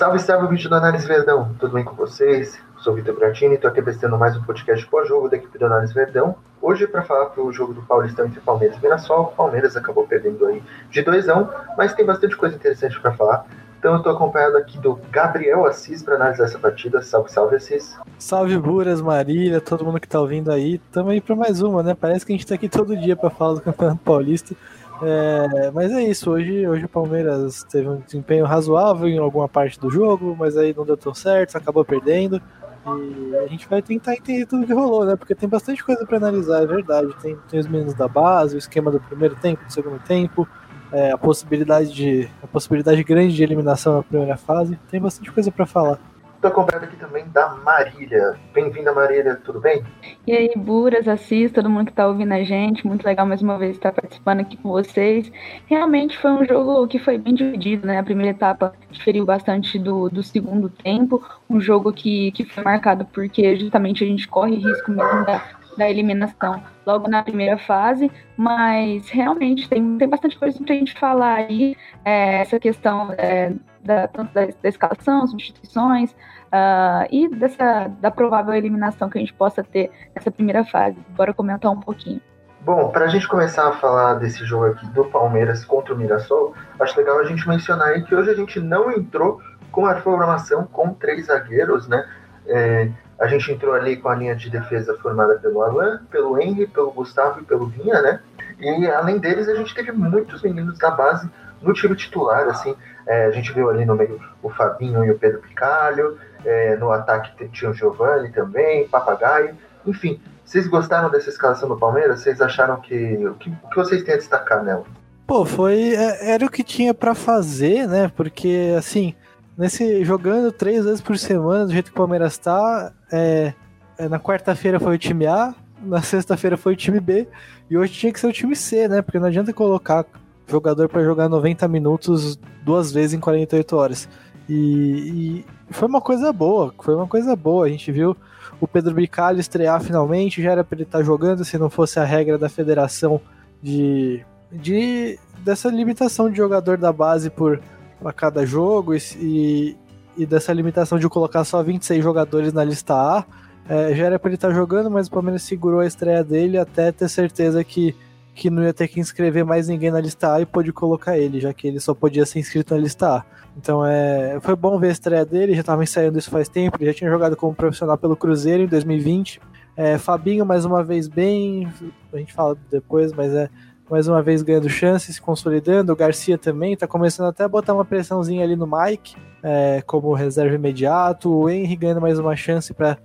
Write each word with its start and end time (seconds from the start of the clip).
Salve, 0.00 0.18
salve, 0.18 0.46
vídeo 0.46 0.70
do 0.70 0.76
Análise 0.76 1.06
Verdão. 1.06 1.54
Tudo 1.60 1.74
bem 1.74 1.84
com 1.84 1.94
vocês? 1.94 2.58
Sou 2.78 2.94
Vitor 2.94 3.14
Bratini 3.14 3.52
e 3.52 3.54
estou 3.56 3.68
aqui 3.68 3.80
apresentando 3.80 4.16
mais 4.16 4.34
um 4.34 4.42
podcast 4.42 4.86
pós-jogo 4.86 5.28
da 5.28 5.36
equipe 5.36 5.58
do 5.58 5.66
Análise 5.66 5.92
Verdão. 5.92 6.36
Hoje 6.62 6.86
para 6.86 7.02
falar 7.02 7.26
pro 7.26 7.52
jogo 7.52 7.74
do 7.74 7.82
Paulistão 7.82 8.24
entre 8.24 8.40
Palmeiras 8.40 8.78
e 8.78 8.80
Mirassol. 8.80 9.24
O 9.24 9.36
Palmeiras 9.36 9.76
acabou 9.76 10.06
perdendo 10.06 10.46
aí 10.46 10.62
de 10.90 11.02
2 11.02 11.28
a 11.28 11.36
1 11.36 11.42
um, 11.42 11.48
mas 11.76 11.92
tem 11.92 12.06
bastante 12.06 12.34
coisa 12.34 12.56
interessante 12.56 12.98
para 12.98 13.12
falar. 13.12 13.44
Então 13.78 13.92
eu 13.92 13.98
estou 13.98 14.12
acompanhado 14.14 14.56
aqui 14.56 14.78
do 14.78 14.98
Gabriel 15.10 15.66
Assis 15.66 16.02
para 16.02 16.14
analisar 16.14 16.44
essa 16.44 16.58
partida. 16.58 17.02
Salve, 17.02 17.30
salve, 17.30 17.56
Assis. 17.56 17.94
Salve, 18.18 18.56
Buras, 18.56 19.02
Marília, 19.02 19.60
todo 19.60 19.84
mundo 19.84 20.00
que 20.00 20.06
está 20.06 20.18
ouvindo 20.18 20.50
aí. 20.50 20.78
Tamo 20.90 21.10
aí 21.10 21.20
para 21.20 21.36
mais 21.36 21.60
uma, 21.60 21.82
né? 21.82 21.94
Parece 21.94 22.24
que 22.24 22.32
a 22.32 22.34
gente 22.34 22.44
está 22.44 22.54
aqui 22.54 22.70
todo 22.70 22.96
dia 22.96 23.16
para 23.16 23.28
falar 23.28 23.56
do 23.56 23.60
Campeonato 23.60 24.00
Paulista. 24.02 24.54
É, 25.02 25.70
mas 25.70 25.90
é 25.92 26.02
isso, 26.02 26.30
hoje, 26.30 26.66
hoje 26.66 26.84
o 26.84 26.88
Palmeiras 26.88 27.64
teve 27.64 27.88
um 27.88 28.00
desempenho 28.00 28.44
razoável 28.44 29.08
em 29.08 29.18
alguma 29.18 29.48
parte 29.48 29.80
do 29.80 29.90
jogo, 29.90 30.36
mas 30.38 30.56
aí 30.56 30.74
não 30.76 30.84
deu 30.84 30.96
tão 30.96 31.14
certo, 31.14 31.56
acabou 31.56 31.84
perdendo. 31.84 32.40
E 32.86 33.36
a 33.36 33.46
gente 33.46 33.68
vai 33.68 33.82
tentar 33.82 34.14
entender 34.14 34.46
tudo 34.46 34.66
que 34.66 34.72
rolou, 34.72 35.04
né? 35.04 35.16
Porque 35.16 35.34
tem 35.34 35.48
bastante 35.48 35.84
coisa 35.84 36.04
para 36.06 36.16
analisar, 36.16 36.62
é 36.62 36.66
verdade. 36.66 37.14
Tem, 37.20 37.36
tem 37.48 37.60
os 37.60 37.66
meninos 37.66 37.94
da 37.94 38.08
base, 38.08 38.56
o 38.56 38.58
esquema 38.58 38.90
do 38.90 39.00
primeiro 39.00 39.36
tempo, 39.36 39.64
do 39.64 39.72
segundo 39.72 39.98
tempo, 40.00 40.48
é, 40.92 41.12
a 41.12 41.18
possibilidade 41.18 41.92
de 41.92 42.28
a 42.42 42.46
possibilidade 42.46 43.02
grande 43.04 43.34
de 43.34 43.42
eliminação 43.42 43.98
na 43.98 44.02
primeira 44.02 44.36
fase. 44.36 44.78
Tem 44.90 45.00
bastante 45.00 45.30
coisa 45.30 45.50
para 45.50 45.66
falar. 45.66 45.98
Estou 46.40 46.52
acompanhado 46.52 46.86
aqui 46.86 46.96
também 46.96 47.28
da 47.28 47.50
Marília. 47.50 48.34
Bem-vinda, 48.54 48.94
Marília, 48.94 49.36
tudo 49.44 49.60
bem? 49.60 49.84
E 50.26 50.32
aí, 50.32 50.50
Buras, 50.56 51.06
Assis, 51.06 51.52
todo 51.52 51.68
mundo 51.68 51.84
que 51.84 51.92
está 51.92 52.06
ouvindo 52.06 52.32
a 52.32 52.42
gente. 52.42 52.86
Muito 52.86 53.04
legal 53.04 53.26
mais 53.26 53.42
uma 53.42 53.58
vez 53.58 53.76
estar 53.76 53.92
participando 53.92 54.40
aqui 54.40 54.56
com 54.56 54.70
vocês. 54.70 55.30
Realmente 55.66 56.16
foi 56.16 56.30
um 56.30 56.42
jogo 56.46 56.88
que 56.88 56.98
foi 56.98 57.18
bem 57.18 57.34
dividido, 57.34 57.86
né? 57.86 57.98
A 57.98 58.02
primeira 58.02 58.30
etapa 58.30 58.72
diferiu 58.90 59.26
bastante 59.26 59.78
do, 59.78 60.08
do 60.08 60.22
segundo 60.22 60.70
tempo. 60.70 61.22
Um 61.46 61.60
jogo 61.60 61.92
que, 61.92 62.32
que 62.32 62.42
foi 62.46 62.64
marcado 62.64 63.04
porque 63.04 63.54
justamente 63.56 64.02
a 64.02 64.06
gente 64.06 64.26
corre 64.26 64.56
risco 64.56 64.90
mesmo 64.90 65.26
da, 65.26 65.44
da 65.76 65.90
eliminação 65.90 66.62
logo 66.86 67.06
na 67.06 67.22
primeira 67.22 67.58
fase, 67.58 68.10
mas 68.34 69.10
realmente 69.10 69.68
tem, 69.68 69.98
tem 69.98 70.08
bastante 70.08 70.38
coisa 70.38 70.58
pra 70.64 70.74
gente 70.74 70.98
falar 70.98 71.34
aí. 71.34 71.76
É, 72.02 72.40
essa 72.40 72.58
questão 72.58 73.12
é, 73.18 73.52
da, 73.82 74.08
tanto 74.08 74.32
da, 74.32 74.46
da 74.46 74.68
escalação, 74.68 75.26
substituições, 75.26 76.12
uh, 76.12 77.06
e 77.10 77.28
dessa 77.28 77.88
da 78.00 78.10
provável 78.10 78.54
eliminação 78.54 79.08
que 79.08 79.18
a 79.18 79.20
gente 79.20 79.32
possa 79.32 79.62
ter 79.62 79.90
nessa 80.14 80.30
primeira 80.30 80.64
fase. 80.64 80.96
Bora 81.10 81.32
comentar 81.32 81.70
um 81.70 81.80
pouquinho. 81.80 82.20
Bom, 82.62 82.90
para 82.90 83.06
a 83.06 83.08
gente 83.08 83.26
começar 83.26 83.68
a 83.68 83.72
falar 83.72 84.14
desse 84.14 84.44
jogo 84.44 84.66
aqui 84.66 84.86
do 84.88 85.04
Palmeiras 85.06 85.64
contra 85.64 85.94
o 85.94 85.96
Mirassol, 85.96 86.54
acho 86.78 86.98
legal 86.98 87.18
a 87.18 87.24
gente 87.24 87.48
mencionar 87.48 87.88
aí 87.88 88.02
que 88.02 88.14
hoje 88.14 88.30
a 88.30 88.34
gente 88.34 88.60
não 88.60 88.90
entrou 88.90 89.40
com 89.72 89.86
a 89.86 89.96
formação 89.96 90.66
com 90.66 90.92
três 90.92 91.26
zagueiros, 91.26 91.88
né? 91.88 92.06
É, 92.46 92.90
a 93.18 93.26
gente 93.28 93.50
entrou 93.52 93.72
ali 93.72 93.96
com 93.96 94.08
a 94.08 94.14
linha 94.14 94.34
de 94.34 94.50
defesa 94.50 94.94
formada 94.98 95.36
pelo 95.36 95.62
Alan, 95.62 96.02
pelo 96.10 96.38
Henry, 96.38 96.66
pelo 96.66 96.90
Gustavo 96.90 97.40
e 97.40 97.44
pelo 97.44 97.66
Vinha, 97.66 98.02
né? 98.02 98.20
E 98.58 98.86
além 98.88 99.18
deles, 99.18 99.48
a 99.48 99.54
gente 99.54 99.74
teve 99.74 99.92
muitos 99.92 100.42
meninos 100.42 100.78
da 100.78 100.90
base 100.90 101.30
no 101.62 101.72
time 101.72 101.94
titular, 101.94 102.48
assim. 102.48 102.74
É, 103.06 103.26
a 103.26 103.30
gente 103.30 103.52
viu 103.52 103.68
ali 103.68 103.84
no 103.84 103.96
meio 103.96 104.20
o 104.42 104.50
Fabinho 104.50 105.04
e 105.04 105.10
o 105.10 105.18
Pedro 105.18 105.40
Picalho, 105.40 106.18
é, 106.44 106.76
no 106.76 106.90
ataque 106.90 107.48
tinha 107.48 107.70
o 107.70 107.74
Giovanni 107.74 108.30
também, 108.30 108.88
Papagaio, 108.88 109.56
enfim. 109.86 110.20
Vocês 110.44 110.66
gostaram 110.66 111.10
dessa 111.10 111.30
escalação 111.30 111.68
do 111.68 111.76
Palmeiras? 111.76 112.20
Vocês 112.20 112.40
acharam 112.40 112.80
que. 112.80 113.26
O 113.26 113.34
que, 113.34 113.50
o 113.50 113.68
que 113.68 113.76
vocês 113.76 114.02
têm 114.02 114.14
a 114.14 114.18
destacar 114.18 114.64
nela? 114.64 114.84
Pô, 115.26 115.44
foi. 115.44 115.94
É, 115.94 116.32
era 116.32 116.44
o 116.44 116.50
que 116.50 116.64
tinha 116.64 116.92
para 116.92 117.14
fazer, 117.14 117.86
né? 117.86 118.10
Porque, 118.16 118.74
assim, 118.76 119.14
nesse 119.56 120.04
jogando 120.04 120.50
três 120.50 120.84
vezes 120.84 121.00
por 121.00 121.16
semana, 121.16 121.66
do 121.66 121.72
jeito 121.72 121.86
que 121.86 121.92
o 121.92 121.96
Palmeiras 121.96 122.36
tá, 122.36 122.92
é, 123.12 123.54
é, 123.96 124.08
na 124.08 124.18
quarta-feira 124.18 124.80
foi 124.80 124.96
o 124.96 124.98
time 124.98 125.26
A, 125.26 125.54
na 125.82 126.02
sexta-feira 126.02 126.56
foi 126.56 126.72
o 126.72 126.76
time 126.76 126.98
B, 126.98 127.28
e 127.70 127.78
hoje 127.78 127.92
tinha 127.92 128.12
que 128.12 128.18
ser 128.18 128.26
o 128.26 128.32
time 128.32 128.56
C, 128.56 128.88
né? 128.88 129.02
Porque 129.02 129.18
não 129.18 129.28
adianta 129.28 129.52
colocar 129.52 130.04
jogador 130.50 130.88
para 130.88 131.02
jogar 131.04 131.28
90 131.28 131.66
minutos 131.68 132.38
duas 132.64 132.92
vezes 132.92 133.14
em 133.14 133.20
48 133.20 133.76
horas. 133.76 134.08
E, 134.48 134.54
e, 134.54 135.46
foi 135.70 135.86
uma 135.86 136.00
coisa 136.00 136.32
boa, 136.32 136.74
foi 136.82 136.94
uma 136.94 137.06
coisa 137.06 137.36
boa. 137.36 137.66
A 137.66 137.68
gente 137.68 137.92
viu 137.92 138.16
o 138.60 138.66
Pedro 138.66 138.94
Bicalho 138.94 139.38
estrear 139.38 139.80
finalmente, 139.80 140.42
já 140.42 140.52
era 140.52 140.64
para 140.64 140.76
ele 140.76 140.82
estar 140.82 140.98
tá 140.98 141.04
jogando 141.04 141.44
se 141.44 141.56
não 141.56 141.70
fosse 141.70 141.98
a 142.00 142.04
regra 142.04 142.36
da 142.36 142.48
federação 142.48 143.20
de, 143.62 144.24
de 144.50 145.18
dessa 145.44 145.68
limitação 145.68 146.30
de 146.30 146.36
jogador 146.36 146.76
da 146.76 146.92
base 146.92 147.30
por 147.30 147.60
a 148.04 148.12
cada 148.12 148.44
jogo 148.46 148.94
e, 148.94 149.76
e 150.16 150.26
dessa 150.26 150.52
limitação 150.52 150.98
de 150.98 151.08
colocar 151.08 151.44
só 151.44 151.62
26 151.62 152.02
jogadores 152.02 152.52
na 152.52 152.64
lista 152.64 152.94
A. 152.94 153.24
É, 153.68 153.94
já 153.94 154.06
era 154.06 154.18
para 154.18 154.30
ele 154.30 154.34
estar 154.36 154.48
tá 154.48 154.54
jogando, 154.54 154.90
mas 154.90 155.06
o 155.06 155.10
Palmeiras 155.10 155.42
segurou 155.42 155.80
a 155.80 155.86
estreia 155.86 156.24
dele 156.24 156.58
até 156.58 156.90
ter 156.90 157.08
certeza 157.08 157.62
que 157.62 157.94
que 158.40 158.48
não 158.48 158.62
ia 158.62 158.72
ter 158.72 158.88
que 158.88 158.98
inscrever 158.98 159.44
mais 159.44 159.68
ninguém 159.68 159.90
na 159.90 160.00
lista 160.00 160.32
A 160.34 160.40
e 160.40 160.46
pôde 160.46 160.72
colocar 160.72 161.18
ele, 161.18 161.38
já 161.38 161.52
que 161.52 161.68
ele 161.68 161.78
só 161.78 161.92
podia 161.92 162.24
ser 162.24 162.38
inscrito 162.38 162.74
na 162.74 162.80
lista 162.80 163.16
A. 163.16 163.24
Então 163.54 163.84
é, 163.84 164.38
foi 164.40 164.56
bom 164.56 164.78
ver 164.78 164.88
a 164.88 164.92
estreia 164.92 165.26
dele, 165.26 165.52
já 165.52 165.60
estava 165.60 165.82
ensaiando 165.82 166.18
isso 166.18 166.30
faz 166.30 166.48
tempo, 166.48 166.78
ele 166.80 166.86
já 166.86 166.94
tinha 166.94 167.10
jogado 167.10 167.36
como 167.36 167.54
profissional 167.54 167.98
pelo 167.98 168.16
Cruzeiro 168.16 168.62
em 168.62 168.66
2020. 168.66 169.42
É, 169.76 169.98
Fabinho, 169.98 170.46
mais 170.46 170.64
uma 170.64 170.82
vez 170.82 171.06
bem, 171.06 171.70
a 172.10 172.16
gente 172.16 172.32
fala 172.32 172.56
depois, 172.70 173.12
mas 173.12 173.34
é 173.34 173.50
mais 173.90 174.08
uma 174.08 174.22
vez 174.22 174.40
ganhando 174.40 174.70
chances, 174.70 175.16
se 175.16 175.20
consolidando. 175.20 175.92
O 175.92 175.96
Garcia 175.96 176.38
também 176.38 176.72
está 176.72 176.86
começando 176.86 177.28
até 177.28 177.44
a 177.44 177.48
botar 177.48 177.74
uma 177.74 177.84
pressãozinha 177.84 178.42
ali 178.42 178.56
no 178.56 178.66
Mike, 178.66 179.16
é, 179.42 179.82
como 179.84 180.14
reserva 180.14 180.54
imediato. 180.54 181.30
O 181.30 181.50
Henry 181.50 181.76
ganhando 181.76 182.00
mais 182.00 182.18
uma 182.18 182.34
chance 182.34 182.72
para 182.72 182.96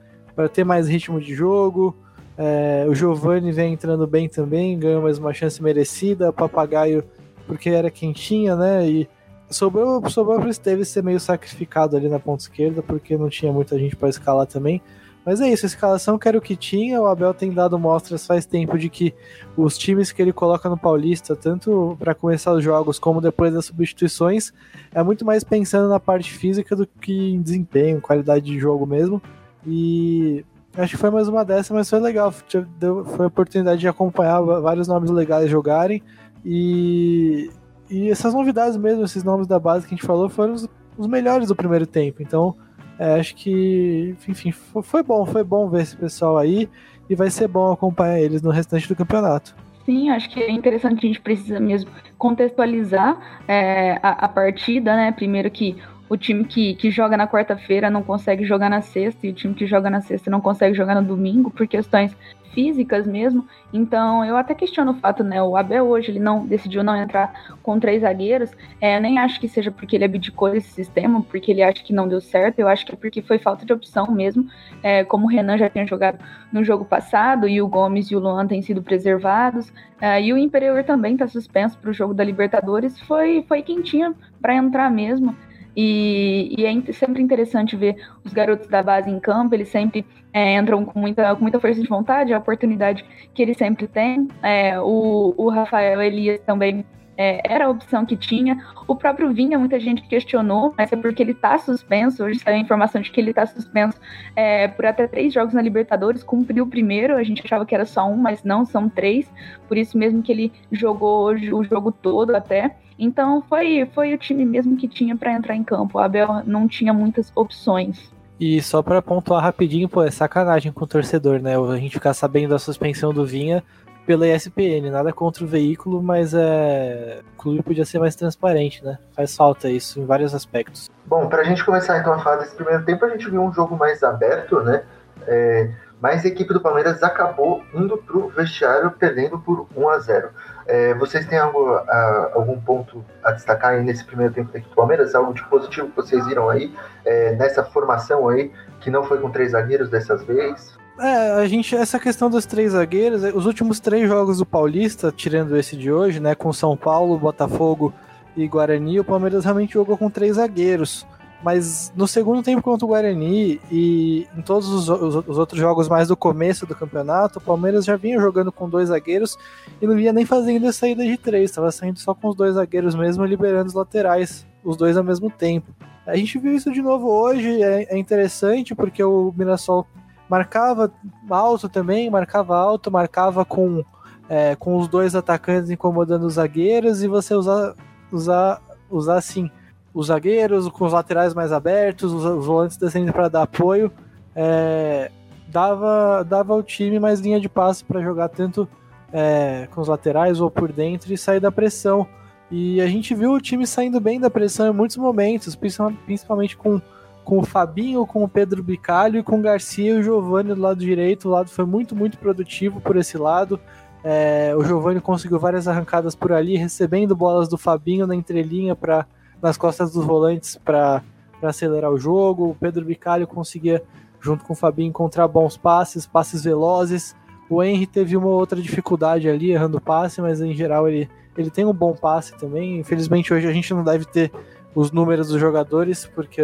ter 0.53 0.63
mais 0.63 0.87
ritmo 0.87 1.19
de 1.19 1.35
jogo. 1.35 1.93
É, 2.37 2.85
o 2.87 2.93
Giovanni 2.93 3.51
vem 3.51 3.73
entrando 3.73 4.05
bem 4.05 4.27
também, 4.27 4.77
ganhou 4.77 5.01
mais 5.01 5.17
uma 5.17 5.33
chance 5.33 5.61
merecida. 5.61 6.29
O 6.29 6.33
Papagaio, 6.33 7.03
porque 7.47 7.69
era 7.69 7.89
quentinha, 7.89 8.55
né? 8.55 8.87
E 8.87 9.09
sobrou, 9.49 10.07
sobrou 10.09 10.37
para 10.37 10.47
o 10.47 10.51
Esteves 10.51 10.89
ser 10.89 11.03
meio 11.03 11.19
sacrificado 11.19 11.95
ali 11.95 12.09
na 12.09 12.19
ponta 12.19 12.43
esquerda, 12.43 12.81
porque 12.81 13.17
não 13.17 13.29
tinha 13.29 13.51
muita 13.51 13.77
gente 13.79 13.95
para 13.95 14.09
escalar 14.09 14.47
também. 14.47 14.81
Mas 15.25 15.41
é 15.41 15.49
isso, 15.49 15.65
a 15.65 15.67
escalação 15.67 16.19
que 16.19 16.27
era 16.27 16.37
o 16.37 16.41
que 16.41 16.55
tinha. 16.55 17.01
O 17.01 17.07
Abel 17.07 17.33
tem 17.33 17.51
dado 17.51 17.79
mostras 17.79 18.27
faz 18.27 18.45
tempo 18.45 18.77
de 18.77 18.89
que 18.89 19.11
os 19.57 19.75
times 19.75 20.11
que 20.11 20.21
ele 20.21 20.31
coloca 20.31 20.69
no 20.69 20.77
Paulista, 20.77 21.35
tanto 21.35 21.97
para 21.99 22.13
começar 22.13 22.53
os 22.53 22.63
jogos 22.63 22.99
como 22.99 23.19
depois 23.19 23.51
das 23.51 23.65
substituições, 23.65 24.53
é 24.93 25.01
muito 25.01 25.25
mais 25.25 25.43
pensando 25.43 25.89
na 25.89 25.99
parte 25.99 26.31
física 26.31 26.75
do 26.75 26.85
que 26.85 27.33
em 27.33 27.41
desempenho, 27.41 27.99
qualidade 27.99 28.45
de 28.45 28.59
jogo 28.59 28.85
mesmo. 28.85 29.19
E 29.65 30.45
Acho 30.77 30.95
que 30.95 30.97
foi 30.97 31.09
mais 31.09 31.27
uma 31.27 31.45
dessa, 31.45 31.73
mas 31.73 31.89
foi 31.89 31.99
legal. 31.99 32.31
Foi 32.31 33.25
a 33.25 33.27
oportunidade 33.27 33.79
de 33.79 33.87
acompanhar 33.87 34.41
vários 34.41 34.87
nomes 34.87 35.09
legais 35.09 35.49
jogarem. 35.49 36.03
E, 36.43 37.49
e 37.89 38.09
essas 38.09 38.33
novidades 38.33 38.75
mesmo, 38.77 39.03
esses 39.03 39.23
nomes 39.23 39.47
da 39.47 39.57
base 39.57 39.87
que 39.87 39.93
a 39.93 39.97
gente 39.97 40.05
falou, 40.05 40.27
foram 40.27 40.53
os, 40.53 40.67
os 40.97 41.07
melhores 41.07 41.47
do 41.47 41.55
primeiro 41.55 41.87
tempo. 41.87 42.21
Então, 42.21 42.55
é, 42.99 43.19
acho 43.19 43.35
que, 43.35 44.15
enfim, 44.27 44.51
foi 44.51 45.01
bom, 45.01 45.25
foi 45.25 45.43
bom 45.43 45.69
ver 45.69 45.83
esse 45.83 45.95
pessoal 45.95 46.37
aí. 46.37 46.69
E 47.09 47.15
vai 47.15 47.29
ser 47.29 47.47
bom 47.47 47.71
acompanhar 47.71 48.19
eles 48.19 48.41
no 48.41 48.49
restante 48.49 48.87
do 48.87 48.95
campeonato. 48.95 49.55
Sim, 49.85 50.09
acho 50.09 50.29
que 50.31 50.41
é 50.41 50.49
interessante, 50.49 51.05
a 51.05 51.07
gente 51.07 51.21
precisa 51.21 51.59
mesmo 51.59 51.91
contextualizar 52.17 53.43
é, 53.47 53.99
a, 54.01 54.25
a 54.25 54.27
partida, 54.27 54.95
né? 54.95 55.11
Primeiro 55.11 55.49
que 55.51 55.77
o 56.07 56.15
time 56.15 56.45
que, 56.45 56.75
que 56.75 56.91
joga 56.91 57.17
na 57.17 57.27
quarta-feira 57.27 57.89
não 57.89 58.03
consegue 58.03 58.45
jogar 58.45 58.69
na 58.69 58.81
sexta, 58.81 59.25
e 59.25 59.29
o 59.29 59.33
time 59.33 59.53
que 59.53 59.65
joga 59.65 59.89
na 59.89 60.01
sexta 60.01 60.29
não 60.29 60.41
consegue 60.41 60.75
jogar 60.75 60.95
no 60.95 61.07
domingo 61.07 61.49
por 61.49 61.67
questões 61.67 62.15
físicas 62.55 63.05
mesmo. 63.05 63.45
Então 63.73 64.23
eu 64.23 64.37
até 64.37 64.55
questiono 64.55 64.91
o 64.91 64.95
fato, 64.95 65.23
né? 65.23 65.43
O 65.43 65.57
Abel 65.57 65.85
hoje 65.85 66.09
ele 66.09 66.19
não 66.19 66.45
decidiu 66.47 66.83
não 66.83 66.95
entrar 66.95 67.57
com 67.61 67.77
três 67.77 68.01
zagueiros. 68.01 68.49
É, 68.79 68.97
nem 68.99 69.19
acho 69.19 69.39
que 69.39 69.49
seja 69.49 69.69
porque 69.69 69.97
ele 69.97 70.05
abdicou 70.05 70.49
desse 70.49 70.69
sistema, 70.69 71.21
porque 71.21 71.51
ele 71.51 71.61
acha 71.61 71.83
que 71.83 71.91
não 71.91 72.07
deu 72.07 72.21
certo. 72.21 72.59
Eu 72.59 72.69
acho 72.69 72.85
que 72.85 72.93
é 72.93 72.95
porque 72.95 73.21
foi 73.21 73.37
falta 73.37 73.65
de 73.65 73.73
opção 73.73 74.09
mesmo. 74.09 74.47
É, 74.81 75.03
como 75.03 75.25
o 75.25 75.29
Renan 75.29 75.57
já 75.57 75.69
tinha 75.69 75.85
jogado 75.85 76.17
no 76.51 76.63
jogo 76.63 76.85
passado, 76.85 77.47
e 77.47 77.61
o 77.61 77.67
Gomes 77.67 78.09
e 78.09 78.15
o 78.15 78.19
Luan 78.19 78.47
têm 78.47 78.61
sido 78.61 78.81
preservados. 78.81 79.71
É, 79.99 80.21
e 80.21 80.31
o 80.31 80.37
Imperior 80.37 80.83
também 80.85 81.13
está 81.13 81.27
suspenso 81.27 81.77
para 81.77 81.89
o 81.89 81.93
jogo 81.93 82.13
da 82.13 82.23
Libertadores. 82.23 82.97
Foi, 83.01 83.43
foi 83.47 83.61
quem 83.61 83.81
tinha 83.81 84.13
para 84.41 84.55
entrar 84.55 84.89
mesmo. 84.89 85.35
E, 85.75 86.55
e, 86.57 86.65
é 86.65 86.93
sempre 86.93 87.21
interessante 87.21 87.75
ver 87.75 87.95
os 88.23 88.31
garotos 88.33 88.67
da 88.67 88.81
base 88.81 89.09
em 89.09 89.19
campo, 89.19 89.53
eles 89.53 89.67
sempre 89.67 90.05
é, 90.33 90.55
entram 90.55 90.85
com 90.85 90.99
muita, 90.99 91.35
com 91.35 91.41
muita 91.41 91.59
força 91.59 91.81
de 91.81 91.87
vontade, 91.87 92.33
a 92.33 92.37
oportunidade 92.37 93.05
que 93.33 93.41
eles 93.41 93.57
sempre 93.57 93.87
têm. 93.87 94.27
É, 94.41 94.79
o, 94.79 95.33
o 95.35 95.49
Rafael 95.49 96.01
Elias 96.01 96.39
também 96.41 96.85
é, 97.17 97.41
era 97.43 97.65
a 97.65 97.69
opção 97.69 98.05
que 98.05 98.15
tinha. 98.15 98.63
O 98.87 98.95
próprio 98.95 99.33
Vinha, 99.33 99.57
muita 99.57 99.79
gente 99.79 100.01
questionou, 100.03 100.73
mas 100.77 100.91
é 100.91 100.95
porque 100.95 101.23
ele 101.23 101.31
está 101.31 101.57
suspenso. 101.57 102.23
Hoje 102.23 102.39
saiu 102.39 102.57
a 102.57 102.59
informação 102.59 103.01
de 103.01 103.11
que 103.11 103.19
ele 103.19 103.31
está 103.31 103.45
suspenso 103.45 103.99
é, 104.35 104.67
por 104.67 104.85
até 104.85 105.07
três 105.07 105.33
jogos 105.33 105.53
na 105.53 105.61
Libertadores. 105.61 106.23
Cumpriu 106.23 106.65
o 106.65 106.67
primeiro, 106.67 107.15
a 107.15 107.23
gente 107.23 107.41
achava 107.43 107.65
que 107.65 107.73
era 107.73 107.85
só 107.85 108.07
um, 108.07 108.17
mas 108.17 108.43
não, 108.43 108.65
são 108.65 108.89
três. 108.89 109.31
Por 109.67 109.77
isso 109.77 109.97
mesmo 109.97 110.21
que 110.21 110.31
ele 110.31 110.53
jogou 110.71 111.25
hoje 111.25 111.53
o 111.53 111.63
jogo 111.63 111.91
todo 111.91 112.35
até. 112.35 112.75
Então 112.97 113.43
foi, 113.49 113.89
foi 113.93 114.13
o 114.13 114.17
time 114.17 114.45
mesmo 114.45 114.77
que 114.77 114.87
tinha 114.87 115.15
para 115.15 115.33
entrar 115.33 115.55
em 115.55 115.63
campo. 115.63 115.97
O 115.97 116.01
Abel 116.01 116.41
não 116.45 116.67
tinha 116.67 116.93
muitas 116.93 117.31
opções. 117.35 118.13
E 118.39 118.61
só 118.61 118.81
para 118.81 119.01
pontuar 119.01 119.43
rapidinho, 119.43 119.87
pô, 119.87 120.03
é 120.03 120.11
sacanagem 120.11 120.71
com 120.71 120.83
o 120.83 120.87
torcedor, 120.87 121.39
né? 121.39 121.55
A 121.57 121.77
gente 121.77 121.93
ficar 121.93 122.13
sabendo 122.13 122.49
da 122.49 122.59
suspensão 122.59 123.13
do 123.13 123.25
Vinha 123.25 123.63
pela 124.05 124.27
ESPN, 124.27 124.91
nada 124.91 125.11
contra 125.11 125.43
o 125.43 125.47
veículo, 125.47 126.01
mas 126.01 126.33
é... 126.33 127.21
o 127.33 127.41
clube 127.41 127.63
podia 127.63 127.85
ser 127.85 127.99
mais 127.99 128.15
transparente, 128.15 128.83
né? 128.83 128.97
Faz 129.15 129.35
falta 129.35 129.69
isso 129.69 129.99
em 129.99 130.05
vários 130.05 130.35
aspectos. 130.35 130.91
Bom, 131.05 131.27
para 131.27 131.41
a 131.41 131.43
gente 131.43 131.65
começar 131.65 131.97
então 131.99 132.13
a 132.13 132.19
falar 132.19 132.37
desse 132.37 132.55
primeiro 132.55 132.83
tempo, 132.85 133.03
a 133.05 133.09
gente 133.09 133.29
viu 133.29 133.41
um 133.41 133.53
jogo 133.53 133.75
mais 133.75 134.03
aberto, 134.03 134.59
né? 134.61 134.83
É... 135.27 135.71
Mas 136.01 136.25
a 136.25 136.27
equipe 136.27 136.53
do 136.53 136.61
Palmeiras 136.61 137.01
acabou 137.01 137.63
indo 137.73 137.97
pro 137.97 138.27
vestiário 138.27 138.91
perdendo 138.91 139.39
por 139.39 139.65
1 139.75 139.89
a 139.89 139.99
0 139.99 140.29
é, 140.67 140.93
Vocês 140.95 141.25
têm 141.27 141.37
algo, 141.37 141.75
a, 141.75 142.31
algum 142.33 142.59
ponto 142.59 143.03
a 143.23 143.31
destacar 143.31 143.73
aí 143.73 143.83
nesse 143.83 144.03
primeiro 144.03 144.33
tempo 144.33 144.51
da 144.51 144.59
equipe 144.59 144.71
do 144.71 144.75
Palmeiras? 144.75 145.13
Algo 145.13 145.33
de 145.33 145.43
positivo 145.43 145.89
que 145.89 145.95
vocês 145.95 146.25
viram 146.25 146.49
aí 146.49 146.73
é, 147.05 147.33
nessa 147.33 147.63
formação 147.63 148.27
aí, 148.27 148.51
que 148.79 148.89
não 148.89 149.03
foi 149.03 149.19
com 149.19 149.29
três 149.29 149.51
zagueiros 149.51 149.89
dessas 149.89 150.23
vezes? 150.23 150.75
É, 150.99 151.31
a 151.33 151.47
gente, 151.47 151.75
essa 151.75 151.99
questão 151.99 152.29
dos 152.29 152.45
três 152.45 152.71
zagueiros, 152.71 153.23
é, 153.23 153.29
os 153.29 153.45
últimos 153.45 153.79
três 153.79 154.07
jogos 154.07 154.37
do 154.37 154.45
Paulista, 154.45 155.11
tirando 155.11 155.57
esse 155.57 155.75
de 155.75 155.91
hoje, 155.91 156.19
né, 156.19 156.33
com 156.33 156.51
São 156.53 156.77
Paulo, 156.77 157.19
Botafogo 157.19 157.93
e 158.35 158.47
Guarani, 158.47 158.99
o 158.99 159.03
Palmeiras 159.03 159.43
realmente 159.43 159.73
jogou 159.73 159.97
com 159.97 160.09
três 160.09 160.37
zagueiros. 160.37 161.05
Mas 161.43 161.93
no 161.95 162.07
segundo 162.07 162.41
tempo 162.41 162.61
contra 162.61 162.85
o 162.85 162.89
Guarani 162.89 163.61
e 163.71 164.27
em 164.35 164.41
todos 164.41 164.67
os, 164.67 164.89
os, 164.89 165.15
os, 165.27 165.37
outros 165.37 165.59
jogos 165.59 165.87
mais 165.87 166.07
do 166.07 166.17
começo 166.17 166.65
do 166.65 166.75
campeonato, 166.75 167.39
o 167.39 167.41
Palmeiras 167.41 167.85
já 167.85 167.95
vinha 167.95 168.19
jogando 168.19 168.51
com 168.51 168.69
dois 168.69 168.89
zagueiros 168.89 169.37
e 169.81 169.85
não 169.85 169.95
vinha 169.95 170.11
nem 170.11 170.25
fazendo 170.25 170.67
a 170.67 170.73
saída 170.73 171.03
de 171.03 171.17
três, 171.17 171.51
estava 171.51 171.71
saindo 171.71 171.99
só 171.99 172.15
com 172.15 172.29
os 172.29 172.35
dois 172.35 172.55
zagueiros 172.55 172.95
mesmo, 172.95 173.25
liberando 173.25 173.67
os 173.67 173.73
laterais, 173.73 174.47
os 174.63 174.75
dois 174.75 174.97
ao 174.97 175.03
mesmo 175.03 175.29
tempo. 175.29 175.71
A 176.07 176.15
gente 176.15 176.39
viu 176.39 176.53
isso 176.53 176.71
de 176.71 176.81
novo 176.81 177.07
hoje, 177.07 177.61
é, 177.61 177.93
é 177.95 177.97
interessante 177.97 178.73
porque 178.73 179.03
o 179.03 179.33
Mirassol 179.35 179.85
marcava 180.29 180.91
alto 181.29 181.69
também, 181.69 182.09
marcava 182.09 182.57
alto, 182.57 182.91
marcava 182.91 183.45
com, 183.45 183.83
é, 184.29 184.55
com 184.55 184.77
os 184.77 184.87
dois 184.87 185.15
atacantes 185.15 185.69
incomodando 185.69 186.25
os 186.25 186.33
zagueiros 186.33 187.03
e 187.03 187.07
você 187.07 187.35
usar, 187.35 187.75
usar, 188.11 188.61
usar 188.89 189.17
assim 189.17 189.49
os 189.95 190.07
zagueiros 190.07 190.67
com 190.67 190.85
os 190.85 190.91
laterais 190.91 191.33
mais 191.33 191.53
abertos, 191.53 192.11
os, 192.11 192.25
os 192.25 192.45
volantes 192.45 192.75
descendo 192.75 193.13
para 193.13 193.29
dar 193.29 193.43
apoio, 193.43 193.89
é, 194.35 195.09
dava, 195.47 196.21
dava 196.23 196.53
ao 196.53 196.61
time 196.61 196.99
mais 196.99 197.21
linha 197.21 197.39
de 197.39 197.47
passe 197.47 197.83
para 197.83 198.01
jogar 198.01 198.27
tanto 198.27 198.67
é, 199.13 199.69
com 199.73 199.79
os 199.79 199.87
laterais 199.87 200.41
ou 200.41 200.51
por 200.51 200.71
dentro 200.71 201.13
e 201.13 201.17
sair 201.17 201.39
da 201.39 201.51
pressão. 201.51 202.05
E 202.51 202.81
a 202.81 202.87
gente 202.87 203.15
viu 203.15 203.31
o 203.31 203.39
time 203.39 203.65
saindo 203.65 203.99
bem 204.01 204.19
da 204.19 204.29
pressão 204.29 204.67
em 204.67 204.73
muitos 204.73 204.97
momentos, 204.97 205.55
principalmente 205.55 206.57
com 206.57 206.81
com 207.25 207.39
o 207.39 207.43
Fabinho, 207.43 208.05
com 208.05 208.23
o 208.23 208.29
Pedro 208.29 208.61
Bicalho 208.61 209.19
e 209.19 209.23
com 209.23 209.39
o 209.39 209.41
Garcia 209.41 209.95
e 209.95 209.99
o 209.99 210.03
Giovanni 210.03 210.53
do 210.53 210.61
lado 210.61 210.79
direito. 210.79 211.27
O 211.27 211.31
lado 211.31 211.49
foi 211.49 211.65
muito, 211.65 211.95
muito 211.95 212.19
produtivo 212.19 212.79
por 212.79 212.95
esse 212.95 213.17
lado. 213.17 213.59
É, 214.03 214.53
o 214.55 214.63
Giovanni 214.63 215.01
conseguiu 215.01 215.39
várias 215.39 215.67
arrancadas 215.67 216.13
por 216.13 216.31
ali, 216.31 216.55
recebendo 216.55 217.15
bolas 217.15 217.49
do 217.49 217.57
Fabinho 217.57 218.05
na 218.05 218.15
entrelinha 218.15 218.75
para 218.75 219.07
nas 219.45 219.57
costas 219.57 219.91
dos 219.91 220.03
volantes 220.03 220.55
para 220.55 221.03
acelerar 221.41 221.91
o 221.91 221.99
jogo. 221.99 222.49
O 222.49 222.55
Pedro 222.55 222.83
Bicalho 222.83 223.27
conseguia, 223.27 223.83
junto 224.19 224.43
com 224.43 224.53
o 224.53 224.55
Fabinho, 224.55 224.89
encontrar 224.89 225.27
bons 225.27 225.55
passes, 225.55 226.07
passes 226.07 226.43
velozes. 226.43 227.15
O 227.47 227.61
Henry 227.61 227.85
teve 227.85 228.17
uma 228.17 228.29
outra 228.29 228.59
dificuldade 228.59 229.29
ali, 229.29 229.51
errando 229.51 229.79
passe, 229.79 230.19
mas 230.19 230.41
em 230.41 230.55
geral 230.55 230.87
ele, 230.87 231.07
ele 231.37 231.51
tem 231.51 231.63
um 231.63 231.73
bom 231.73 231.93
passe 231.93 232.35
também. 232.35 232.79
Infelizmente 232.79 233.31
hoje 233.31 233.47
a 233.47 233.53
gente 233.53 233.71
não 233.71 233.83
deve 233.83 234.05
ter 234.05 234.31
os 234.73 234.91
números 234.91 235.27
dos 235.27 235.39
jogadores, 235.39 236.07
porque 236.15 236.41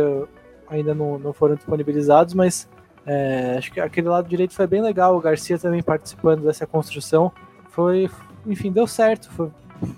ainda 0.69 0.93
não, 0.93 1.17
não 1.17 1.33
foram 1.33 1.55
disponibilizados, 1.55 2.35
mas 2.35 2.69
é, 3.03 3.55
acho 3.57 3.71
que 3.71 3.79
aquele 3.79 4.09
lado 4.09 4.29
direito 4.29 4.53
foi 4.53 4.67
bem 4.67 4.81
legal. 4.81 5.17
O 5.17 5.21
Garcia 5.21 5.57
também 5.57 5.81
participando 5.81 6.43
dessa 6.43 6.67
construção. 6.67 7.31
Foi, 7.71 8.07
enfim, 8.45 8.71
deu 8.71 8.85
certo. 8.85 9.31
Foi, 9.31 9.49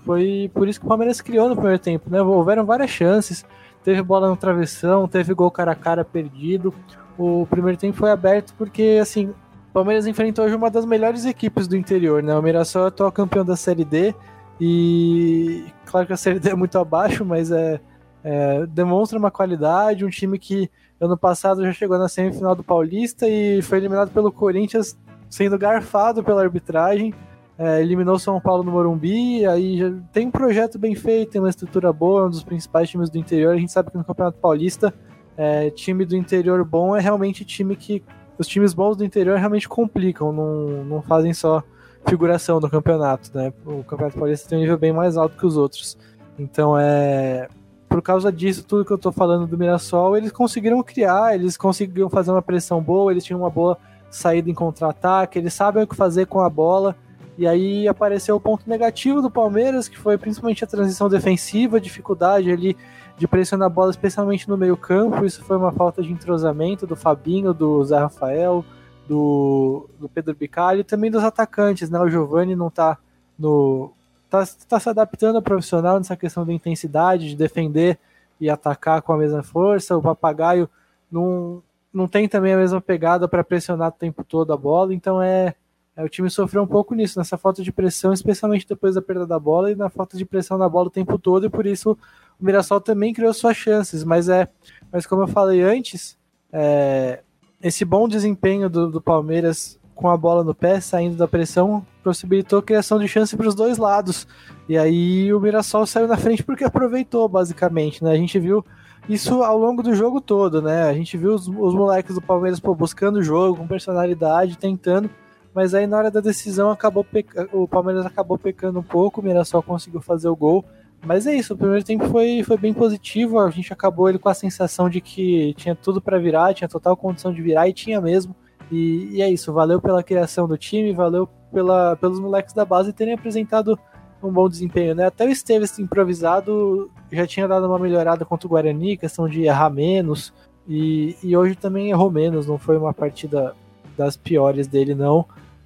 foi 0.05 0.49
por 0.53 0.67
isso 0.67 0.79
que 0.79 0.85
o 0.85 0.89
Palmeiras 0.89 1.21
criou 1.21 1.49
no 1.49 1.55
primeiro 1.55 1.79
tempo, 1.79 2.09
né? 2.09 2.21
Houveram 2.21 2.65
várias 2.65 2.89
chances. 2.89 3.45
Teve 3.83 4.01
bola 4.01 4.29
no 4.29 4.37
travessão, 4.37 5.07
teve 5.07 5.33
gol 5.33 5.51
cara 5.51 5.71
a 5.71 5.75
cara 5.75 6.05
perdido. 6.05 6.73
O 7.17 7.45
primeiro 7.49 7.77
tempo 7.77 7.97
foi 7.97 8.09
aberto 8.09 8.53
porque, 8.57 8.97
assim, 9.01 9.27
o 9.27 9.73
Palmeiras 9.73 10.07
enfrentou 10.07 10.45
hoje 10.45 10.55
uma 10.55 10.69
das 10.69 10.85
melhores 10.85 11.25
equipes 11.25 11.67
do 11.67 11.75
interior, 11.75 12.23
né? 12.23 12.33
O 12.35 12.41
Mirassol 12.41 12.85
é 12.85 12.87
atual 12.87 13.11
campeão 13.11 13.43
da 13.43 13.55
Série 13.55 13.83
D 13.83 14.15
e, 14.59 15.65
claro 15.85 16.07
que 16.07 16.13
a 16.13 16.17
Série 16.17 16.39
D 16.39 16.51
é 16.51 16.55
muito 16.55 16.77
abaixo, 16.77 17.25
mas 17.25 17.51
é, 17.51 17.79
é, 18.23 18.65
demonstra 18.67 19.19
uma 19.19 19.31
qualidade, 19.31 20.05
um 20.05 20.09
time 20.09 20.39
que 20.39 20.69
ano 20.99 21.17
passado 21.17 21.63
já 21.63 21.73
chegou 21.73 21.97
na 21.97 22.07
semifinal 22.07 22.55
do 22.55 22.63
Paulista 22.63 23.27
e 23.27 23.61
foi 23.61 23.79
eliminado 23.79 24.11
pelo 24.11 24.31
Corinthians, 24.31 24.97
sendo 25.29 25.57
garfado 25.57 26.23
pela 26.23 26.41
arbitragem. 26.41 27.13
É, 27.57 27.81
eliminou 27.81 28.17
São 28.17 28.41
Paulo 28.41 28.63
no 28.63 28.71
Morumbi, 28.71 29.45
aí 29.45 29.77
já 29.77 29.93
tem 30.11 30.27
um 30.27 30.31
projeto 30.31 30.79
bem 30.79 30.95
feito, 30.95 31.31
tem 31.31 31.41
uma 31.41 31.49
estrutura 31.49 31.93
boa, 31.93 32.25
um 32.25 32.29
dos 32.29 32.43
principais 32.43 32.89
times 32.89 33.09
do 33.09 33.17
interior. 33.17 33.53
A 33.53 33.57
gente 33.57 33.71
sabe 33.71 33.91
que 33.91 33.97
no 33.97 34.03
Campeonato 34.03 34.39
Paulista, 34.39 34.93
é, 35.37 35.69
time 35.69 36.05
do 36.05 36.15
interior 36.15 36.63
bom 36.65 36.95
é 36.95 36.99
realmente 36.99 37.45
time 37.45 37.75
que. 37.75 38.03
Os 38.35 38.47
times 38.47 38.73
bons 38.73 38.97
do 38.97 39.05
interior 39.05 39.37
realmente 39.37 39.69
complicam, 39.69 40.33
não, 40.33 40.83
não 40.83 41.01
fazem 41.03 41.31
só 41.35 41.61
figuração 42.07 42.59
no 42.59 42.67
campeonato, 42.67 43.29
né? 43.33 43.53
O 43.63 43.83
Campeonato 43.83 44.17
Paulista 44.17 44.49
tem 44.49 44.57
um 44.57 44.61
nível 44.61 44.77
bem 44.77 44.91
mais 44.91 45.15
alto 45.15 45.37
que 45.37 45.45
os 45.45 45.55
outros. 45.55 45.95
Então 46.37 46.75
é 46.77 47.47
por 47.93 48.01
causa 48.01 48.31
disso, 48.31 48.65
tudo 48.65 48.83
que 48.83 48.91
eu 48.91 48.97
tô 48.97 49.11
falando 49.11 49.45
do 49.45 49.55
Mirassol, 49.55 50.17
eles 50.17 50.31
conseguiram 50.31 50.81
criar, 50.81 51.35
eles 51.35 51.55
conseguiram 51.55 52.09
fazer 52.09 52.31
uma 52.31 52.41
pressão 52.41 52.81
boa, 52.81 53.11
eles 53.11 53.23
tinham 53.23 53.39
uma 53.39 53.51
boa 53.51 53.77
saída 54.09 54.49
em 54.49 54.53
contra-ataque, 54.53 55.37
eles 55.37 55.53
sabem 55.53 55.83
o 55.83 55.87
que 55.87 55.95
fazer 55.95 56.25
com 56.25 56.41
a 56.41 56.49
bola. 56.49 56.95
E 57.37 57.47
aí 57.47 57.87
apareceu 57.87 58.35
o 58.35 58.39
ponto 58.39 58.69
negativo 58.69 59.21
do 59.21 59.31
Palmeiras, 59.31 59.87
que 59.87 59.97
foi 59.97 60.17
principalmente 60.17 60.63
a 60.63 60.67
transição 60.67 61.09
defensiva, 61.09 61.81
dificuldade 61.81 62.51
ali 62.51 62.77
de 63.17 63.27
pressionar 63.27 63.67
a 63.67 63.69
bola, 63.69 63.91
especialmente 63.91 64.47
no 64.47 64.57
meio-campo. 64.57 65.25
Isso 65.25 65.43
foi 65.43 65.57
uma 65.57 65.71
falta 65.71 66.01
de 66.01 66.11
entrosamento 66.11 66.85
do 66.85 66.95
Fabinho, 66.95 67.53
do 67.53 67.83
Zé 67.83 67.97
Rafael, 67.97 68.63
do, 69.07 69.89
do 69.99 70.07
Pedro 70.07 70.35
Bicalho 70.35 70.81
e 70.81 70.83
também 70.83 71.09
dos 71.09 71.23
atacantes, 71.23 71.89
né? 71.89 71.99
O 71.99 72.09
Giovani 72.09 72.55
não 72.55 72.69
tá 72.69 72.97
no, 73.37 73.91
tá, 74.29 74.43
tá 74.67 74.79
se 74.79 74.89
adaptando 74.89 75.35
ao 75.35 75.41
profissional 75.41 75.97
nessa 75.97 76.15
questão 76.15 76.45
da 76.45 76.53
intensidade, 76.53 77.29
de 77.29 77.35
defender 77.35 77.99
e 78.39 78.49
atacar 78.49 79.01
com 79.01 79.13
a 79.13 79.17
mesma 79.17 79.43
força. 79.43 79.97
O 79.97 80.01
papagaio 80.01 80.69
não, 81.11 81.61
não 81.93 82.07
tem 82.07 82.27
também 82.27 82.53
a 82.53 82.57
mesma 82.57 82.81
pegada 82.81 83.27
para 83.27 83.43
pressionar 83.43 83.89
o 83.89 83.91
tempo 83.91 84.23
todo 84.23 84.53
a 84.53 84.57
bola, 84.57 84.93
então 84.93 85.21
é, 85.21 85.55
o 85.97 86.09
time 86.09 86.29
sofreu 86.29 86.63
um 86.63 86.67
pouco 86.67 86.95
nisso, 86.95 87.19
nessa 87.19 87.37
falta 87.37 87.61
de 87.61 87.71
pressão, 87.71 88.13
especialmente 88.13 88.67
depois 88.67 88.95
da 88.95 89.01
perda 89.01 89.27
da 89.27 89.39
bola 89.39 89.71
e 89.71 89.75
na 89.75 89.89
falta 89.89 90.17
de 90.17 90.25
pressão 90.25 90.57
na 90.57 90.67
bola 90.67 90.87
o 90.87 90.91
tempo 90.91 91.19
todo, 91.19 91.45
e 91.45 91.49
por 91.49 91.65
isso 91.65 91.97
o 92.39 92.45
Mirassol 92.45 92.81
também 92.81 93.13
criou 93.13 93.33
suas 93.33 93.55
chances, 93.55 94.03
mas 94.03 94.27
é, 94.27 94.47
mas 94.91 95.05
como 95.05 95.21
eu 95.21 95.27
falei 95.27 95.61
antes, 95.61 96.17
é, 96.51 97.21
esse 97.61 97.85
bom 97.85 98.07
desempenho 98.07 98.69
do, 98.69 98.89
do 98.89 99.01
Palmeiras 99.01 99.79
com 99.95 100.09
a 100.09 100.17
bola 100.17 100.43
no 100.43 100.55
pé, 100.55 100.79
saindo 100.79 101.15
da 101.15 101.27
pressão, 101.27 101.85
possibilitou 102.03 102.59
a 102.59 102.63
criação 102.63 102.99
de 102.99 103.07
chance 103.07 103.37
para 103.37 103.47
os 103.47 103.55
dois 103.55 103.77
lados. 103.77 104.27
E 104.67 104.77
aí 104.77 105.33
o 105.33 105.39
Mirassol 105.39 105.85
saiu 105.85 106.07
na 106.07 106.17
frente 106.17 106.43
porque 106.43 106.63
aproveitou, 106.63 107.27
basicamente. 107.29 108.03
Né? 108.03 108.11
A 108.11 108.17
gente 108.17 108.39
viu 108.39 108.65
isso 109.07 109.43
ao 109.43 109.57
longo 109.57 109.83
do 109.83 109.93
jogo 109.93 110.19
todo, 110.19 110.61
né? 110.61 110.83
A 110.83 110.93
gente 110.93 111.17
viu 111.17 111.33
os, 111.33 111.47
os 111.47 111.73
moleques 111.73 112.15
do 112.15 112.21
Palmeiras 112.21 112.59
pô, 112.59 112.73
buscando 112.73 113.17
o 113.17 113.23
jogo, 113.23 113.57
com 113.57 113.67
personalidade, 113.67 114.57
tentando. 114.57 115.09
Mas 115.53 115.73
aí 115.73 115.85
na 115.85 115.97
hora 115.97 116.11
da 116.11 116.19
decisão 116.19 116.71
acabou 116.71 117.05
o 117.51 117.67
Palmeiras 117.67 118.05
acabou 118.05 118.37
pecando 118.37 118.79
um 118.79 118.83
pouco, 118.83 119.21
o 119.21 119.23
Mirassol 119.23 119.61
conseguiu 119.61 120.01
fazer 120.01 120.27
o 120.27 120.35
gol. 120.35 120.65
Mas 121.05 121.27
é 121.27 121.35
isso, 121.35 121.53
o 121.53 121.57
primeiro 121.57 121.83
tempo 121.83 122.05
foi, 122.07 122.43
foi 122.43 122.57
bem 122.57 122.73
positivo. 122.73 123.39
A 123.39 123.49
gente 123.49 123.73
acabou 123.73 124.09
ele 124.09 124.17
com 124.17 124.29
a 124.29 124.33
sensação 124.33 124.89
de 124.89 125.01
que 125.01 125.53
tinha 125.55 125.75
tudo 125.75 126.01
para 126.01 126.17
virar, 126.17 126.53
tinha 126.53 126.67
total 126.67 126.95
condição 126.95 127.33
de 127.33 127.41
virar 127.41 127.67
e 127.67 127.73
tinha 127.73 127.99
mesmo. 127.99 128.33
E, 128.71 129.09
e, 129.11 129.21
é 129.21 129.29
isso, 129.29 129.51
valeu 129.51 129.81
pela 129.81 130.01
criação 130.01 130.47
do 130.47 130.57
time, 130.57 130.93
valeu 130.93 131.27
pela, 131.51 131.95
pelos 131.97 132.19
moleques 132.19 132.53
da 132.53 132.63
base 132.63 132.93
terem 132.93 133.13
apresentado 133.13 133.77
um 134.23 134.31
bom 134.31 134.47
desempenho, 134.47 134.95
né? 134.95 135.05
Até 135.05 135.25
o 135.25 135.29
Esteves 135.29 135.77
improvisado 135.77 136.89
já 137.11 137.27
tinha 137.27 137.45
dado 137.45 137.67
uma 137.67 137.77
melhorada 137.77 138.23
contra 138.23 138.47
o 138.47 138.49
Guarani, 138.49 138.95
questão 138.95 139.27
de 139.27 139.43
errar 139.43 139.69
menos, 139.69 140.33
e, 140.65 141.17
e 141.21 141.35
hoje 141.35 141.55
também 141.55 141.89
errou 141.89 142.09
menos, 142.09 142.47
não 142.47 142.57
foi 142.57 142.77
uma 142.77 142.93
partida 142.93 143.53
das 143.97 144.15
piores 144.15 144.65
dele, 144.65 144.95
não. 144.95 145.25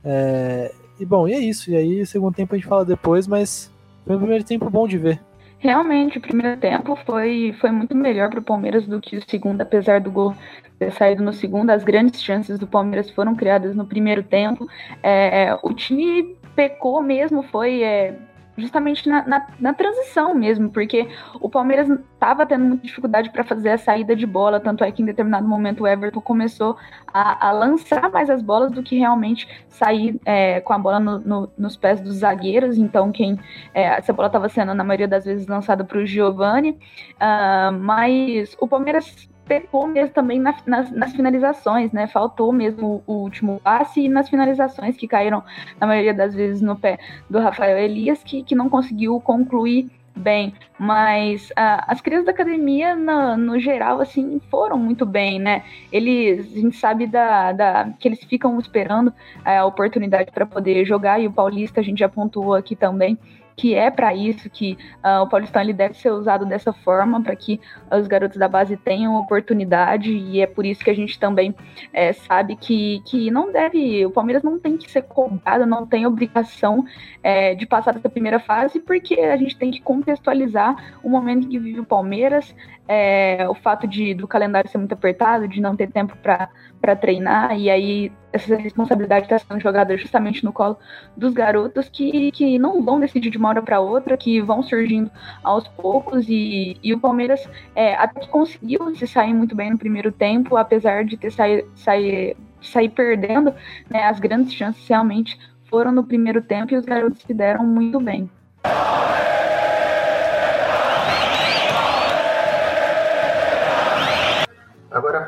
É, 0.10 0.72
e 0.98 1.06
bom, 1.06 1.28
e 1.28 1.34
é 1.34 1.40
isso, 1.40 1.70
e 1.70 1.76
aí 1.76 2.06
segundo 2.06 2.34
tempo 2.34 2.56
a 2.56 2.58
gente 2.58 2.68
fala 2.68 2.86
depois, 2.86 3.28
mas 3.28 3.70
foi 4.06 4.16
um 4.16 4.20
primeiro 4.20 4.44
tempo 4.46 4.70
bom 4.70 4.88
de 4.88 4.98
ver. 4.98 5.22
Realmente, 5.60 6.18
o 6.18 6.22
primeiro 6.22 6.56
tempo 6.58 6.96
foi, 7.06 7.54
foi 7.60 7.72
muito 7.72 7.96
melhor 7.96 8.30
para 8.30 8.40
o 8.40 8.44
Palmeiras 8.44 8.88
do 8.88 9.02
que 9.02 9.18
o 9.18 9.30
segundo, 9.30 9.60
apesar 9.60 10.00
do 10.00 10.10
gol 10.10 10.34
ter 10.80 10.92
saído 10.94 11.24
no 11.24 11.34
segundo. 11.34 11.72
As 11.72 11.84
grandes 11.84 12.22
chances 12.24 12.58
do 12.58 12.68
Palmeiras 12.68 13.10
foram 13.10 13.36
criadas 13.36 13.76
no 13.76 13.86
primeiro 13.86 14.24
tempo. 14.24 14.68
É, 15.02 15.58
o 15.64 15.74
time 15.74 16.38
pecou 16.56 17.02
mesmo, 17.02 17.44
foi 17.44 17.82
é, 17.82 18.16
justamente 18.58 19.08
na, 19.08 19.26
na, 19.28 19.48
na, 19.60 19.74
transição 19.74 20.34
mesmo, 20.34 20.70
porque 20.70 21.08
o 21.40 21.50
Palmeiras 21.50 21.88
estava 21.90 22.46
tendo 22.46 22.66
muita 22.66 22.88
dificuldade 22.88 23.30
para 23.30 23.44
fazer 23.44 23.70
a 23.70 23.78
saída 23.78 24.16
de 24.16 24.26
bola, 24.26 24.60
tanto 24.60 24.84
é 24.84 24.92
que 24.92 25.02
em 25.02 25.06
determinado 25.06 25.48
momento 25.48 25.84
o 25.84 25.88
Everton 25.88 26.22
começou 26.22 26.76
a, 27.14 27.48
a 27.48 27.52
lançar 27.52 28.10
mais 28.10 28.30
as 28.30 28.42
bolas 28.42 28.72
do 28.72 28.82
que 28.82 28.98
realmente 28.98 29.48
sair 29.70 30.20
é, 30.26 30.60
com 30.62 30.74
a 30.74 30.80
bola 30.80 31.00
no, 31.00 31.20
no, 31.20 31.52
nos 31.58 31.78
pés 31.78 32.02
dos 32.02 32.18
zagueiros. 32.18 32.78
Então, 32.78 33.12
quem 33.12 33.40
é, 33.74 33.84
essa 33.98 34.12
bola 34.12 34.28
estava 34.28 34.50
sendo 34.50 34.74
na 34.74 34.84
maioria 34.84 35.08
das 35.08 35.26
vezes 35.26 35.48
lançada 35.48 35.84
para 35.84 36.00
o 36.00 36.06
Giovani, 36.06 36.72
uh, 36.72 37.72
mas 37.80 38.56
o 38.60 38.68
Palmeiras 38.68 39.30
pecou 39.48 39.88
mesmo 39.88 40.14
também 40.14 40.40
na, 40.40 40.56
nas, 40.66 40.92
nas, 40.92 41.14
finalizações, 41.14 41.92
né? 41.92 42.08
Faltou 42.08 42.52
mesmo 42.52 43.04
o, 43.08 43.14
o, 43.14 43.18
último 43.24 43.60
passe 43.64 44.02
e 44.02 44.10
nas 44.10 44.30
finalizações 44.30 44.98
que 44.98 45.08
caíram, 45.08 45.44
na 45.80 45.88
maioria 45.88 46.14
das 46.14 46.36
vezes, 46.36 46.62
no 46.62 46.76
pé 46.76 47.00
do 47.30 47.40
Rafael 47.40 47.78
Elias, 47.78 48.22
que, 48.24 48.44
que 48.44 48.56
não 48.56 48.70
conseguiu 48.70 49.20
concluir 49.22 49.90
bem. 50.16 50.54
Mas 50.78 51.50
uh, 51.52 51.84
as 51.88 52.02
crianças 52.02 52.26
da 52.26 52.32
academia, 52.32 52.96
no, 52.96 53.38
no, 53.38 53.60
geral, 53.60 54.02
assim, 54.02 54.42
foram 54.50 54.78
muito 54.78 55.06
bem, 55.06 55.40
né? 55.40 55.64
Eles, 55.92 56.52
a 56.56 56.60
gente 56.60 56.78
sabe 56.78 57.08
da, 57.08 57.52
da 57.52 57.90
que 58.00 58.08
eles 58.08 58.24
ficam 58.24 58.60
esperando 58.60 59.14
a 59.46 59.66
oportunidade 59.66 60.32
para 60.32 60.46
poder 60.46 60.86
jogar, 60.86 61.20
e 61.20 61.28
o 61.28 61.32
Paulista 61.32 61.80
a 61.80 61.84
gente 61.84 62.00
já 62.00 62.10
pontuou 62.10 62.54
aqui 62.54 62.76
também 62.76 63.18
que 63.58 63.74
é 63.74 63.90
para 63.90 64.14
isso 64.14 64.48
que 64.52 64.78
uh, 65.04 65.24
o 65.24 65.28
Paulistão 65.28 65.64
ele 65.64 65.74
deve 65.74 65.96
ser 65.96 66.12
usado 66.12 66.46
dessa 66.46 66.72
forma 66.72 67.20
para 67.24 67.36
que 67.36 67.60
os 67.92 68.06
garotos 68.06 68.38
da 68.38 68.48
base 68.48 68.78
tenham 68.78 69.16
oportunidade 69.16 70.12
e 70.12 70.40
é 70.40 70.46
por 70.46 70.64
isso 70.64 70.84
que 70.84 70.92
a 70.92 70.96
gente 70.96 71.20
também 71.20 71.56
é, 71.92 72.14
sabe 72.14 72.56
que, 72.56 73.02
que 73.04 73.32
não 73.32 73.52
deve, 73.52 74.06
o 74.06 74.12
Palmeiras 74.12 74.44
não 74.44 74.60
tem 74.60 74.78
que 74.78 74.90
ser 74.90 75.02
cobrado, 75.02 75.66
não 75.66 75.88
tem 75.88 76.06
obrigação 76.06 76.86
é, 77.24 77.56
de 77.56 77.66
passar 77.66 77.96
dessa 77.96 78.10
primeira 78.10 78.40
fase, 78.40 78.80
porque 78.80 79.20
a 79.20 79.36
gente 79.36 79.58
tem 79.58 79.72
que 79.72 79.82
contextualizar 79.82 81.00
o 81.02 81.10
momento 81.10 81.48
em 81.48 81.50
que 81.50 81.58
vive 81.58 81.80
o 81.80 81.86
Palmeiras, 81.86 82.56
é, 82.88 83.48
o 83.50 83.56
fato 83.56 83.88
de 83.88 84.14
do 84.14 84.28
calendário 84.28 84.70
ser 84.70 84.78
muito 84.78 84.94
apertado, 84.94 85.48
de 85.48 85.60
não 85.60 85.76
ter 85.76 85.92
tempo 85.92 86.16
para 86.18 86.48
treinar, 86.96 87.58
e 87.58 87.70
aí 87.70 88.12
essa 88.32 88.56
responsabilidade 88.56 89.26
está 89.26 89.40
sendo 89.40 89.60
jogada 89.60 89.98
justamente 89.98 90.44
no 90.44 90.54
colo 90.54 90.78
dos 91.16 91.34
garotos 91.34 91.90
que, 91.90 92.32
que 92.32 92.60
não 92.60 92.84
vão 92.84 93.00
decidir 93.00 93.30
de 93.30 93.38
uma 93.38 93.50
hora 93.50 93.62
para 93.62 93.80
outra, 93.80 94.16
que 94.16 94.42
vão 94.42 94.62
surgindo 94.62 95.10
aos 95.44 95.68
poucos, 95.68 96.28
e, 96.30 96.78
e 96.84 96.94
o 96.94 97.00
Palmeiras 97.00 97.48
é, 97.76 97.96
até 97.96 98.22
que 98.22 98.30
conseguiu 98.30 98.96
se 98.96 99.08
sair 99.08 99.34
muito 99.34 99.56
bem 99.56 99.72
no 99.72 99.78
primeiro 99.78 100.12
tempo, 100.12 100.56
apesar 100.56 101.04
de 101.04 101.18
ter 101.18 101.32
sair, 101.32 101.66
sair, 101.76 102.38
sair 102.62 102.90
perdendo, 102.90 103.54
né, 103.90 104.04
as 104.04 104.20
grandes 104.20 104.54
chances 104.54 104.88
realmente 104.88 105.40
foram 105.66 105.92
no 105.92 106.04
primeiro 106.04 106.42
tempo 106.42 106.74
e 106.74 106.78
os 106.78 106.86
garotos 106.86 107.22
se 107.22 107.34
deram 107.34 107.66
muito 107.66 108.00
bem. 108.00 108.30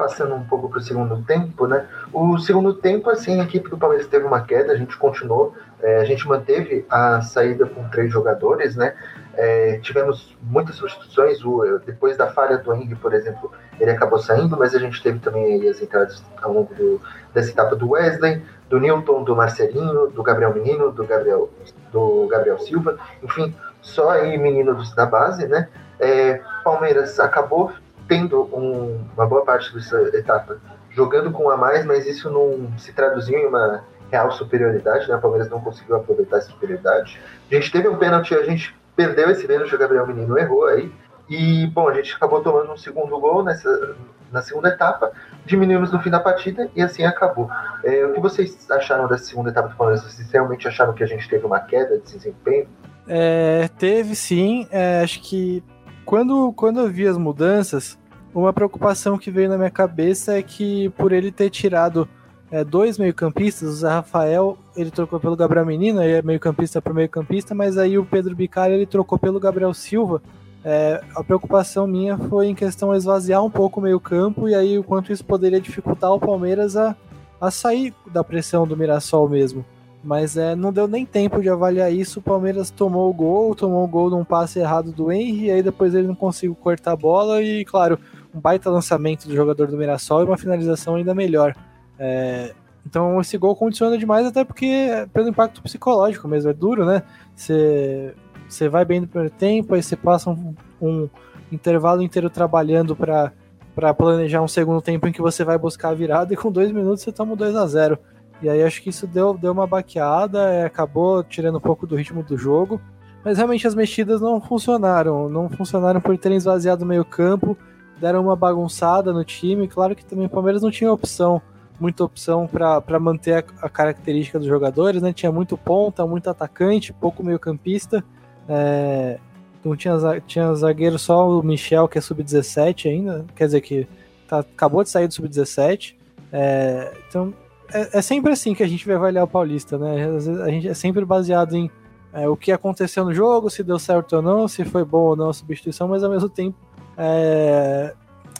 Passando 0.09 0.33
um 0.33 0.43
pouco 0.43 0.67
para 0.69 0.79
o 0.79 0.81
segundo 0.81 1.21
tempo, 1.23 1.67
né? 1.67 1.85
O 2.11 2.37
segundo 2.39 2.73
tempo, 2.73 3.09
assim, 3.09 3.39
a 3.39 3.43
equipe 3.43 3.69
do 3.69 3.77
Palmeiras 3.77 4.07
teve 4.07 4.25
uma 4.25 4.41
queda, 4.41 4.73
a 4.73 4.75
gente 4.75 4.97
continuou, 4.97 5.53
é, 5.81 6.01
a 6.01 6.05
gente 6.05 6.27
manteve 6.27 6.85
a 6.89 7.21
saída 7.21 7.65
com 7.67 7.87
três 7.89 8.11
jogadores, 8.11 8.75
né? 8.75 8.95
É, 9.35 9.79
tivemos 9.81 10.35
muitas 10.41 10.75
substituições, 10.75 11.45
o, 11.45 11.79
depois 11.85 12.17
da 12.17 12.27
falha 12.27 12.57
do 12.57 12.73
Henry, 12.73 12.95
por 12.95 13.13
exemplo, 13.13 13.51
ele 13.79 13.91
acabou 13.91 14.17
saindo, 14.17 14.57
mas 14.57 14.73
a 14.73 14.79
gente 14.79 15.01
teve 15.01 15.19
também 15.19 15.67
as 15.69 15.81
entradas 15.81 16.23
ao 16.41 16.51
longo 16.51 16.73
do, 16.73 16.99
dessa 17.33 17.51
etapa 17.51 17.75
do 17.75 17.91
Wesley, 17.91 18.41
do 18.67 18.79
Newton, 18.79 19.23
do 19.23 19.35
Marcelinho, 19.35 20.07
do 20.07 20.23
Gabriel 20.23 20.53
Menino, 20.53 20.91
do 20.91 21.05
Gabriel, 21.05 21.49
do 21.91 22.27
Gabriel 22.27 22.59
Silva, 22.59 22.97
enfim, 23.23 23.55
só 23.81 24.09
aí 24.09 24.37
meninos 24.37 24.93
da 24.95 25.05
base, 25.05 25.47
né? 25.47 25.69
É, 25.99 26.41
Palmeiras 26.63 27.19
acabou 27.19 27.71
tendo 28.09 28.49
um, 28.51 28.99
uma 29.15 29.27
boa 29.27 29.45
parte 29.45 29.73
dessa 29.73 29.97
etapa 30.17 30.57
jogando 30.89 31.31
com 31.31 31.49
a 31.49 31.55
mais, 31.55 31.85
mas 31.85 32.07
isso 32.07 32.29
não 32.29 32.77
se 32.77 32.91
traduziu 32.91 33.37
em 33.37 33.45
uma 33.45 33.85
real 34.11 34.31
superioridade, 34.31 35.07
né? 35.07 35.15
O 35.15 35.21
Palmeiras 35.21 35.49
não 35.49 35.61
conseguiu 35.61 35.95
aproveitar 35.95 36.37
essa 36.37 36.49
superioridade. 36.49 37.21
A 37.49 37.55
gente 37.55 37.71
teve 37.71 37.87
um 37.87 37.95
pênalti, 37.95 38.33
a 38.33 38.43
gente 38.43 38.75
perdeu 38.95 39.29
esse 39.29 39.45
pênalti, 39.45 39.73
o 39.73 39.77
Gabriel 39.77 40.07
Menino 40.07 40.37
errou 40.37 40.65
aí. 40.65 40.91
E, 41.29 41.67
bom, 41.67 41.87
a 41.87 41.93
gente 41.93 42.15
acabou 42.15 42.41
tomando 42.41 42.71
um 42.71 42.77
segundo 42.77 43.19
gol 43.19 43.43
nessa, 43.43 43.95
na 44.31 44.41
segunda 44.41 44.69
etapa, 44.69 45.11
diminuímos 45.45 45.91
no 45.91 46.01
fim 46.01 46.09
da 46.09 46.19
partida 46.19 46.67
e 46.75 46.81
assim 46.81 47.05
acabou. 47.05 47.47
É, 47.83 48.03
o 48.07 48.13
que 48.13 48.19
vocês 48.19 48.69
acharam 48.71 49.07
dessa 49.07 49.25
segunda 49.25 49.51
etapa 49.51 49.69
do 49.69 49.75
Palmeiras? 49.75 50.03
Vocês 50.03 50.31
realmente 50.31 50.67
acharam 50.67 50.93
que 50.93 51.03
a 51.03 51.07
gente 51.07 51.29
teve 51.29 51.45
uma 51.45 51.59
queda 51.59 51.99
de 51.99 52.17
desempenho? 52.17 52.67
É, 53.07 53.69
teve 53.77 54.15
sim. 54.15 54.67
É, 54.71 55.01
acho 55.03 55.21
que 55.21 55.63
quando, 56.09 56.51
quando 56.53 56.79
eu 56.79 56.87
vi 56.89 57.07
as 57.07 57.19
mudanças, 57.19 57.98
uma 58.33 58.53
preocupação 58.53 59.17
que 59.17 59.31
veio 59.31 59.49
na 59.49 59.57
minha 59.57 59.69
cabeça 59.69 60.37
é 60.37 60.43
que 60.43 60.89
por 60.91 61.11
ele 61.11 61.31
ter 61.31 61.49
tirado 61.49 62.07
é, 62.51 62.63
dois 62.63 62.97
meio-campistas, 62.97 63.69
o 63.69 63.73
Zé 63.73 63.89
Rafael 63.89 64.57
ele 64.75 64.89
trocou 64.89 65.19
pelo 65.19 65.35
Gabriel 65.35 65.65
Menino, 65.65 65.99
aí 65.99 66.13
é 66.13 66.21
meio-campista 66.21 66.81
para 66.81 66.93
meio-campista, 66.93 67.53
mas 67.53 67.77
aí 67.77 67.97
o 67.97 68.05
Pedro 68.05 68.35
Bicalho 68.35 68.73
ele 68.73 68.85
trocou 68.85 69.19
pelo 69.19 69.39
Gabriel 69.39 69.73
Silva. 69.73 70.21
É, 70.63 71.01
a 71.15 71.23
preocupação 71.23 71.87
minha 71.87 72.17
foi 72.17 72.47
em 72.47 72.55
questão 72.55 72.91
de 72.91 72.97
esvaziar 72.97 73.43
um 73.43 73.49
pouco 73.49 73.79
o 73.79 73.83
meio-campo 73.83 74.49
e 74.49 74.55
aí 74.55 74.77
o 74.77 74.83
quanto 74.83 75.11
isso 75.11 75.23
poderia 75.23 75.61
dificultar 75.61 76.11
o 76.11 76.19
Palmeiras 76.19 76.75
a, 76.75 76.95
a 77.39 77.49
sair 77.49 77.93
da 78.11 78.23
pressão 78.23 78.67
do 78.67 78.75
Mirassol 78.75 79.29
mesmo. 79.29 79.63
Mas 80.03 80.37
é, 80.37 80.55
não 80.55 80.71
deu 80.71 80.87
nem 80.87 81.05
tempo 81.05 81.41
de 81.41 81.49
avaliar 81.49 81.91
isso. 81.91 82.19
O 82.19 82.23
Palmeiras 82.23 82.69
tomou 82.69 83.09
o 83.09 83.13
gol, 83.13 83.53
tomou 83.53 83.83
o 83.83 83.87
gol 83.87 84.09
num 84.09 84.23
passe 84.23 84.59
errado 84.59 84.91
do 84.93 85.11
Henry, 85.11 85.51
aí 85.51 85.61
depois 85.61 85.93
ele 85.93 86.07
não 86.07 86.15
conseguiu 86.15 86.55
cortar 86.55 86.93
a 86.93 86.95
bola. 86.95 87.41
E 87.41 87.65
claro, 87.65 87.99
um 88.33 88.39
baita 88.39 88.69
lançamento 88.69 89.27
do 89.27 89.35
jogador 89.35 89.67
do 89.67 89.77
Mirassol 89.77 90.21
e 90.21 90.25
uma 90.25 90.37
finalização 90.37 90.95
ainda 90.95 91.13
melhor. 91.13 91.55
É, 91.97 92.53
então 92.85 93.19
esse 93.19 93.37
gol 93.37 93.55
condiciona 93.55 93.97
demais, 93.97 94.25
até 94.25 94.43
porque 94.43 94.65
é 94.65 95.05
pelo 95.05 95.27
impacto 95.27 95.61
psicológico 95.61 96.27
mesmo, 96.27 96.49
é 96.49 96.53
duro, 96.53 96.85
né? 96.85 97.03
Você, 97.35 98.13
você 98.47 98.69
vai 98.69 98.85
bem 98.85 99.01
no 99.01 99.07
primeiro 99.07 99.33
tempo, 99.35 99.75
aí 99.75 99.83
você 99.83 99.95
passa 99.95 100.29
um, 100.29 100.55
um 100.81 101.09
intervalo 101.51 102.01
inteiro 102.01 102.29
trabalhando 102.29 102.95
para 102.95 103.31
para 103.75 103.93
planejar 103.93 104.41
um 104.41 104.47
segundo 104.47 104.81
tempo 104.81 105.07
em 105.07 105.11
que 105.11 105.21
você 105.21 105.45
vai 105.45 105.57
buscar 105.57 105.89
a 105.89 105.93
virada 105.93 106.33
e 106.33 106.37
com 106.37 106.51
dois 106.51 106.69
minutos 106.69 107.01
você 107.01 107.13
toma 107.13 107.33
2 107.33 107.55
a 107.55 107.65
0 107.65 107.97
E 108.41 108.49
aí 108.49 108.61
acho 108.61 108.81
que 108.81 108.89
isso 108.89 109.07
deu, 109.07 109.37
deu 109.37 109.53
uma 109.53 109.65
baqueada, 109.65 110.49
é, 110.49 110.65
acabou 110.65 111.23
tirando 111.23 111.59
um 111.59 111.61
pouco 111.61 111.87
do 111.87 111.95
ritmo 111.95 112.21
do 112.21 112.37
jogo. 112.37 112.81
Mas 113.23 113.37
realmente 113.37 113.65
as 113.67 113.75
mexidas 113.75 114.19
não 114.19 114.41
funcionaram. 114.41 115.29
Não 115.29 115.49
funcionaram 115.49 116.01
por 116.01 116.17
terem 116.17 116.37
esvaziado 116.37 116.83
o 116.83 116.87
meio 116.87 117.05
campo 117.05 117.57
deram 117.99 118.21
uma 118.21 118.35
bagunçada 118.35 119.13
no 119.13 119.23
time. 119.23 119.67
Claro 119.67 119.95
que 119.95 120.05
também 120.05 120.25
o 120.25 120.29
Palmeiras 120.29 120.61
não 120.61 120.71
tinha 120.71 120.91
opção, 120.91 121.41
muita 121.79 122.03
opção 122.03 122.47
para 122.47 122.99
manter 122.99 123.33
a, 123.33 123.65
a, 123.65 123.69
característica 123.69 124.39
dos 124.39 124.47
jogadores, 124.47 125.01
né? 125.01 125.13
Tinha 125.13 125.31
muito 125.31 125.57
ponta, 125.57 126.05
muito 126.05 126.29
atacante, 126.29 126.93
pouco 126.93 127.23
meio-campista. 127.23 128.03
É, 128.47 129.19
não 129.63 129.75
tinha, 129.75 129.95
tinha 130.25 130.53
zagueiro 130.55 130.97
só 130.97 131.29
o 131.29 131.43
Michel, 131.43 131.87
que 131.87 131.97
é 131.97 132.01
sub-17 132.01 132.89
ainda, 132.89 133.25
quer 133.35 133.45
dizer 133.45 133.61
que 133.61 133.87
tá, 134.27 134.39
acabou 134.39 134.83
de 134.83 134.89
sair 134.89 135.07
do 135.07 135.13
sub-17. 135.13 135.95
É, 136.31 136.93
então 137.07 137.33
é, 137.73 137.99
é, 137.99 138.01
sempre 138.01 138.31
assim 138.31 138.53
que 138.53 138.63
a 138.63 138.67
gente 138.67 138.85
vai 138.85 138.95
avaliar 138.95 139.23
o 139.23 139.27
Paulista, 139.27 139.77
né? 139.77 140.07
a 140.43 140.49
gente 140.49 140.67
é 140.67 140.73
sempre 140.73 141.03
baseado 141.05 141.55
em 141.55 141.69
é, 142.11 142.27
o 142.27 142.35
que 142.35 142.51
aconteceu 142.51 143.05
no 143.05 143.13
jogo, 143.13 143.49
se 143.49 143.63
deu 143.63 143.77
certo 143.77 144.15
ou 144.15 144.21
não, 144.21 144.47
se 144.47 144.65
foi 144.65 144.83
bom 144.83 145.01
ou 145.01 145.15
não 145.15 145.29
a 145.29 145.33
substituição, 145.33 145.87
mas 145.87 146.03
ao 146.03 146.09
mesmo 146.09 146.27
tempo 146.27 146.57
é, 146.99 147.93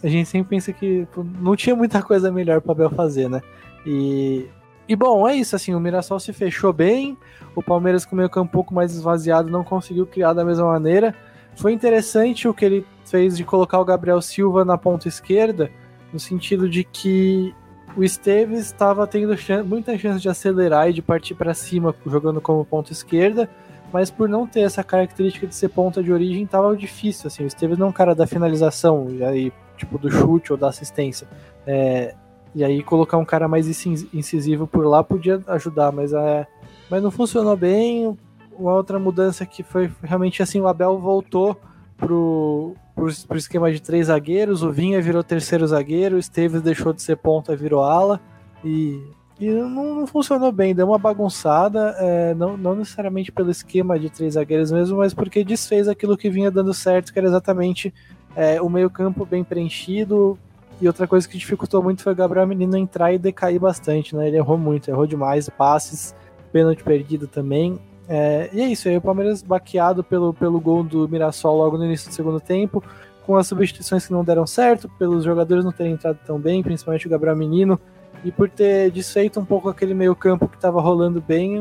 a 0.04 0.08
gente 0.08 0.28
sempre 0.28 0.50
pensa 0.50 0.74
que 0.74 1.08
não 1.40 1.56
tinha 1.56 1.76
muita 1.76 2.02
coisa 2.04 2.30
melhor 2.30 2.60
para 2.60 2.74
Abel 2.74 2.90
fazer, 2.90 3.30
né? 3.30 3.42
E, 3.86 4.48
e 4.88 4.96
bom, 4.98 5.26
é 5.28 5.36
isso, 5.36 5.56
assim, 5.56 5.74
o 5.74 5.80
Mirassol 5.80 6.20
se 6.20 6.34
fechou 6.34 6.74
bem, 6.74 7.18
o 7.56 7.64
Palmeiras 7.64 8.06
com 8.06 8.16
o 8.16 8.18
meio 8.18 8.30
campo 8.30 8.50
um 8.50 8.52
pouco 8.52 8.74
mais 8.74 8.94
esvaziado 8.94 9.50
não 9.50 9.64
conseguiu 9.64 10.06
criar 10.06 10.34
da 10.34 10.44
mesma 10.44 10.66
maneira. 10.66 11.16
Foi 11.56 11.72
interessante 11.72 12.48
o 12.48 12.54
que 12.54 12.66
ele 12.66 12.86
fez 13.06 13.38
de 13.38 13.46
colocar 13.46 13.80
o 13.80 13.86
Gabriel 13.86 14.22
Silva 14.22 14.66
na 14.66 14.78
ponta 14.78 15.08
esquerda, 15.08 15.72
no 16.12 16.20
sentido 16.20 16.70
de 16.70 16.84
que 16.84 17.56
o 17.96 18.04
Esteves 18.04 18.66
estava 18.66 19.08
tendo 19.08 19.36
chance, 19.38 19.68
muita 19.68 19.98
chance 19.98 20.22
de 20.22 20.30
acelerar 20.30 20.90
e 20.90 20.94
de 20.94 21.02
partir 21.02 21.34
para 21.34 21.54
cima 21.54 21.96
jogando 22.06 22.40
como 22.42 22.66
ponta 22.66 22.92
esquerda, 22.92 23.50
mas 23.92 24.12
por 24.12 24.30
não 24.30 24.46
ter 24.46 24.62
essa 24.62 24.84
característica 24.84 25.48
de 25.48 25.56
ser 25.56 25.70
ponta 25.70 26.02
de 26.04 26.12
origem, 26.12 26.46
tava 26.46 26.76
difícil, 26.76 27.28
assim, 27.28 27.44
o 27.44 27.48
Esteves 27.48 27.78
não 27.78 27.88
é 27.88 27.90
um 27.90 27.94
cara 27.94 28.14
da 28.14 28.28
finalização, 28.28 29.08
e 29.10 29.24
aí, 29.24 29.54
tipo, 29.78 29.98
do 29.98 30.10
chute 30.10 30.52
ou 30.52 30.58
da 30.58 30.70
assistência, 30.70 31.28
é, 31.66 32.16
e 32.54 32.64
aí 32.64 32.84
colocar 32.84 33.18
um 33.18 33.26
cara 33.26 33.48
mais 33.48 33.68
incisivo 34.14 34.68
por 34.68 34.86
lá 34.86 35.04
podia 35.04 35.42
ajudar, 35.48 35.92
mas, 35.92 36.14
é, 36.14 36.48
mas 36.90 37.02
não 37.02 37.12
funcionou 37.12 37.56
bem, 37.56 38.18
uma 38.58 38.74
outra 38.74 39.00
mudança 39.00 39.46
que 39.46 39.64
foi 39.64 39.90
realmente 40.04 40.44
assim, 40.44 40.60
o 40.60 40.68
Abel 40.68 41.00
voltou 41.00 41.58
pro, 41.96 42.76
pro, 42.96 43.08
pro 43.28 43.38
esquema 43.38 43.72
de 43.72 43.82
três 43.82 44.08
zagueiros, 44.08 44.64
o 44.64 44.72
Vinha 44.72 45.02
virou 45.02 45.24
terceiro 45.24 45.66
zagueiro, 45.68 46.16
o 46.16 46.20
Esteves 46.20 46.62
deixou 46.62 46.92
de 46.92 47.02
ser 47.02 47.18
ponta, 47.18 47.56
virou 47.56 47.84
ala, 47.84 48.20
e 48.64 49.02
e 49.40 49.50
não, 49.50 49.70
não, 49.70 50.08
funcionou 50.08 50.52
bem, 50.52 50.76
deu 50.76 50.88
uma 50.88 50.98
bagunçada, 50.98 51.96
é, 51.98 52.34
não, 52.34 52.58
não, 52.58 52.76
necessariamente 52.76 53.32
pelo 53.32 53.50
esquema 53.50 53.98
de 53.98 54.10
três 54.10 54.34
zagueiros 54.34 54.70
mesmo, 54.70 54.98
mas 54.98 55.14
porque 55.14 55.46
desfez 55.46 55.88
aquilo 55.88 56.18
que 56.18 56.30
vinha 56.30 56.52
dando 56.52 56.74
certo, 56.74 57.14
que 57.14 57.20
era 57.20 57.28
exatamente 57.28 57.94
é, 58.36 58.62
o 58.62 58.70
meio-campo 58.70 59.26
bem 59.26 59.44
preenchido. 59.44 60.38
E 60.82 60.88
outra 60.88 61.08
coisa 61.08 61.28
que 61.28 61.38
dificultou 61.38 61.82
muito 61.82 62.02
foi 62.02 62.14
o 62.14 62.16
Gabriel 62.16 62.48
Menino 62.48 62.78
entrar 62.78 63.14
e 63.14 63.18
decair 63.18 63.60
bastante, 63.60 64.16
né? 64.16 64.28
Ele 64.28 64.38
errou 64.38 64.58
muito, 64.58 64.90
errou 64.90 65.06
demais, 65.06 65.50
passes, 65.50 66.16
pênalti 66.52 66.84
perdido 66.84 67.28
também. 67.28 67.80
É, 68.08 68.50
e 68.52 68.62
é 68.62 68.66
isso 68.66 68.90
aí, 68.90 68.98
o 68.98 69.02
Palmeiras 69.02 69.42
baqueado 69.42 70.04
pelo, 70.04 70.34
pelo 70.34 70.60
gol 70.60 70.84
do 70.84 71.08
Mirassol 71.08 71.58
logo 71.58 71.78
no 71.78 71.86
início 71.86 72.10
do 72.10 72.14
segundo 72.14 72.40
tempo, 72.40 72.84
com 73.26 73.38
as 73.38 73.48
substituições 73.48 74.08
que 74.08 74.12
não 74.12 74.24
deram 74.24 74.48
certo, 74.48 74.90
pelos 74.98 75.24
jogadores 75.24 75.64
não 75.64 75.72
terem 75.72 75.94
entrado 75.94 76.18
tão 76.26 76.40
bem, 76.40 76.64
principalmente 76.64 77.06
o 77.08 77.10
Gabriel 77.10 77.36
Menino, 77.36 77.80
e 78.24 78.32
por 78.32 78.50
ter 78.50 78.92
desfeito 78.92 79.40
um 79.40 79.46
pouco 79.46 79.70
aquele 79.70 79.94
meio 79.94 80.16
campo 80.16 80.48
que 80.48 80.56
estava 80.56 80.82
rolando 80.82 81.22
bem, 81.22 81.60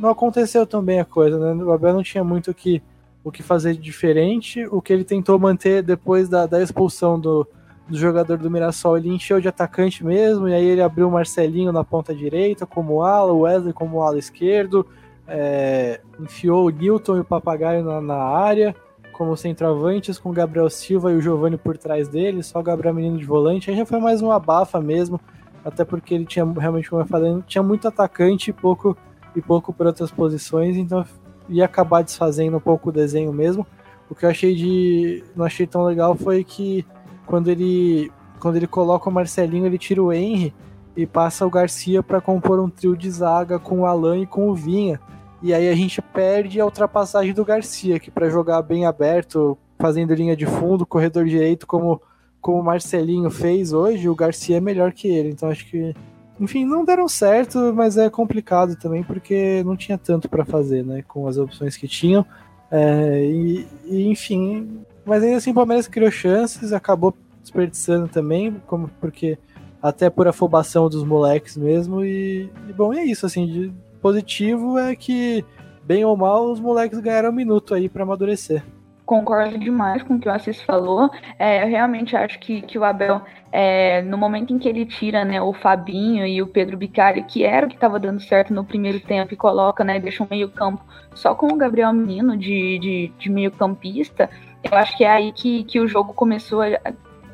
não 0.00 0.10
aconteceu 0.10 0.66
tão 0.66 0.82
bem 0.82 1.00
a 1.00 1.04
coisa, 1.04 1.38
né? 1.38 1.64
O 1.64 1.72
Abel 1.72 1.94
não 1.94 2.02
tinha 2.02 2.24
muito 2.24 2.50
o 2.50 2.54
que, 2.54 2.82
o 3.22 3.30
que 3.30 3.42
fazer 3.42 3.74
de 3.74 3.80
diferente. 3.80 4.66
O 4.66 4.82
que 4.82 4.92
ele 4.92 5.04
tentou 5.04 5.38
manter 5.38 5.82
depois 5.82 6.28
da, 6.28 6.46
da 6.46 6.62
expulsão 6.62 7.18
do, 7.18 7.46
do 7.88 7.96
jogador 7.96 8.38
do 8.38 8.50
Mirassol, 8.50 8.96
ele 8.96 9.10
encheu 9.10 9.40
de 9.40 9.48
atacante 9.48 10.04
mesmo, 10.04 10.48
e 10.48 10.54
aí 10.54 10.64
ele 10.64 10.82
abriu 10.82 11.08
o 11.08 11.10
Marcelinho 11.10 11.72
na 11.72 11.84
ponta 11.84 12.14
direita 12.14 12.66
como 12.66 13.02
ala, 13.02 13.32
o 13.32 13.40
Wesley 13.40 13.72
como 13.72 14.02
ala 14.02 14.18
esquerdo, 14.18 14.86
é, 15.28 16.00
enfiou 16.18 16.66
o 16.66 16.70
Newton 16.70 17.16
e 17.16 17.20
o 17.20 17.24
Papagaio 17.24 17.84
na, 17.84 18.00
na 18.00 18.16
área 18.16 18.74
como 19.12 19.36
centroavantes, 19.36 20.18
com 20.18 20.30
o 20.30 20.32
Gabriel 20.32 20.68
Silva 20.68 21.12
e 21.12 21.16
o 21.16 21.20
Giovani 21.20 21.56
por 21.56 21.78
trás 21.78 22.08
dele, 22.08 22.42
só 22.42 22.58
o 22.58 22.62
Gabriel 22.62 22.92
Menino 22.92 23.16
de 23.16 23.24
volante, 23.24 23.70
aí 23.70 23.76
já 23.76 23.86
foi 23.86 24.00
mais 24.00 24.20
uma 24.20 24.34
abafa 24.34 24.80
mesmo, 24.80 25.20
até 25.64 25.84
porque 25.84 26.14
ele 26.14 26.26
tinha 26.26 26.44
realmente, 26.44 26.90
como 26.90 27.02
eu 27.02 27.06
falei, 27.06 27.42
tinha 27.46 27.62
muito 27.62 27.88
atacante 27.88 28.50
e 28.50 28.52
pouco, 28.52 28.96
e 29.34 29.40
pouco 29.40 29.72
por 29.72 29.86
outras 29.86 30.10
posições, 30.10 30.76
então 30.76 31.04
ia 31.48 31.64
acabar 31.64 32.02
desfazendo 32.02 32.56
um 32.56 32.60
pouco 32.60 32.90
o 32.90 32.92
desenho 32.92 33.32
mesmo. 33.32 33.66
O 34.08 34.14
que 34.14 34.26
eu 34.26 34.30
achei 34.30 34.54
de. 34.54 35.24
não 35.34 35.44
achei 35.44 35.66
tão 35.66 35.84
legal 35.84 36.14
foi 36.14 36.44
que 36.44 36.84
quando 37.26 37.48
ele. 37.48 38.12
Quando 38.38 38.56
ele 38.56 38.66
coloca 38.66 39.08
o 39.08 39.12
Marcelinho, 39.12 39.64
ele 39.64 39.78
tira 39.78 40.02
o 40.02 40.12
Henry 40.12 40.52
e 40.94 41.06
passa 41.06 41.46
o 41.46 41.50
Garcia 41.50 42.02
para 42.02 42.20
compor 42.20 42.60
um 42.60 42.68
trio 42.68 42.94
de 42.94 43.10
zaga 43.10 43.58
com 43.58 43.80
o 43.80 43.86
Alan 43.86 44.18
e 44.18 44.26
com 44.26 44.50
o 44.50 44.54
Vinha. 44.54 45.00
E 45.42 45.54
aí 45.54 45.68
a 45.68 45.74
gente 45.74 46.02
perde 46.02 46.60
a 46.60 46.64
ultrapassagem 46.64 47.32
do 47.32 47.44
Garcia, 47.44 47.98
que 47.98 48.10
para 48.10 48.28
jogar 48.28 48.60
bem 48.60 48.84
aberto, 48.84 49.56
fazendo 49.78 50.14
linha 50.14 50.36
de 50.36 50.44
fundo, 50.44 50.84
corredor 50.84 51.24
direito, 51.24 51.66
como 51.66 52.02
como 52.44 52.60
o 52.60 52.62
Marcelinho 52.62 53.30
fez 53.30 53.72
hoje, 53.72 54.06
o 54.06 54.14
Garcia 54.14 54.58
é 54.58 54.60
melhor 54.60 54.92
que 54.92 55.08
ele. 55.08 55.30
Então 55.30 55.48
acho 55.48 55.64
que, 55.64 55.94
enfim, 56.38 56.66
não 56.66 56.84
deram 56.84 57.08
certo, 57.08 57.72
mas 57.74 57.96
é 57.96 58.10
complicado 58.10 58.76
também 58.76 59.02
porque 59.02 59.62
não 59.64 59.74
tinha 59.74 59.96
tanto 59.96 60.28
para 60.28 60.44
fazer, 60.44 60.84
né? 60.84 61.02
Com 61.08 61.26
as 61.26 61.38
opções 61.38 61.74
que 61.74 61.88
tinham. 61.88 62.22
É, 62.70 63.24
e, 63.24 63.66
e, 63.86 64.06
enfim, 64.08 64.82
mas 65.06 65.22
ainda 65.22 65.38
assim 65.38 65.52
o 65.52 65.54
Palmeiras 65.54 65.88
criou 65.88 66.10
chances, 66.10 66.74
acabou 66.74 67.14
desperdiçando 67.40 68.08
também, 68.08 68.54
como 68.66 68.90
porque 69.00 69.38
até 69.80 70.10
por 70.10 70.28
afobação 70.28 70.90
dos 70.90 71.02
moleques 71.02 71.56
mesmo. 71.56 72.04
E, 72.04 72.50
e 72.68 72.72
bom, 72.74 72.92
é 72.92 73.02
isso 73.06 73.24
assim. 73.24 73.46
De 73.46 73.72
positivo 74.02 74.78
é 74.78 74.94
que 74.94 75.42
bem 75.82 76.04
ou 76.04 76.14
mal 76.14 76.52
os 76.52 76.60
moleques 76.60 76.98
ganharam 76.98 77.30
um 77.30 77.34
minuto 77.34 77.72
aí 77.72 77.88
para 77.88 78.02
amadurecer 78.02 78.62
concordo 79.04 79.58
demais 79.58 80.02
com 80.02 80.14
o 80.14 80.18
que 80.18 80.28
o 80.28 80.32
Assis 80.32 80.60
falou. 80.62 81.10
É, 81.38 81.62
eu 81.62 81.68
realmente 81.68 82.16
acho 82.16 82.38
que, 82.38 82.62
que 82.62 82.78
o 82.78 82.84
Abel, 82.84 83.20
é, 83.52 84.02
no 84.02 84.16
momento 84.16 84.52
em 84.52 84.58
que 84.58 84.68
ele 84.68 84.86
tira 84.86 85.24
né, 85.24 85.40
o 85.40 85.52
Fabinho 85.52 86.26
e 86.26 86.40
o 86.40 86.46
Pedro 86.46 86.76
Bicalho, 86.76 87.24
que 87.24 87.44
era 87.44 87.66
o 87.66 87.68
que 87.68 87.74
estava 87.74 87.98
dando 87.98 88.20
certo 88.20 88.52
no 88.52 88.64
primeiro 88.64 89.00
tempo, 89.00 89.34
e 89.34 89.36
coloca, 89.36 89.84
né, 89.84 90.00
deixa 90.00 90.22
um 90.24 90.28
meio-campo 90.30 90.82
só 91.14 91.34
com 91.34 91.46
o 91.46 91.56
Gabriel 91.56 91.92
Menino 91.92 92.36
de, 92.36 92.78
de, 92.78 93.12
de 93.18 93.30
meio-campista, 93.30 94.30
eu 94.62 94.76
acho 94.76 94.96
que 94.96 95.04
é 95.04 95.10
aí 95.10 95.32
que, 95.32 95.64
que 95.64 95.78
o 95.78 95.86
jogo 95.86 96.14
começou 96.14 96.62
a, 96.62 96.68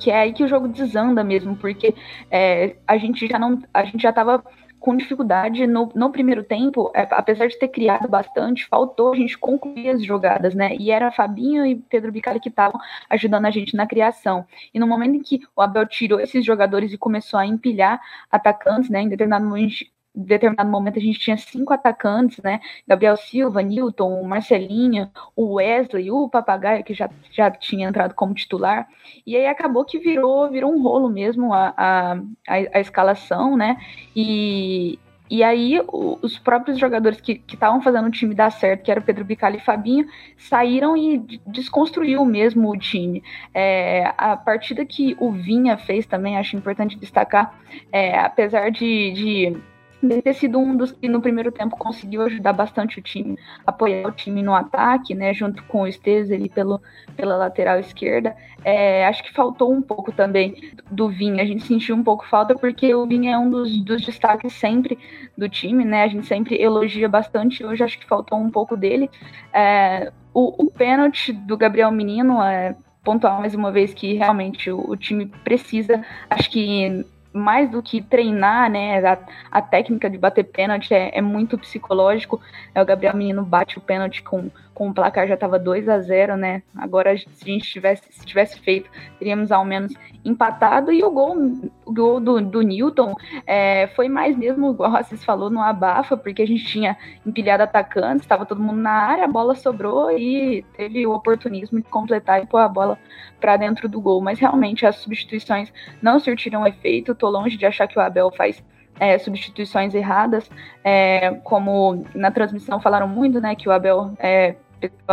que 0.00 0.10
é 0.10 0.18
aí 0.18 0.32
que 0.32 0.42
o 0.42 0.48
jogo 0.48 0.66
desanda 0.66 1.22
mesmo, 1.22 1.54
porque 1.54 1.94
é, 2.30 2.76
a 2.88 2.96
gente 2.96 3.26
já 3.28 3.38
não, 3.38 3.62
a 3.72 3.84
gente 3.84 4.02
já 4.02 4.08
estava 4.08 4.42
com 4.80 4.96
dificuldade 4.96 5.66
no, 5.66 5.90
no 5.94 6.10
primeiro 6.10 6.42
tempo, 6.42 6.90
é, 6.94 7.06
apesar 7.10 7.46
de 7.46 7.58
ter 7.58 7.68
criado 7.68 8.08
bastante, 8.08 8.66
faltou 8.66 9.12
a 9.12 9.16
gente 9.16 9.38
concluir 9.38 9.90
as 9.90 10.02
jogadas, 10.02 10.54
né? 10.54 10.74
E 10.76 10.90
era 10.90 11.12
Fabinho 11.12 11.64
e 11.66 11.76
Pedro 11.76 12.10
Bicalho 12.10 12.40
que 12.40 12.48
estavam 12.48 12.80
ajudando 13.08 13.46
a 13.46 13.50
gente 13.50 13.76
na 13.76 13.86
criação. 13.86 14.46
E 14.72 14.78
no 14.80 14.86
momento 14.86 15.16
em 15.16 15.22
que 15.22 15.40
o 15.54 15.60
Abel 15.60 15.86
tirou 15.86 16.18
esses 16.18 16.44
jogadores 16.44 16.92
e 16.92 16.98
começou 16.98 17.38
a 17.38 17.46
empilhar 17.46 18.00
atacantes, 18.30 18.90
né? 18.90 19.02
Em 19.02 19.08
determinado 19.08 19.44
momento 19.44 19.84
determinado 20.24 20.70
momento 20.70 20.98
a 20.98 21.02
gente 21.02 21.18
tinha 21.18 21.36
cinco 21.36 21.72
atacantes, 21.72 22.42
né? 22.42 22.60
Gabriel 22.86 23.16
Silva, 23.16 23.62
Newton, 23.62 24.22
Marcelinho, 24.24 25.10
o 25.34 25.54
Wesley, 25.54 26.10
o 26.10 26.28
Papagaio, 26.28 26.84
que 26.84 26.94
já, 26.94 27.10
já 27.30 27.50
tinha 27.50 27.88
entrado 27.88 28.14
como 28.14 28.34
titular. 28.34 28.88
E 29.26 29.36
aí 29.36 29.46
acabou 29.46 29.84
que 29.84 29.98
virou, 29.98 30.50
virou 30.50 30.72
um 30.72 30.82
rolo 30.82 31.08
mesmo 31.08 31.52
a, 31.52 31.74
a, 31.76 32.12
a, 32.14 32.54
a 32.74 32.80
escalação, 32.80 33.56
né? 33.56 33.76
E, 34.14 34.98
e 35.30 35.44
aí, 35.44 35.80
os 35.88 36.40
próprios 36.40 36.76
jogadores 36.76 37.20
que 37.20 37.40
estavam 37.46 37.80
fazendo 37.80 38.08
o 38.08 38.10
time 38.10 38.34
dar 38.34 38.50
certo, 38.50 38.82
que 38.82 38.90
era 38.90 38.98
o 38.98 39.02
Pedro 39.02 39.24
Bicalho 39.24 39.58
e 39.58 39.60
Fabinho, 39.60 40.04
saíram 40.36 40.96
e 40.96 41.18
desconstruiu 41.46 42.24
mesmo 42.24 42.68
o 42.68 42.76
time. 42.76 43.22
É, 43.54 44.12
a 44.18 44.36
partida 44.36 44.84
que 44.84 45.16
o 45.20 45.30
Vinha 45.30 45.78
fez 45.78 46.04
também, 46.04 46.36
acho 46.36 46.56
importante 46.56 46.98
destacar, 46.98 47.56
é, 47.92 48.18
apesar 48.18 48.72
de, 48.72 49.12
de 49.12 49.56
de 50.02 50.22
ter 50.22 50.34
sido 50.34 50.58
um 50.58 50.76
dos 50.76 50.92
que 50.92 51.08
no 51.08 51.20
primeiro 51.20 51.52
tempo 51.52 51.76
conseguiu 51.76 52.22
ajudar 52.22 52.52
bastante 52.52 52.98
o 52.98 53.02
time, 53.02 53.38
apoiar 53.66 54.08
o 54.08 54.12
time 54.12 54.42
no 54.42 54.54
ataque, 54.54 55.14
né, 55.14 55.34
junto 55.34 55.62
com 55.64 55.82
o 55.82 55.86
Esteves 55.86 56.30
ali 56.30 56.48
pelo, 56.48 56.80
pela 57.16 57.36
lateral 57.36 57.78
esquerda. 57.78 58.34
É, 58.64 59.06
acho 59.06 59.22
que 59.22 59.32
faltou 59.32 59.72
um 59.72 59.82
pouco 59.82 60.10
também 60.10 60.72
do 60.90 61.08
Vinha, 61.08 61.42
a 61.42 61.46
gente 61.46 61.64
sentiu 61.64 61.94
um 61.94 62.02
pouco 62.02 62.26
falta 62.26 62.54
porque 62.54 62.94
o 62.94 63.06
Vinha 63.06 63.34
é 63.34 63.38
um 63.38 63.50
dos, 63.50 63.78
dos 63.84 64.02
destaques 64.02 64.52
sempre 64.54 64.98
do 65.36 65.48
time, 65.48 65.84
né, 65.84 66.04
a 66.04 66.08
gente 66.08 66.26
sempre 66.26 66.60
elogia 66.60 67.08
bastante, 67.08 67.64
hoje 67.64 67.84
acho 67.84 67.98
que 67.98 68.06
faltou 68.06 68.38
um 68.38 68.50
pouco 68.50 68.76
dele. 68.76 69.10
É, 69.52 70.12
o, 70.32 70.64
o 70.64 70.70
pênalti 70.70 71.32
do 71.32 71.56
Gabriel 71.56 71.90
Menino 71.90 72.42
é 72.42 72.74
pontuar 73.02 73.38
mais 73.38 73.54
uma 73.54 73.72
vez 73.72 73.92
que 73.94 74.14
realmente 74.14 74.70
o, 74.70 74.90
o 74.90 74.96
time 74.96 75.26
precisa, 75.44 76.04
acho 76.28 76.50
que 76.50 77.04
mais 77.32 77.70
do 77.70 77.82
que 77.82 78.02
treinar, 78.02 78.70
né, 78.70 79.04
a, 79.06 79.18
a 79.50 79.62
técnica 79.62 80.10
de 80.10 80.18
bater 80.18 80.44
pênalti 80.44 80.92
é, 80.92 81.16
é, 81.16 81.20
muito 81.20 81.56
psicológico. 81.56 82.40
É, 82.74 82.82
o 82.82 82.84
Gabriel 82.86 83.16
Menino 83.16 83.44
bate 83.44 83.78
o 83.78 83.80
pênalti 83.80 84.22
com, 84.22 84.50
com 84.80 84.88
o 84.88 84.94
placar 84.94 85.28
já 85.28 85.34
estava 85.34 85.58
2 85.58 85.90
a 85.90 85.98
0 85.98 86.38
né? 86.38 86.62
Agora, 86.74 87.14
se 87.14 87.26
a 87.42 87.44
gente 87.44 87.70
tivesse, 87.70 88.10
se 88.10 88.24
tivesse 88.24 88.58
feito, 88.58 88.90
teríamos 89.18 89.52
ao 89.52 89.62
menos 89.62 89.92
empatado. 90.24 90.90
E 90.90 91.04
o 91.04 91.10
gol, 91.10 91.36
o 91.84 91.92
gol 91.92 92.18
do, 92.18 92.40
do 92.40 92.62
Newton 92.62 93.14
é, 93.46 93.88
foi 93.88 94.08
mais 94.08 94.34
mesmo, 94.34 94.70
igual 94.70 94.92
vocês 94.92 95.22
falou, 95.22 95.50
no 95.50 95.60
abafa, 95.60 96.16
porque 96.16 96.40
a 96.40 96.46
gente 96.46 96.64
tinha 96.64 96.96
empilhado 97.26 97.62
atacantes, 97.62 98.22
estava 98.22 98.46
todo 98.46 98.62
mundo 98.62 98.78
na 98.78 98.90
área, 98.90 99.24
a 99.24 99.28
bola 99.28 99.54
sobrou 99.54 100.10
e 100.12 100.64
teve 100.74 101.06
o 101.06 101.12
oportunismo 101.12 101.82
de 101.82 101.86
completar 101.86 102.42
e 102.42 102.46
pôr 102.46 102.60
a 102.60 102.68
bola 102.68 102.98
para 103.38 103.58
dentro 103.58 103.86
do 103.86 104.00
gol. 104.00 104.22
Mas 104.22 104.38
realmente 104.38 104.86
as 104.86 104.96
substituições 104.96 105.70
não 106.00 106.18
surtiram 106.18 106.66
efeito. 106.66 107.14
Tô 107.14 107.28
longe 107.28 107.58
de 107.58 107.66
achar 107.66 107.86
que 107.86 107.98
o 107.98 108.00
Abel 108.00 108.30
faz 108.30 108.64
é, 108.98 109.18
substituições 109.18 109.94
erradas, 109.94 110.50
é, 110.82 111.32
como 111.44 112.02
na 112.14 112.30
transmissão 112.30 112.80
falaram 112.80 113.08
muito, 113.08 113.42
né, 113.42 113.54
que 113.54 113.68
o 113.68 113.72
Abel 113.72 114.12
é, 114.18 114.56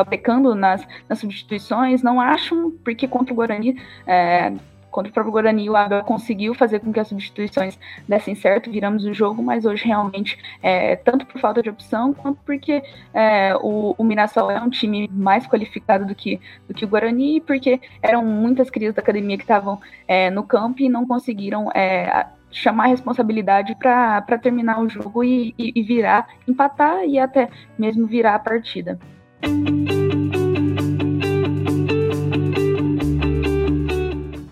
pecando 0.10 0.56
nas, 0.56 0.86
nas 1.08 1.20
substituições, 1.20 2.02
não 2.02 2.20
acham, 2.20 2.72
porque 2.84 3.08
contra 3.08 3.34
o 3.34 3.36
Guarani, 3.36 3.82
é, 4.06 4.54
contra 4.98 5.12
o 5.12 5.14
próprio 5.14 5.32
Guarani, 5.32 5.70
o 5.70 5.76
Abel 5.76 6.04
conseguiu 6.04 6.56
fazer 6.56 6.80
com 6.80 6.92
que 6.92 7.00
as 7.00 7.08
substituições 7.08 7.78
dessem 8.08 8.34
certo, 8.34 8.72
viramos 8.72 9.06
o 9.06 9.14
jogo, 9.14 9.44
mas 9.44 9.64
hoje 9.64 9.86
realmente, 9.86 10.40
é, 10.62 10.96
tanto 10.96 11.26
por 11.26 11.40
falta 11.40 11.62
de 11.62 11.70
opção, 11.70 12.14
quanto 12.14 12.40
porque 12.44 12.82
é, 13.14 13.56
o, 13.58 13.94
o 13.96 14.04
Mirassol 14.04 14.50
é 14.50 14.60
um 14.60 14.70
time 14.70 15.08
mais 15.12 15.46
qualificado 15.46 16.06
do 16.06 16.16
que, 16.16 16.42
do 16.68 16.74
que 16.74 16.84
o 16.84 16.88
Guarani, 16.88 17.42
porque 17.42 17.80
eram 18.02 18.26
muitas 18.26 18.70
crianças 18.70 18.96
da 18.96 19.02
academia 19.02 19.38
que 19.38 19.44
estavam 19.44 19.80
é, 20.08 20.32
no 20.32 20.44
campo 20.44 20.82
e 20.82 20.90
não 20.90 21.06
conseguiram 21.06 21.70
é, 21.76 22.26
chamar 22.52 22.86
a 22.86 22.88
responsabilidade 22.88 23.76
para 23.76 24.38
terminar 24.42 24.80
o 24.80 24.90
jogo 24.90 25.24
e, 25.24 25.54
e, 25.60 25.74
e 25.76 25.84
virar, 25.84 26.28
empatar 26.48 27.04
e 27.06 27.20
até 27.20 27.50
mesmo 27.78 28.08
virar 28.08 28.36
a 28.36 28.40
partida. 28.40 29.00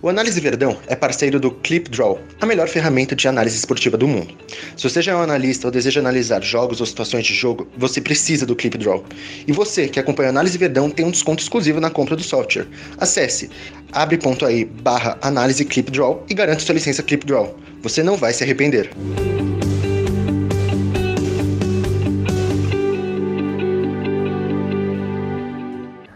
O 0.06 0.10
Análise 0.10 0.40
Verdão 0.40 0.78
é 0.86 0.96
parceiro 0.96 1.40
do 1.40 1.50
ClipDraw, 1.50 2.20
a 2.40 2.46
melhor 2.46 2.68
ferramenta 2.68 3.16
de 3.16 3.28
análise 3.28 3.58
esportiva 3.58 3.98
do 3.98 4.08
mundo. 4.08 4.36
Se 4.78 4.88
você 4.88 5.02
já 5.02 5.14
é 5.14 5.16
um 5.16 5.22
analista 5.22 5.66
ou 5.66 5.72
deseja 5.72 6.00
analisar 6.00 6.44
jogos 6.44 6.80
ou 6.80 6.86
situações 6.86 7.26
de 7.26 7.34
jogo, 7.34 7.68
você 7.76 8.00
precisa 8.00 8.46
do 8.46 8.56
ClipDraw. 8.56 9.04
E 9.48 9.52
você 9.52 9.88
que 9.88 10.00
acompanha 10.00 10.30
a 10.30 10.32
Análise 10.32 10.60
Verdão 10.60 10.92
tem 10.92 11.04
um 11.04 11.10
desconto 11.10 11.42
exclusivo 11.42 11.80
na 11.80 11.90
compra 11.90 12.16
do 12.16 12.22
software. 12.22 12.68
Acesse 13.00 13.50
abre.ai 13.92 14.66
barra 14.66 15.18
análise 15.24 15.66
ClipDraw 15.66 16.24
e 16.30 16.36
garante 16.36 16.62
sua 16.62 16.76
licença 16.76 17.02
ClipDraw. 17.02 17.58
Você 17.82 18.04
não 18.04 18.16
vai 18.16 18.32
se 18.32 18.44
arrepender. 18.44 18.92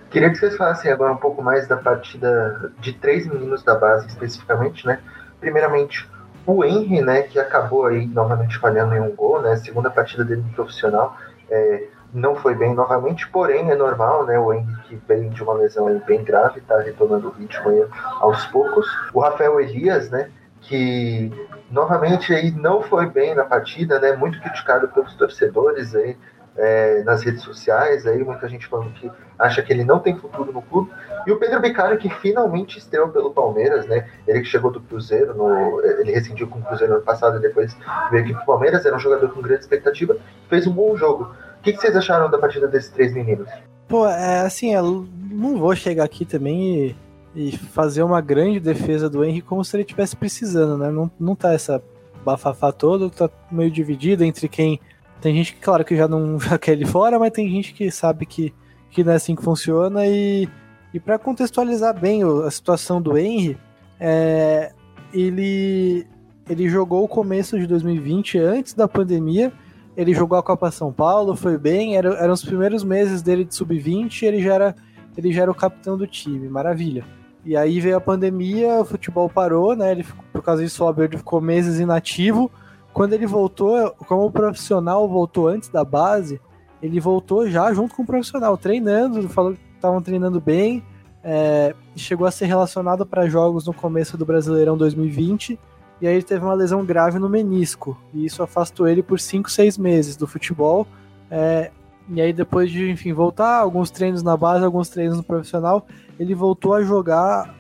Queria 0.10 0.32
que 0.32 0.38
vocês 0.38 0.58
falassem 0.58 0.92
agora 0.92 1.14
um 1.14 1.18
pouco 1.18 1.42
mais 1.42 1.68
da 1.68 1.78
partida 1.78 2.72
de 2.80 2.94
três 2.94 3.28
meninos 3.28 3.64
da 3.64 3.76
base, 3.76 4.08
especificamente, 4.08 4.86
né? 4.86 5.00
Primeiramente, 5.40 6.10
o 6.48 6.64
Henry, 6.64 7.02
né, 7.02 7.22
que 7.22 7.40
acabou 7.40 7.86
aí 7.86 8.08
novamente 8.08 8.58
falhando 8.58 8.96
em 8.96 9.00
um 9.00 9.16
gol, 9.16 9.40
né? 9.42 9.56
Segunda 9.58 9.90
partida 9.90 10.26
dele 10.26 10.42
no 10.42 10.50
profissional. 10.54 11.16
É, 11.50 11.88
não 12.12 12.36
foi 12.36 12.56
bem 12.56 12.74
novamente, 12.74 13.30
porém 13.30 13.70
é 13.70 13.76
normal, 13.76 14.26
né? 14.26 14.40
O 14.40 14.52
Henry 14.52 14.76
que 14.88 14.96
vem 15.08 15.30
de 15.30 15.44
uma 15.44 15.54
lesão 15.54 16.02
bem 16.08 16.24
grave, 16.24 16.62
tá 16.62 16.80
retomando 16.80 17.28
o 17.28 17.32
ritmo 17.32 17.70
aí 17.70 17.86
aos 18.20 18.46
poucos. 18.48 18.88
O 19.14 19.20
Rafael 19.20 19.60
Elias, 19.62 20.10
né? 20.10 20.32
Que 20.62 21.32
novamente 21.70 22.34
aí 22.34 22.50
não 22.50 22.82
foi 22.82 23.06
bem 23.08 23.36
na 23.36 23.44
partida, 23.44 24.00
né? 24.00 24.14
Muito 24.14 24.42
criticado 24.42 24.88
pelos 24.88 25.14
torcedores 25.14 25.94
aí 25.94 26.18
é, 26.60 27.04
nas 27.04 27.24
redes 27.24 27.42
sociais, 27.42 28.06
aí 28.06 28.22
muita 28.24 28.48
gente 28.50 28.68
falando 28.68 28.92
que 28.92 29.10
acha 29.38 29.62
que 29.62 29.72
ele 29.72 29.86
não 29.86 30.00
tem 30.00 30.18
futuro 30.18 30.52
no 30.52 30.62
clube. 30.62 30.92
E 31.26 31.32
o 31.32 31.40
Pedro 31.40 31.62
Bicalho, 31.62 31.98
que 31.98 32.10
finalmente 32.10 32.78
estreou 32.78 33.08
pelo 33.10 33.32
Palmeiras, 33.32 33.88
né? 33.88 34.10
Ele 34.28 34.42
que 34.42 34.48
chegou 34.48 34.70
do 34.70 34.82
Cruzeiro, 34.82 35.34
no, 35.34 35.82
ele 35.82 36.12
rescindiu 36.12 36.48
com 36.48 36.60
o 36.60 36.62
Cruzeiro 36.62 36.94
ano 36.94 37.04
passado 37.04 37.38
e 37.38 37.42
depois 37.42 37.76
veio 38.12 38.24
aqui 38.24 38.34
pro 38.34 38.46
Palmeiras, 38.46 38.86
era 38.86 38.96
um 38.96 39.00
jogador 39.00 39.30
com 39.30 39.42
grande 39.42 39.62
expectativa, 39.62 40.18
fez 40.50 40.68
um 40.68 40.74
bom 40.74 40.96
jogo. 40.98 41.34
O 41.60 41.62
que, 41.62 41.74
que 41.74 41.80
vocês 41.80 41.96
acharam 41.96 42.30
da 42.30 42.38
partida 42.38 42.68
desses 42.68 42.90
três 42.90 43.14
meninos? 43.14 43.50
Pô, 43.88 44.06
é 44.06 44.42
assim, 44.42 44.74
eu 44.74 45.08
não 45.32 45.58
vou 45.58 45.76
chegar 45.76 46.04
aqui 46.04 46.26
também 46.26 46.96
e, 47.36 47.50
e 47.52 47.58
fazer 47.58 48.04
uma 48.04 48.22
grande 48.22 48.60
defesa 48.60 49.10
do 49.10 49.24
Henry 49.24 49.42
como 49.42 49.64
se 49.64 49.76
ele 49.76 49.84
tivesse 49.86 50.16
precisando, 50.16 50.78
né? 50.78 50.92
Não, 50.92 51.10
não 51.20 51.36
tá 51.36 51.54
essa 51.54 51.82
bafafá 52.24 52.72
todo, 52.72 53.10
tá 53.10 53.30
meio 53.50 53.72
dividido 53.72 54.24
entre 54.24 54.48
quem 54.48 54.80
tem 55.22 55.36
gente 55.36 55.54
que, 55.54 55.62
claro, 55.62 55.84
que 55.84 55.96
já 55.96 56.08
não 56.08 56.40
já 56.42 56.58
quer 56.58 56.74
ele 56.74 56.86
fora, 56.86 57.20
mas 57.20 57.32
tem 57.32 57.50
gente 57.50 57.74
que 57.74 57.90
sabe 57.92 58.26
que, 58.26 58.54
que 58.90 59.04
não 59.04 59.14
é 59.14 59.16
assim 59.16 59.36
que 59.36 59.44
funciona. 59.44 60.06
E, 60.08 60.48
e 60.94 61.00
para 61.00 61.20
contextualizar 61.20 61.98
bem 62.00 62.24
a 62.24 62.52
situação 62.52 63.02
do 63.02 63.18
Henry, 63.18 63.58
é, 64.00 64.72
ele, 65.14 66.08
ele 66.50 66.70
jogou 66.70 67.04
o 67.04 67.08
começo 67.08 67.60
de 67.60 67.68
2020, 67.68 68.38
antes 68.40 68.74
da 68.74 68.88
pandemia. 68.88 69.52
Ele 69.98 70.14
jogou 70.14 70.38
a 70.38 70.44
Copa 70.44 70.72
São 70.72 70.94
Paulo, 70.94 71.36
foi 71.36 71.58
bem, 71.58 71.98
era, 71.98 72.14
eram 72.16 72.34
os 72.34 72.44
primeiros 72.44 72.86
meses 72.86 73.22
dele 73.22 73.44
de 73.44 73.54
sub-20, 73.54 74.24
ele 74.24 74.42
já 74.42 74.54
era 74.54 74.76
ele 75.18 75.34
já 75.34 75.42
era 75.42 75.52
o 75.52 75.56
capitão 75.56 75.98
do 75.98 76.08
time, 76.08 76.48
maravilha. 76.48 77.04
E 77.44 77.58
aí 77.58 77.82
veio 77.82 77.98
a 77.98 78.02
pandemia, 78.02 78.80
o 78.80 78.86
futebol 78.86 79.30
parou, 79.30 79.76
né? 79.76 79.92
Ele, 79.92 80.06
por 80.32 80.42
causa 80.42 80.64
disso, 80.64 80.82
o 80.82 80.88
Alberto 80.88 81.18
ficou 81.18 81.42
meses 81.42 81.80
inativo 81.80 82.50
quando 82.94 83.14
ele 83.14 83.26
voltou, 83.26 83.92
como 84.08 84.32
profissional 84.32 85.08
voltou 85.08 85.48
antes 85.48 85.70
da 85.70 85.84
base, 85.84 86.40
ele 86.82 87.00
voltou 87.00 87.50
já 87.50 87.74
junto 87.74 87.96
com 87.96 88.04
o 88.04 88.06
profissional, 88.06 88.58
treinando, 88.58 89.28
falou 89.30 89.54
que 89.54 89.60
estavam 89.76 90.02
treinando 90.02 90.40
bem, 90.40 90.84
é, 91.24 91.76
chegou 91.96 92.26
a 92.26 92.32
ser 92.32 92.46
relacionado 92.46 93.06
para 93.06 93.28
jogos 93.28 93.66
no 93.66 93.74
começo 93.74 94.18
do 94.18 94.26
Brasileirão 94.26 94.78
2020, 94.78 95.60
e 96.02 96.08
aí 96.08 96.14
ele 96.14 96.24
teve 96.24 96.44
uma 96.44 96.54
lesão 96.54 96.86
grave 96.86 97.20
no 97.20 97.28
menisco, 97.28 97.98
e 98.14 98.26
isso 98.26 98.42
afastou 98.42 98.88
ele 98.88 99.04
por 99.04 99.20
5, 99.20 99.52
6 99.52 99.78
meses 99.78 100.16
do 100.16 100.26
futebol. 100.26 100.88
É, 101.30 101.72
e 102.08 102.20
aí 102.22 102.34
depois 102.34 102.72
de, 102.72 102.90
enfim, 102.90 103.14
voltar, 103.14 103.58
alguns 103.58 103.92
treinos 103.92 104.24
na 104.24 104.36
base, 104.36 104.66
alguns 104.66 104.90
treinos 104.90 105.18
no 105.18 105.24
profissional, 105.24 105.86
ele 106.20 106.34
voltou 106.34 106.74
a 106.74 106.82
jogar 106.82 107.56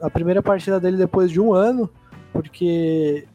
a 0.00 0.10
primeira 0.10 0.42
partida 0.42 0.78
dele 0.78 0.96
depois 0.96 1.30
de 1.30 1.40
um 1.40 1.52
ano, 1.52 1.90
porque 2.32 3.26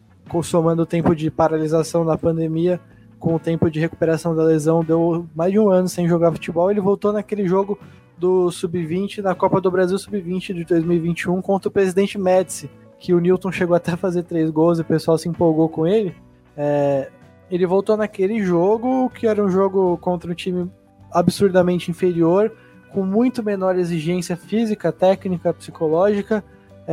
somando 0.44 0.84
o 0.84 0.86
tempo 0.86 1.16
de 1.16 1.32
paralisação 1.32 2.04
na 2.06 2.18
pandemia 2.18 2.80
com 3.20 3.36
o 3.36 3.40
tempo 3.40 3.70
de 3.70 3.80
recuperação 3.80 4.36
da 4.36 4.44
lesão, 4.44 4.84
deu 4.84 5.28
mais 5.36 5.52
de 5.52 5.60
um 5.60 5.70
ano 5.70 5.88
sem 5.88 6.08
jogar 6.08 6.32
futebol. 6.32 6.72
Ele 6.72 6.82
voltou 6.82 7.14
naquele 7.14 7.48
jogo 7.48 7.78
do 8.18 8.52
Sub-20 8.52 9.20
na 9.20 9.34
Copa 9.36 9.60
do 9.62 9.72
Brasil 9.72 9.98
Sub-20 9.98 10.54
de 10.54 10.64
2021 10.64 11.42
contra 11.42 11.70
o 11.70 11.72
presidente 11.72 12.18
Médici, 12.18 12.70
que 13.00 13.14
o 13.14 13.20
Newton 13.20 13.52
chegou 13.52 13.76
até 13.76 13.92
a 13.92 13.98
fazer 13.98 14.24
três 14.24 14.50
gols 14.50 14.80
e 14.80 14.82
o 14.82 14.86
pessoal 14.86 15.18
se 15.18 15.28
empolgou 15.28 15.70
com 15.70 15.88
ele. 15.88 16.16
É, 16.56 17.10
ele 17.50 17.66
voltou 17.66 17.98
naquele 17.98 18.44
jogo, 18.44 19.10
que 19.10 19.28
era 19.28 19.44
um 19.44 19.50
jogo 19.50 19.98
contra 19.98 20.32
um 20.32 20.36
time 20.36 20.72
absurdamente 21.12 21.92
inferior, 21.92 22.52
com 22.92 23.04
muito 23.04 23.44
menor 23.44 23.78
exigência 23.78 24.36
física, 24.36 24.92
técnica, 24.92 25.54
psicológica, 25.54 26.44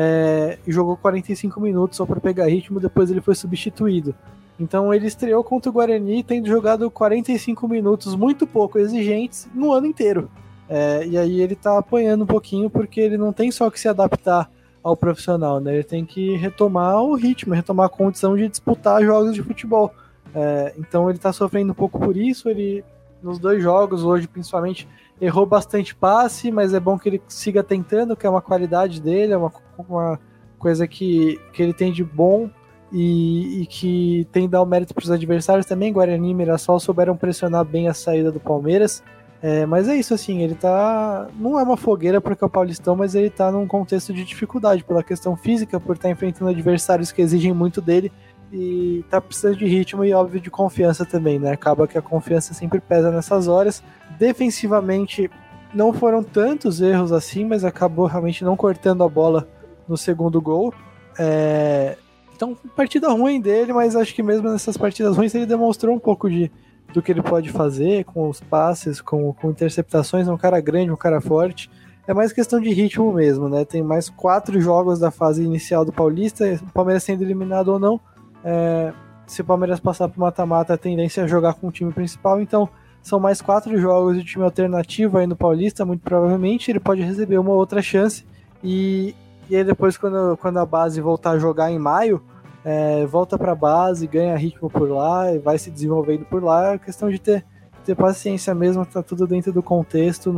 é, 0.01 0.59
jogou 0.65 0.97
45 0.97 1.61
minutos 1.61 1.97
só 1.97 2.07
para 2.07 2.21
pegar 2.21 2.47
ritmo, 2.47 2.79
depois 2.79 3.11
ele 3.11 3.21
foi 3.21 3.35
substituído. 3.35 4.15
Então 4.59 4.95
ele 4.95 5.09
estreou 5.09 5.43
contra 5.43 5.69
o 5.69 5.73
Guarani 5.73 6.23
tendo 6.23 6.47
jogado 6.47 6.89
45 6.89 7.67
minutos 7.67 8.15
muito 8.15 8.47
pouco 8.47 8.79
exigentes 8.79 9.49
no 9.53 9.73
ano 9.73 9.87
inteiro. 9.87 10.31
É, 10.69 11.05
e 11.05 11.19
aí 11.19 11.41
ele 11.41 11.57
tá 11.57 11.77
apanhando 11.79 12.23
um 12.23 12.27
pouquinho 12.27 12.71
porque 12.71 13.01
ele 13.01 13.19
não 13.19 13.33
tem 13.33 13.51
só 13.51 13.69
que 13.71 13.81
se 13.81 13.89
adaptar 13.89 14.49
ao 14.85 14.97
profissional, 14.97 15.59
né? 15.59 15.75
Ele 15.75 15.85
tem 15.85 16.07
que 16.07 16.37
retomar 16.37 17.03
o 17.03 17.17
ritmo, 17.17 17.53
retomar 17.53 17.87
a 17.87 17.91
condição 17.91 18.37
de 18.37 18.49
disputar 18.49 19.03
jogos 19.03 19.35
de 19.35 19.43
futebol. 19.43 19.93
É, 20.33 20.75
então 20.79 21.11
ele 21.11 21.19
tá 21.19 21.33
sofrendo 21.33 21.73
um 21.73 21.75
pouco 21.75 21.99
por 21.99 22.17
isso. 22.17 22.49
Ele 22.49 22.85
nos 23.21 23.41
dois 23.41 23.61
jogos 23.61 24.05
hoje, 24.05 24.29
principalmente, 24.29 24.87
errou 25.21 25.47
bastante 25.47 25.95
passe, 25.95 26.51
mas 26.51 26.75
é 26.75 26.81
bom 26.81 26.99
que 26.99 27.09
ele 27.09 27.23
siga 27.29 27.63
tentando, 27.63 28.17
que 28.17 28.27
é 28.27 28.31
uma 28.31 28.43
qualidade 28.43 29.01
dele, 29.01 29.33
é 29.33 29.37
uma, 29.37 29.53
uma 29.77 30.21
coisa 30.59 30.87
que, 30.87 31.41
que 31.53 31.63
ele 31.63 31.73
tem 31.73 31.93
de 31.93 32.05
bom 32.05 32.51
e, 32.93 33.63
e 33.63 33.67
que 33.67 34.27
tem 34.33 34.49
dar 34.49 34.63
o 34.63 34.67
mérito 34.67 34.95
para 34.95 35.05
os 35.05 35.11
adversários 35.11 35.67
também. 35.67 35.93
Guarani 35.93 36.31
e 36.31 36.35
Mirassol 36.35 36.81
souberam 36.81 37.17
pressionar 37.17 37.65
bem 37.65 37.89
a 37.89 37.95
saída 37.95 38.31
do 38.31 38.41
Palmeiras. 38.41 39.03
É, 39.41 39.65
mas 39.67 39.89
é 39.89 39.95
isso, 39.95 40.15
assim, 40.15 40.43
ele 40.43 40.55
tá. 40.55 41.29
Não 41.39 41.59
é 41.59 41.63
uma 41.63 41.77
fogueira 41.77 42.21
porque 42.21 42.43
é 42.43 42.47
o 42.47 42.51
Paulistão, 42.51 42.97
mas 42.97 43.15
ele 43.15 43.31
tá 43.31 43.53
num 43.53 43.69
contexto 43.69 44.13
de 44.13 44.25
dificuldade 44.25 44.83
pela 44.83 45.03
questão 45.03 45.37
física, 45.37 45.79
por 45.79 45.95
estar 45.95 46.09
tá 46.09 46.13
enfrentando 46.13 46.51
adversários 46.51 47.13
que 47.13 47.23
exigem 47.23 47.53
muito 47.53 47.81
dele 47.81 48.11
e 48.53 49.05
tá 49.11 49.21
precisando 49.21 49.57
de 49.57 49.67
ritmo 49.67 50.05
e 50.05 50.13
óbvio 50.13 50.41
de 50.41 50.51
confiança 50.51 51.05
também, 51.05 51.39
né? 51.39 51.53
Acaba 51.53 51.87
que 51.87 51.99
a 51.99 52.03
confiança 52.03 52.55
sempre 52.55 52.81
pesa 52.81 53.11
nessas 53.11 53.47
horas. 53.47 53.83
Defensivamente 54.19 55.31
não 55.75 55.93
foram 55.93 56.23
tantos 56.23 56.81
erros 56.81 57.13
assim, 57.13 57.45
mas 57.45 57.65
acabou 57.65 58.07
realmente 58.07 58.45
não 58.45 58.57
cortando 58.57 59.05
a 59.05 59.09
bola 59.09 59.49
no 59.87 59.97
segundo 59.97 60.41
gol. 60.41 60.73
É... 61.19 61.97
Então, 62.35 62.57
partida 62.77 63.09
ruim 63.09 63.41
dele, 63.41 63.73
mas 63.73 63.97
acho 63.97 64.15
que 64.15 64.23
mesmo 64.23 64.49
nessas 64.51 64.77
partidas 64.77 65.17
ruins 65.17 65.35
ele 65.35 65.47
demonstrou 65.47 65.95
um 65.95 65.99
pouco 65.99 66.31
de 66.31 66.51
do 66.93 67.03
que 67.03 67.13
ele 67.13 67.21
pode 67.21 67.51
fazer 67.51 68.05
com 68.05 68.31
os 68.31 68.41
passes, 68.41 68.99
com, 68.99 69.35
com 69.35 69.51
interceptações. 69.51 70.27
É 70.27 70.33
um 70.33 70.39
cara 70.39 70.59
grande, 70.59 70.91
um 70.91 70.97
cara 70.97 71.21
forte. 71.21 71.71
É 72.07 72.15
mais 72.15 72.33
questão 72.33 72.59
de 72.59 72.71
ritmo 72.71 73.13
mesmo, 73.13 73.47
né? 73.47 73.63
Tem 73.67 73.83
mais 73.83 74.09
quatro 74.09 74.59
jogos 74.59 74.99
da 74.99 75.11
fase 75.11 75.45
inicial 75.45 75.85
do 75.85 75.93
Paulista, 75.93 76.47
o 76.63 76.73
Palmeiras 76.73 77.03
sendo 77.03 77.23
eliminado 77.23 77.69
ou 77.69 77.79
não 77.79 78.01
é, 78.45 78.93
se 79.27 79.41
o 79.41 79.45
Palmeiras 79.45 79.81
passar 79.81 80.09
para 80.09 80.19
mata-mata, 80.19 80.75
a 80.75 80.79
tendência 80.79 81.23
é 81.23 81.29
jogar 81.29 81.55
com 81.55 81.69
o 81.69 81.73
time 81.73 81.93
principal. 81.93 82.41
Então, 82.41 82.69
são 83.03 83.19
mais 83.19 83.41
quatro 83.41 83.79
jogos 83.79 84.17
de 84.17 84.25
time 84.25 84.45
alternativo 84.45 85.19
aí 85.19 85.27
no 85.27 85.37
Paulista, 85.37 85.85
muito 85.85 86.01
provavelmente. 86.01 86.71
Ele 86.71 86.81
pode 86.81 87.03
receber 87.03 87.39
uma 87.39 87.53
outra 87.53 87.81
chance. 87.81 88.25
E, 88.63 89.15
e 89.49 89.57
aí, 89.57 89.65
depois, 89.65 89.97
quando, 89.97 90.37
quando 90.37 90.59
a 90.59 90.67
base 90.67 91.01
voltar 91.01 91.31
a 91.31 91.39
jogar 91.39 91.71
em 91.71 91.79
maio, 91.79 92.23
é, 92.65 93.07
volta 93.07 93.39
para 93.39 93.53
a 93.53 93.55
base, 93.55 94.07
ganha 94.07 94.37
ritmo 94.37 94.69
por 94.69 94.91
lá 94.91 95.33
e 95.33 95.39
vai 95.39 95.59
se 95.59 95.71
desenvolvendo 95.71 96.25
por 96.25 96.43
lá. 96.43 96.75
É 96.75 96.79
questão 96.79 97.09
de 97.09 97.19
ter, 97.19 97.45
ter 97.85 97.95
paciência 97.95 98.55
mesmo, 98.55 98.85
tá 98.85 99.03
tudo 99.03 99.27
dentro 99.27 99.53
do 99.53 99.63
contexto. 99.63 100.31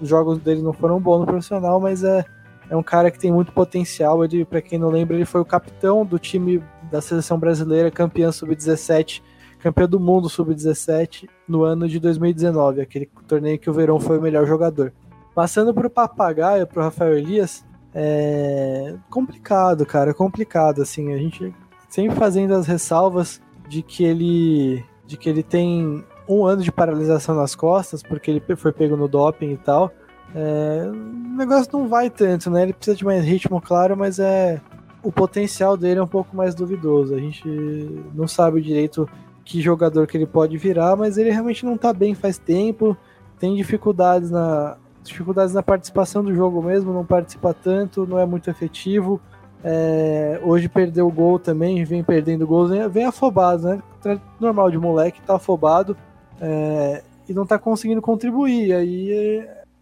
os 0.00 0.08
jogos 0.08 0.38
dele 0.38 0.62
não 0.62 0.72
foram 0.72 1.00
bons 1.00 1.20
no 1.20 1.26
profissional, 1.26 1.80
mas 1.80 2.04
é 2.04 2.24
é 2.70 2.76
um 2.76 2.82
cara 2.84 3.10
que 3.10 3.18
tem 3.18 3.32
muito 3.32 3.52
potencial. 3.52 4.20
Para 4.48 4.62
quem 4.62 4.78
não 4.78 4.88
lembra, 4.88 5.16
ele 5.16 5.24
foi 5.24 5.40
o 5.40 5.44
capitão 5.44 6.06
do 6.06 6.18
time 6.18 6.62
da 6.90 7.00
seleção 7.00 7.36
brasileira, 7.36 7.90
campeão 7.90 8.30
sub-17, 8.30 9.20
campeão 9.60 9.86
do 9.86 10.00
mundo 10.00 10.28
sub-17 10.28 11.28
no 11.46 11.62
ano 11.62 11.88
de 11.88 12.00
2019, 12.00 12.80
aquele 12.80 13.08
torneio 13.28 13.58
que 13.58 13.70
o 13.70 13.72
Verão 13.72 14.00
foi 14.00 14.18
o 14.18 14.22
melhor 14.22 14.46
jogador. 14.46 14.92
Passando 15.34 15.72
para 15.72 15.86
o 15.86 15.90
Papagaio, 15.90 16.66
para 16.66 16.80
o 16.80 16.84
Rafael 16.84 17.16
Elias, 17.16 17.64
é 17.94 18.94
complicado, 19.08 19.86
cara, 19.86 20.14
complicado. 20.14 20.82
Assim, 20.82 21.12
a 21.12 21.18
gente 21.18 21.54
sempre 21.88 22.16
fazendo 22.16 22.54
as 22.54 22.66
ressalvas 22.66 23.40
de 23.68 23.82
que 23.82 24.04
ele, 24.04 24.84
de 25.06 25.16
que 25.16 25.28
ele 25.28 25.42
tem 25.42 26.04
um 26.28 26.44
ano 26.44 26.62
de 26.62 26.72
paralisação 26.72 27.34
nas 27.34 27.54
costas, 27.54 28.02
porque 28.02 28.30
ele 28.30 28.42
foi 28.56 28.72
pego 28.72 28.96
no 28.96 29.08
doping 29.08 29.52
e 29.52 29.56
tal. 29.56 29.92
É, 30.34 30.88
o 30.88 31.36
negócio 31.36 31.70
não 31.72 31.88
vai 31.88 32.08
tanto, 32.08 32.50
né? 32.50 32.62
Ele 32.62 32.72
precisa 32.72 32.96
de 32.96 33.04
mais 33.04 33.24
ritmo, 33.24 33.60
claro, 33.60 33.96
mas 33.96 34.18
é 34.18 34.60
o 35.02 35.10
potencial 35.10 35.76
dele 35.76 35.98
é 35.98 36.02
um 36.02 36.08
pouco 36.08 36.36
mais 36.36 36.54
duvidoso. 36.54 37.14
A 37.14 37.18
gente 37.18 37.48
não 38.14 38.28
sabe 38.28 38.60
direito 38.60 39.08
que 39.50 39.60
jogador 39.60 40.06
que 40.06 40.16
ele 40.16 40.26
pode 40.26 40.56
virar, 40.56 40.94
mas 40.94 41.18
ele 41.18 41.28
realmente 41.28 41.66
não 41.66 41.76
tá 41.76 41.92
bem 41.92 42.14
faz 42.14 42.38
tempo, 42.38 42.96
tem 43.36 43.56
dificuldades 43.56 44.30
na 44.30 44.76
dificuldades 45.02 45.52
na 45.52 45.62
participação 45.62 46.22
do 46.22 46.32
jogo 46.32 46.62
mesmo, 46.62 46.92
não 46.92 47.04
participa 47.04 47.52
tanto, 47.52 48.06
não 48.06 48.16
é 48.16 48.24
muito 48.24 48.48
efetivo. 48.48 49.20
É, 49.64 50.40
hoje 50.44 50.68
perdeu 50.68 51.08
o 51.08 51.10
gol 51.10 51.36
também, 51.36 51.82
vem 51.84 52.04
perdendo 52.04 52.46
gols, 52.46 52.70
vem 52.92 53.04
afobado, 53.04 53.64
né? 53.64 53.82
Normal 54.38 54.70
de 54.70 54.78
moleque, 54.78 55.20
tá 55.22 55.34
afobado 55.34 55.96
é, 56.40 57.02
e 57.28 57.32
não 57.32 57.44
tá 57.44 57.58
conseguindo 57.58 58.00
contribuir. 58.00 58.72
Aí 58.72 59.10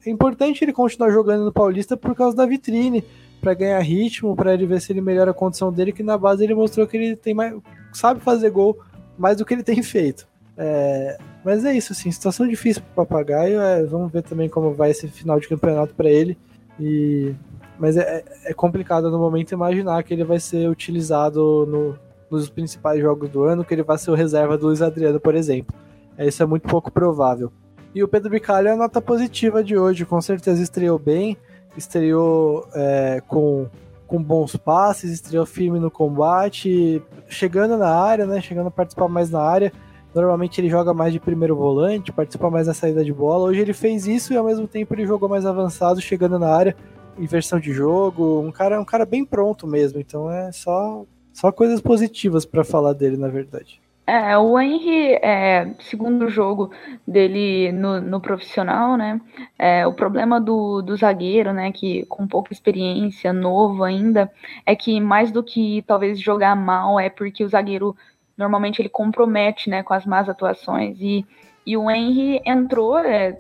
é 0.07 0.11
importante 0.11 0.65
ele 0.65 0.73
continuar 0.73 1.11
jogando 1.11 1.45
no 1.45 1.53
Paulista 1.53 1.95
por 1.95 2.15
causa 2.15 2.35
da 2.35 2.47
vitrine, 2.47 3.05
para 3.39 3.53
ganhar 3.53 3.81
ritmo, 3.81 4.35
para 4.35 4.55
ele 4.55 4.65
ver 4.65 4.81
se 4.81 4.93
ele 4.93 5.03
melhora 5.03 5.33
a 5.33 5.35
condição 5.35 5.71
dele, 5.71 5.93
que 5.93 6.03
na 6.03 6.17
base 6.17 6.43
ele 6.43 6.55
mostrou 6.55 6.87
que 6.87 6.97
ele 6.97 7.17
tem 7.17 7.35
mais, 7.35 7.55
sabe 7.93 8.21
fazer 8.21 8.51
gol 8.51 8.79
mais 9.19 9.37
do 9.37 9.45
que 9.45 9.55
ele 9.55 9.63
tem 9.63 9.83
feito. 9.83 10.27
É, 10.57 11.19
mas 11.45 11.65
é 11.65 11.73
isso, 11.77 11.93
assim, 11.93 12.11
situação 12.11 12.47
difícil 12.47 12.83
pro 12.83 13.07
Papagaio. 13.07 13.61
É, 13.61 13.85
vamos 13.85 14.11
ver 14.11 14.23
também 14.23 14.49
como 14.49 14.75
vai 14.75 14.91
esse 14.91 15.09
final 15.09 15.39
de 15.39 15.49
campeonato 15.49 15.95
para 15.95 16.11
ele. 16.11 16.37
E, 16.81 17.35
mas 17.79 17.97
é, 17.97 18.25
é, 18.45 18.55
complicado 18.55 19.11
no 19.11 19.19
momento 19.19 19.53
imaginar 19.53 20.03
que 20.03 20.13
ele 20.13 20.25
vai 20.25 20.41
ser 20.41 20.69
utilizado 20.69 21.67
no, 21.67 21.99
nos 22.31 22.49
principais 22.49 23.01
jogos 23.01 23.29
do 23.31 23.45
ano, 23.45 23.65
que 23.65 23.75
ele 23.75 23.83
vai 23.83 23.99
ser 23.99 24.11
o 24.11 24.15
reserva 24.15 24.59
do 24.59 24.67
Luiz 24.67 24.83
Adriano, 24.83 25.21
por 25.21 25.35
exemplo. 25.35 25.75
É, 26.17 26.27
isso 26.27 26.43
é 26.43 26.47
muito 26.47 26.69
pouco 26.69 26.91
provável. 26.91 27.53
E 27.95 28.03
o 28.03 28.09
Pedro 28.09 28.31
Bicalho 28.31 28.69
é 28.69 28.73
a 28.73 28.77
nota 28.77 29.01
positiva 29.01 29.63
de 29.63 29.79
hoje, 29.79 30.05
com 30.05 30.21
certeza 30.21 30.63
estreou 30.63 30.99
bem, 30.99 31.37
estreou 31.77 32.69
é, 32.75 33.23
com, 33.27 33.67
com 34.09 34.21
bons 34.21 34.57
passes, 34.57 35.13
estreou 35.13 35.45
firme 35.45 35.79
no 35.79 35.91
combate, 35.91 37.01
chegando 37.29 37.77
na 37.77 37.95
área, 37.95 38.27
né? 38.27 38.41
Chegando 38.41 38.69
a 38.69 38.71
participar 38.71 39.07
mais 39.07 39.31
na 39.31 39.41
área. 39.41 39.71
Normalmente 40.15 40.59
ele 40.59 40.71
joga 40.71 40.95
mais 40.95 41.13
de 41.13 41.21
primeiro 41.21 41.55
volante, 41.55 42.11
participa 42.11 42.51
mais 42.51 42.67
da 42.67 42.75
saída 42.75 43.05
de 43.05 43.13
bola. 43.13 43.45
Hoje 43.45 43.61
ele 43.61 43.75
fez 43.75 44.07
isso 44.07 44.33
e 44.33 44.37
ao 44.37 44.45
mesmo 44.45 44.67
tempo 44.67 44.95
ele 44.95 45.07
jogou 45.07 45.29
mais 45.29 45.45
avançado, 45.45 46.01
chegando 46.01 46.39
na 46.39 46.49
área, 46.49 46.75
inversão 47.19 47.61
de 47.61 47.71
jogo, 47.71 48.41
um 48.41 48.51
cara, 48.51 48.81
um 48.81 48.85
cara 48.85 49.05
bem 49.05 49.25
pronto 49.25 49.67
mesmo. 49.67 50.01
Então 50.01 50.31
é 50.31 50.51
só, 50.51 51.05
só 51.33 51.53
coisas 51.53 51.81
positivas 51.81 52.47
para 52.47 52.65
falar 52.65 52.95
dele, 52.95 53.19
na 53.19 53.29
verdade. 53.29 53.79
É, 54.09 54.39
o 54.39 54.59
Henry, 54.59 55.17
é, 55.17 55.75
segundo 55.81 56.31
jogo 56.31 56.71
dele 57.07 57.71
no, 57.73 58.01
no 58.01 58.23
profissional, 58.23 58.97
né? 58.97 59.21
É, 59.59 59.87
o 59.87 59.93
problema 59.93 60.41
do, 60.41 60.81
do 60.81 60.97
zagueiro, 60.97 61.53
né? 61.53 61.71
Que 61.71 62.07
com 62.07 62.27
pouca 62.27 62.51
experiência, 62.51 63.35
novo 63.35 63.85
ainda, 63.85 64.33
é 64.65 64.75
que 64.75 64.99
mais 64.99 65.31
do 65.31 65.43
que 65.43 65.85
talvez 65.87 66.19
jogar 66.19 66.57
mal, 66.57 66.99
é 66.99 67.11
porque 67.11 67.45
o 67.45 67.49
zagueiro 67.51 67.95
normalmente 68.35 68.81
ele 68.81 68.89
compromete, 68.89 69.69
né? 69.69 69.83
Com 69.83 69.93
as 69.93 70.07
más 70.07 70.27
atuações. 70.27 70.97
E, 71.03 71.27
e 71.67 71.77
o 71.77 71.91
Henry 71.91 72.41
entrou, 72.47 72.99
é, 72.99 73.39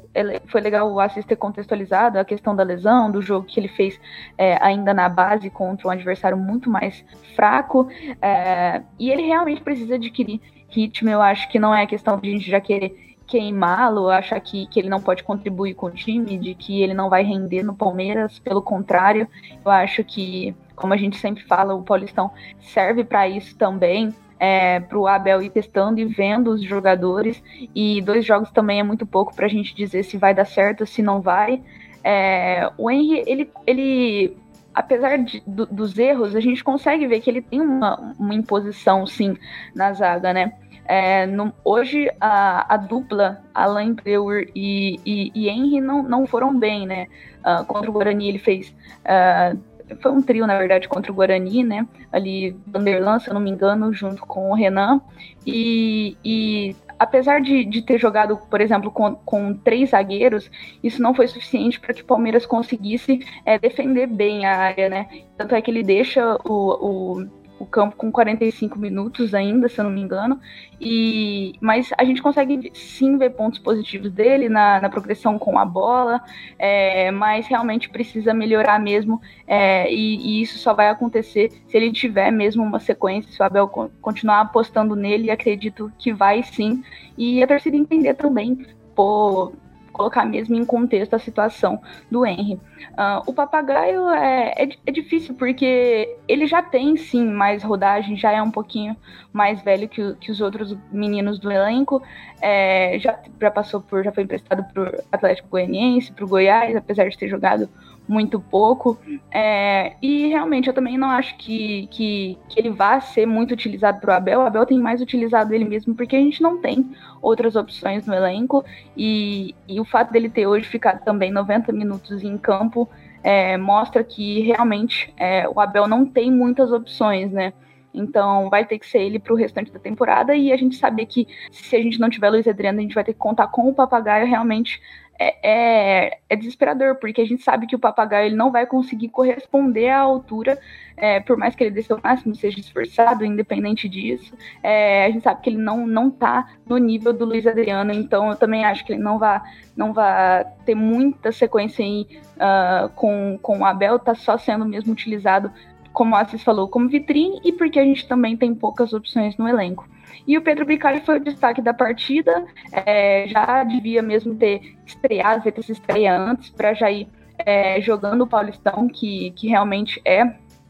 foi 0.48 0.61
legal 0.61 0.92
o 0.92 1.00
Assis 1.00 1.24
ter 1.24 1.37
contextualizado 1.37 2.18
a 2.18 2.26
questão 2.26 2.54
da 2.54 2.62
lesão, 2.62 3.11
do 3.11 3.22
jogo 3.22 3.46
que 3.46 3.59
ele 3.59 3.68
fez 3.68 3.98
é, 4.37 4.62
ainda 4.62 4.92
na 4.92 5.09
base 5.09 5.48
contra 5.48 5.88
um 5.88 5.90
adversário 5.90 6.37
muito 6.37 6.68
mais 6.68 7.02
fraco. 7.35 7.88
É, 8.20 8.83
e 8.98 9.11
ele 9.11 9.22
realmente 9.22 9.62
precisa 9.62 9.94
adquirir 9.94 10.42
ritmo, 10.68 11.09
eu 11.09 11.22
acho 11.22 11.48
que 11.48 11.59
não 11.59 11.74
é 11.74 11.87
questão 11.87 12.18
de 12.18 12.28
a 12.28 12.33
gente 12.33 12.50
já 12.50 12.61
querer 12.61 13.09
queimá-lo, 13.28 14.09
achar 14.09 14.40
que, 14.40 14.66
que 14.66 14.81
ele 14.81 14.88
não 14.88 15.00
pode 15.00 15.22
contribuir 15.22 15.74
com 15.74 15.87
o 15.87 15.90
time, 15.90 16.38
de 16.38 16.54
que 16.54 16.83
ele 16.83 16.94
não 16.94 17.11
vai 17.11 17.22
render 17.22 17.62
no 17.62 17.74
Palmeiras, 17.74 18.38
pelo 18.38 18.62
contrário, 18.62 19.28
eu 19.62 19.70
acho 19.70 20.02
que, 20.02 20.57
como 20.74 20.94
a 20.94 20.96
gente 20.96 21.18
sempre 21.18 21.44
fala, 21.44 21.74
o 21.74 21.83
Paulistão 21.83 22.31
serve 22.59 23.04
para 23.04 23.28
isso 23.28 23.54
também, 23.57 24.14
é, 24.40 24.81
para 24.81 24.98
o 24.98 25.07
Abel 25.07 25.42
ir 25.42 25.50
testando 25.50 26.00
e 26.00 26.07
vendo 26.07 26.50
os 26.50 26.62
jogadores, 26.62 27.42
e 27.74 28.00
dois 28.00 28.24
jogos 28.24 28.50
também 28.50 28.81
é 28.81 28.83
muito 28.83 29.04
pouco 29.04 29.35
para 29.35 29.46
a 29.46 29.50
gente 29.50 29.74
dizer 29.74 30.04
se 30.04 30.16
vai 30.16 30.33
dar 30.33 30.46
certo, 30.46 30.87
se 30.87 31.02
não 31.02 31.20
vai. 31.20 31.62
É, 32.02 32.70
o 32.78 32.90
Henry, 32.90 33.24
ele, 33.26 33.50
ele 33.66 34.37
apesar 34.74 35.18
de, 35.18 35.42
do, 35.46 35.66
dos 35.66 35.98
erros, 35.98 36.35
a 36.35 36.40
gente 36.40 36.62
consegue 36.62 37.07
ver 37.07 37.20
que 37.20 37.31
ele 37.31 37.42
tem 37.42 37.61
uma, 37.61 38.14
uma 38.18 38.35
imposição, 38.35 39.07
sim, 39.07 39.37
na 39.74 39.92
zaga, 39.92 40.33
né? 40.33 40.52
É, 40.85 41.26
no, 41.26 41.52
hoje 41.62 42.11
a, 42.18 42.74
a, 42.74 42.76
dupla 42.78 43.42
Alain 43.54 43.92
Breuer 43.92 44.48
e, 44.54 44.98
e, 45.04 45.31
e, 45.35 45.48
Henry 45.48 45.83
não, 45.83 46.02
não 46.02 46.26
foram 46.26 46.59
bem, 46.59 46.87
né? 46.87 47.07
Uh, 47.40 47.62
contra 47.66 47.90
o 47.90 47.92
Guarani 47.92 48.28
ele 48.28 48.38
fez. 48.38 48.74
Uh, 49.04 49.61
foi 50.00 50.12
um 50.12 50.22
trio, 50.22 50.46
na 50.46 50.57
verdade, 50.57 50.88
contra 50.88 51.12
o 51.12 51.14
Guarani, 51.14 51.62
né? 51.62 51.87
Ali, 52.11 52.57
Vanderlan, 52.66 53.18
se 53.18 53.28
eu 53.28 53.35
não 53.35 53.40
me 53.40 53.50
engano, 53.50 53.92
junto 53.92 54.22
com 54.22 54.50
o 54.50 54.54
Renan. 54.54 55.00
E, 55.46 56.16
e 56.24 56.74
apesar 56.98 57.40
de, 57.40 57.64
de 57.64 57.82
ter 57.82 57.98
jogado, 57.98 58.37
por 58.50 58.61
exemplo, 58.61 58.90
com, 58.90 59.14
com 59.14 59.54
três 59.54 59.90
zagueiros, 59.90 60.50
isso 60.82 61.00
não 61.00 61.14
foi 61.14 61.28
suficiente 61.28 61.78
para 61.78 61.94
que 61.94 62.02
o 62.02 62.06
Palmeiras 62.06 62.44
conseguisse 62.44 63.20
é, 63.44 63.58
defender 63.58 64.06
bem 64.06 64.44
a 64.44 64.56
área, 64.56 64.88
né? 64.88 65.08
Tanto 65.37 65.54
é 65.54 65.62
que 65.62 65.70
ele 65.70 65.82
deixa 65.82 66.37
o, 66.44 67.20
o 67.20 67.38
o 67.59 67.66
campo 67.66 67.97
com 67.97 68.11
45 68.11 68.79
minutos 68.79 69.35
ainda, 69.35 69.68
se 69.68 69.79
eu 69.79 69.85
não 69.85 69.90
me 69.90 70.01
engano. 70.01 70.40
E, 70.81 71.55
mas 71.61 71.90
a 71.99 72.05
gente 72.05 72.23
consegue 72.23 72.71
sim 72.75 73.18
ver 73.18 73.31
pontos 73.31 73.59
positivos 73.59 74.12
dele 74.12 74.49
na, 74.49 74.81
na 74.81 74.88
progressão 74.88 75.38
com 75.38 75.59
a 75.59 75.64
bola, 75.64 76.23
é, 76.59 77.11
mas 77.11 77.47
realmente 77.47 77.88
precisa 77.88 78.33
melhorar 78.33 78.79
mesmo. 78.79 79.21
É, 79.47 79.92
e, 79.92 80.16
e, 80.16 80.42
isso 80.42 80.59
só 80.59 80.73
vai 80.73 80.88
acontecer 80.88 81.51
se 81.66 81.77
ele 81.77 81.92
tiver 81.92 82.31
mesmo 82.31 82.62
uma 82.62 82.79
sequência, 82.79 83.33
se 83.33 83.42
o 83.42 83.44
Abel 83.44 83.68
continuar 84.01 84.40
apostando 84.40 84.94
nele, 84.94 85.31
acredito 85.31 85.92
que 85.99 86.12
vai 86.12 86.42
sim. 86.42 86.83
E 87.16 87.42
a 87.42 87.47
torcida 87.47 87.77
entender 87.77 88.14
também, 88.14 88.66
pô, 88.94 89.53
colocar 89.98 90.24
mesmo 90.24 90.54
em 90.54 90.64
contexto 90.64 91.14
a 91.14 91.18
situação 91.18 91.82
do 92.08 92.24
Henry. 92.24 92.54
Uh, 92.54 93.20
o 93.26 93.34
papagaio 93.34 94.08
é, 94.11 94.54
é, 94.56 94.68
é, 94.87 94.92
difícil 94.92 95.34
porque 95.34 96.16
ele 96.28 96.46
já 96.46 96.62
tem 96.62 96.96
sim 96.96 97.26
mais 97.26 97.64
rodagem, 97.64 98.16
já 98.16 98.30
é 98.30 98.40
um 98.40 98.50
pouquinho 98.50 98.96
mais 99.32 99.61
velho 99.61 99.88
que, 99.88 100.14
que 100.14 100.30
os 100.30 100.40
outros 100.40 100.76
meninos 100.92 101.40
do 101.40 101.50
elenco, 101.50 102.00
é, 102.40 102.96
já, 103.00 103.18
já 103.40 103.50
passou 103.50 103.80
por, 103.80 104.04
já 104.04 104.12
foi 104.12 104.22
emprestado 104.22 104.64
para 104.72 104.82
o 104.82 105.04
Atlético 105.11 105.48
Goianiense, 105.48 106.12
para 106.12 106.24
o 106.24 106.28
Goiás, 106.28 106.76
apesar 106.76 107.08
de 107.08 107.18
ter 107.18 107.28
jogado 107.28 107.68
muito 108.09 108.40
pouco. 108.40 108.99
É, 109.31 109.94
e 110.01 110.29
realmente 110.29 110.68
eu 110.68 110.75
também 110.75 110.97
não 110.97 111.11
acho 111.11 111.37
que, 111.37 111.87
que, 111.88 112.38
que 112.49 112.59
ele 112.59 112.71
vá 112.71 112.99
ser 113.01 113.27
muito 113.27 113.53
utilizado 113.53 114.01
para 114.01 114.14
o 114.14 114.16
Abel. 114.16 114.40
O 114.40 114.47
Abel 114.47 114.64
tem 114.64 114.79
mais 114.79 115.01
utilizado 115.03 115.55
ele 115.55 115.64
mesmo 115.64 115.94
porque 115.94 116.16
a 116.16 116.21
gente 116.21 116.42
não 116.42 116.59
tem 116.59 116.90
outras 117.21 117.55
opções 117.55 118.07
no 118.07 118.14
elenco. 118.14 118.64
E, 118.97 119.55
e 119.68 119.79
o 119.79 119.85
fato 119.85 120.11
dele 120.11 120.31
ter 120.31 120.47
hoje 120.47 120.66
ficado 120.66 121.05
também 121.05 121.31
90 121.31 121.71
minutos 121.73 122.25
em 122.25 122.38
campo 122.38 122.88
é, 123.23 123.57
mostra 123.59 124.03
que 124.03 124.40
realmente 124.40 125.12
é, 125.16 125.49
o 125.49 125.61
Abel 125.61 125.87
não 125.87 126.07
tem 126.07 126.33
muitas 126.33 126.73
opções, 126.73 127.31
né? 127.31 127.53
Então 127.92 128.49
vai 128.49 128.64
ter 128.64 128.79
que 128.79 128.87
ser 128.87 129.01
ele 129.01 129.18
para 129.18 129.33
o 129.33 129.37
restante 129.37 129.73
da 129.73 129.79
temporada. 129.79 130.35
E 130.35 130.53
a 130.53 130.57
gente 130.57 130.77
sabe 130.77 131.05
que 131.05 131.27
se 131.51 131.75
a 131.75 131.83
gente 131.83 131.99
não 131.99 132.09
tiver 132.09 132.31
Luiz 132.31 132.47
Adriano, 132.47 132.79
a 132.79 132.83
gente 132.83 132.94
vai 132.94 133.05
ter 133.05 133.12
que 133.12 133.18
contar 133.18 133.49
com 133.49 133.68
o 133.68 133.75
Papagaio 133.75 134.27
realmente 134.27 134.81
é, 135.18 135.37
é, 135.42 136.18
é, 136.28 136.37
desesperador, 136.37 136.94
porque 136.96 137.20
a 137.20 137.26
gente 137.26 137.42
sabe 137.42 137.66
que 137.66 137.74
o 137.74 137.78
papagaio 137.78 138.26
ele 138.26 138.37
não 138.37 138.52
vai 138.52 138.64
conseguir 138.66 139.09
corresponder 139.09 139.88
à 139.88 139.98
altura, 139.98 140.59
é, 140.96 141.18
por 141.18 141.37
mais 141.37 141.57
que 141.57 141.64
ele 141.64 141.72
dê 141.72 141.83
seu 141.83 141.98
máximo, 142.02 142.37
seja 142.37 142.61
esforçado, 142.61 143.24
independente 143.24 143.88
disso. 143.88 144.33
É, 144.62 145.07
a 145.07 145.11
gente 145.11 145.22
sabe 145.22 145.42
que 145.42 145.50
ele 145.50 145.59
não, 145.59 145.87
não 145.87 146.09
tá 146.09 146.48
no 146.64 146.78
nível 146.78 147.12
do 147.12 147.24
Luiz 147.24 147.46
Adriano, 147.46 147.92
então 147.92 148.31
eu 148.31 148.37
também 148.37 148.64
acho 148.64 148.85
que 148.85 148.92
ele 148.92 149.02
não 149.02 149.18
vai, 149.18 149.40
não 149.76 149.92
vai 149.92 150.44
ter 150.64 150.76
muita 150.76 151.33
sequência 151.33 151.85
aí 151.85 152.07
uh, 152.37 152.88
com, 152.90 153.38
com 153.42 153.59
o 153.59 153.64
Abel, 153.64 153.98
tá 153.98 154.14
só 154.14 154.38
sendo 154.38 154.64
mesmo 154.64 154.92
utilizado, 154.92 155.50
como 155.92 156.14
a 156.14 156.20
Assis 156.20 156.44
falou, 156.44 156.68
como 156.68 156.88
vitrine, 156.88 157.40
e 157.44 157.50
porque 157.50 157.81
a 157.81 157.85
gente 157.85 158.07
também 158.07 158.37
tem 158.37 158.54
poucas 158.54 158.92
opções 158.92 159.37
no 159.37 159.48
elenco. 159.48 159.88
E 160.26 160.37
o 160.37 160.42
Pedro 160.42 160.64
Bicalho 160.64 161.00
foi 161.02 161.16
o 161.16 161.24
destaque 161.24 161.62
da 161.62 161.72
partida, 161.72 162.46
é, 162.72 163.26
já 163.28 163.64
devia 163.64 164.02
mesmo 164.02 164.35
ter 164.35 164.76
estreado, 164.85 165.42
feito 165.42 165.61
essa 165.61 165.72
estreia 165.72 166.16
antes, 166.16 166.50
para 166.50 166.74
já 166.74 166.90
ir 166.90 167.09
é, 167.38 167.81
jogando 167.81 168.22
o 168.22 168.26
Paulistão, 168.26 168.88
que, 168.88 169.31
que 169.33 169.48
realmente 169.48 170.00
é 170.04 170.24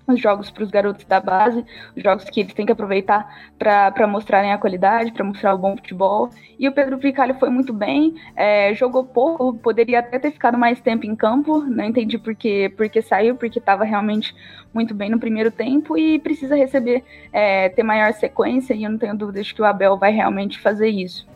os 0.08 0.20
jogos 0.20 0.50
para 0.50 0.64
os 0.64 0.70
garotos 0.70 1.04
da 1.04 1.20
base, 1.20 1.64
os 1.96 2.02
jogos 2.02 2.24
que 2.24 2.40
eles 2.40 2.54
têm 2.54 2.64
que 2.64 2.72
aproveitar 2.72 3.28
para 3.58 4.06
mostrarem 4.06 4.52
a 4.52 4.58
qualidade, 4.58 5.12
para 5.12 5.24
mostrar 5.24 5.54
o 5.54 5.58
bom 5.58 5.76
futebol. 5.76 6.30
E 6.58 6.66
o 6.66 6.72
Pedro 6.72 6.98
Picalho 6.98 7.34
foi 7.34 7.50
muito 7.50 7.72
bem, 7.72 8.14
é, 8.34 8.74
jogou 8.74 9.04
pouco, 9.04 9.54
poderia 9.54 10.00
até 10.00 10.18
ter 10.18 10.30
ficado 10.30 10.56
mais 10.56 10.80
tempo 10.80 11.06
em 11.06 11.14
campo, 11.14 11.60
não 11.60 11.84
entendi 11.84 12.18
por 12.18 12.34
que, 12.34 12.70
por 12.70 12.88
que 12.88 13.02
saiu, 13.02 13.36
porque 13.36 13.58
estava 13.58 13.84
realmente 13.84 14.34
muito 14.72 14.94
bem 14.94 15.10
no 15.10 15.20
primeiro 15.20 15.50
tempo 15.50 15.96
e 15.96 16.18
precisa 16.18 16.56
receber, 16.56 17.04
é, 17.32 17.68
ter 17.68 17.82
maior 17.82 18.12
sequência, 18.12 18.74
e 18.74 18.84
eu 18.84 18.90
não 18.90 18.98
tenho 18.98 19.16
dúvidas 19.16 19.46
de 19.46 19.54
que 19.54 19.62
o 19.62 19.64
Abel 19.64 19.96
vai 19.96 20.10
realmente 20.10 20.58
fazer 20.58 20.88
isso. 20.88 21.26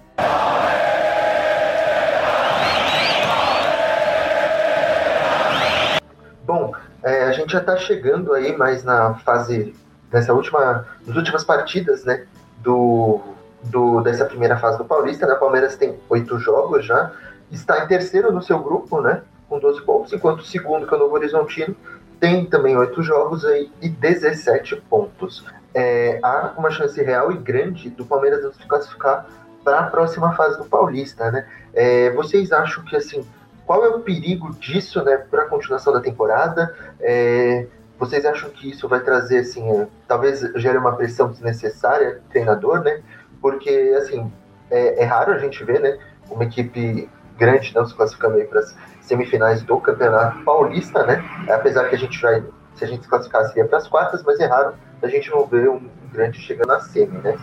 Bom, 6.44 6.72
é, 7.02 7.24
a 7.24 7.32
gente 7.32 7.52
já 7.52 7.58
está 7.58 7.76
chegando 7.76 8.32
aí 8.32 8.56
mais 8.56 8.84
na 8.84 9.14
fase 9.14 9.74
nessa 10.12 10.32
última, 10.32 10.86
nas 11.06 11.16
últimas 11.16 11.42
partidas, 11.42 12.04
né, 12.04 12.26
do, 12.58 13.20
do 13.62 14.00
dessa 14.02 14.24
primeira 14.24 14.56
fase 14.56 14.78
do 14.78 14.84
Paulista. 14.84 15.26
Né, 15.26 15.34
Palmeiras 15.34 15.76
tem 15.76 15.98
oito 16.08 16.38
jogos 16.38 16.84
já, 16.84 17.12
está 17.50 17.84
em 17.84 17.88
terceiro 17.88 18.30
no 18.30 18.42
seu 18.42 18.58
grupo, 18.58 19.00
né, 19.00 19.22
com 19.48 19.58
12 19.58 19.82
pontos, 19.82 20.12
enquanto 20.12 20.40
o 20.40 20.44
segundo, 20.44 20.86
que 20.86 20.94
é 20.94 20.96
o 20.96 21.00
Novo 21.00 21.14
Horizontino, 21.14 21.74
tem 22.20 22.46
também 22.46 22.76
oito 22.76 23.02
jogos 23.02 23.44
aí 23.44 23.70
e 23.80 23.88
17 23.88 24.76
pontos. 24.88 25.44
É, 25.74 26.20
há 26.22 26.54
uma 26.56 26.70
chance 26.70 27.02
real 27.02 27.32
e 27.32 27.36
grande 27.36 27.90
do 27.90 28.04
Palmeiras 28.04 28.44
não 28.44 28.52
se 28.52 28.64
classificar 28.66 29.26
para 29.64 29.80
a 29.80 29.82
próxima 29.84 30.34
fase 30.34 30.58
do 30.58 30.64
Paulista, 30.64 31.30
né? 31.30 31.46
É, 31.72 32.10
vocês 32.10 32.52
acham 32.52 32.84
que 32.84 32.94
assim 32.94 33.24
qual 33.72 33.86
é 33.86 33.88
o 33.88 34.00
perigo 34.00 34.54
disso 34.56 35.02
né, 35.02 35.16
para 35.16 35.44
a 35.44 35.48
continuação 35.48 35.94
da 35.94 36.00
temporada? 36.02 36.76
É, 37.00 37.66
vocês 37.98 38.22
acham 38.26 38.50
que 38.50 38.68
isso 38.68 38.86
vai 38.86 39.00
trazer, 39.00 39.38
assim, 39.38 39.66
é, 39.70 39.88
talvez 40.06 40.40
gere 40.56 40.76
uma 40.76 40.94
pressão 40.94 41.30
desnecessária 41.30 42.16
do 42.16 42.20
treinador, 42.28 42.82
né? 42.82 43.00
Porque, 43.40 43.94
assim, 43.96 44.30
é, 44.70 45.02
é, 45.02 45.04
raro 45.06 45.32
a 45.32 45.38
gente 45.38 45.64
ver, 45.64 45.80
né, 45.80 45.98
uma 46.30 46.44
equipe 46.44 47.08
grande 47.38 47.74
não 47.74 47.86
se 47.86 47.94
classificando 47.94 48.36
aí 48.36 48.44
para 48.44 48.60
as 48.60 48.76
semifinais 49.00 49.62
do 49.62 49.80
Campeonato 49.80 50.44
Paulista, 50.44 51.06
né? 51.06 51.24
Apesar 51.48 51.88
que 51.88 51.94
a 51.94 51.98
gente 51.98 52.20
vai, 52.20 52.44
se 52.74 52.84
a 52.84 52.86
gente 52.86 53.04
se 53.04 53.08
classificar, 53.08 53.46
seria 53.46 53.64
para 53.64 53.78
as 53.78 53.88
quartas, 53.88 54.22
mas 54.22 54.38
é 54.38 54.44
raro 54.44 54.74
a 55.00 55.08
gente 55.08 55.30
não 55.30 55.46
ver 55.46 55.70
um 55.70 55.88
grande 56.12 56.38
chegando 56.38 56.68
na 56.68 56.80
semi, 56.80 57.16
né? 57.22 57.38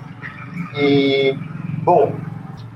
E, 0.78 1.34
bom, 1.84 2.14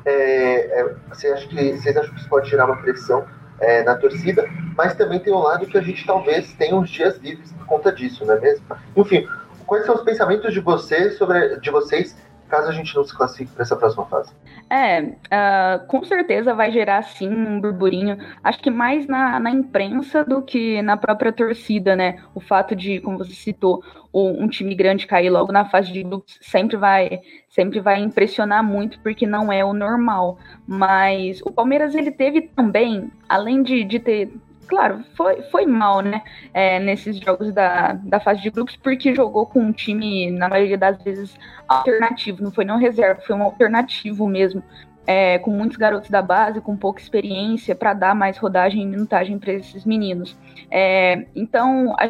é, 0.05 0.81
é, 0.81 0.95
você 1.07 1.27
acha 1.27 1.47
que, 1.47 1.77
vocês 1.77 1.95
acham 1.95 2.11
que 2.13 2.19
isso 2.19 2.29
pode 2.29 2.49
tirar 2.49 2.65
uma 2.65 2.77
pressão 2.77 3.25
é, 3.63 3.83
na 3.83 3.95
torcida, 3.95 4.47
mas 4.75 4.95
também 4.95 5.19
tem 5.19 5.33
um 5.33 5.39
lado 5.39 5.65
que 5.65 5.77
a 5.77 5.81
gente 5.81 6.05
talvez 6.05 6.53
tenha 6.53 6.75
uns 6.75 6.89
dias 6.89 7.17
livres 7.17 7.51
por 7.53 7.65
conta 7.65 7.91
disso, 7.91 8.25
não 8.25 8.35
é 8.35 8.39
mesmo? 8.39 8.65
Enfim, 8.95 9.27
quais 9.65 9.85
são 9.85 9.95
os 9.95 10.01
pensamentos 10.01 10.53
de 10.53 10.59
vocês 10.59 11.17
sobre 11.17 11.57
de 11.59 11.71
vocês 11.71 12.15
caso 12.53 12.69
a 12.69 12.71
gente 12.71 12.95
não 12.95 13.03
se 13.03 13.15
classifique 13.15 13.51
para 13.51 13.63
essa 13.63 13.75
próxima 13.75 14.05
fase? 14.05 14.31
É, 14.69 15.01
uh, 15.01 15.87
com 15.87 16.03
certeza 16.03 16.53
vai 16.53 16.71
gerar 16.71 17.01
sim 17.01 17.27
um 17.27 17.59
burburinho. 17.59 18.15
Acho 18.43 18.59
que 18.59 18.69
mais 18.69 19.07
na, 19.07 19.39
na 19.39 19.49
imprensa 19.49 20.23
do 20.23 20.39
que 20.39 20.79
na 20.83 20.95
própria 20.95 21.33
torcida, 21.33 21.95
né? 21.95 22.23
O 22.35 22.39
fato 22.39 22.75
de, 22.75 22.99
como 23.01 23.17
você 23.17 23.33
citou, 23.33 23.83
um 24.13 24.47
time 24.47 24.75
grande 24.75 25.07
cair 25.07 25.31
logo 25.31 25.51
na 25.51 25.65
fase 25.65 25.91
de 25.91 26.03
grupos 26.03 26.37
sempre 26.39 26.77
vai 26.77 27.19
sempre 27.49 27.79
vai 27.79 27.99
impressionar 27.99 28.63
muito 28.63 28.99
porque 28.99 29.25
não 29.25 29.51
é 29.51 29.65
o 29.65 29.73
normal. 29.73 30.37
Mas 30.67 31.41
o 31.41 31.51
Palmeiras 31.51 31.95
ele 31.95 32.11
teve 32.11 32.41
também, 32.41 33.11
além 33.27 33.63
de, 33.63 33.83
de 33.83 33.99
ter 33.99 34.31
claro, 34.67 35.03
foi, 35.15 35.41
foi 35.43 35.65
mal, 35.65 36.01
né? 36.01 36.21
É, 36.53 36.79
nesses 36.79 37.17
jogos 37.19 37.51
da, 37.53 37.93
da 37.93 38.19
fase 38.19 38.41
de 38.41 38.49
grupos, 38.49 38.75
porque 38.75 39.13
jogou 39.13 39.45
com 39.45 39.59
um 39.59 39.71
time, 39.71 40.31
na 40.31 40.49
maioria 40.49 40.77
das 40.77 41.01
vezes, 41.03 41.37
alternativo. 41.67 42.43
Não 42.43 42.51
foi 42.51 42.65
não 42.65 42.77
reserva, 42.77 43.21
foi 43.21 43.35
um 43.35 43.43
alternativo 43.43 44.27
mesmo. 44.27 44.63
É, 45.05 45.37
com 45.39 45.51
muitos 45.51 45.75
garotos 45.75 46.09
da 46.09 46.21
base, 46.21 46.61
com 46.61 46.77
pouca 46.77 47.01
experiência, 47.01 47.75
para 47.75 47.93
dar 47.93 48.15
mais 48.15 48.37
rodagem 48.37 48.81
e 48.81 48.85
minutagem 48.85 49.37
para 49.37 49.51
esses 49.51 49.83
meninos. 49.83 50.37
É, 50.71 51.25
então, 51.35 51.93
a, 51.99 52.07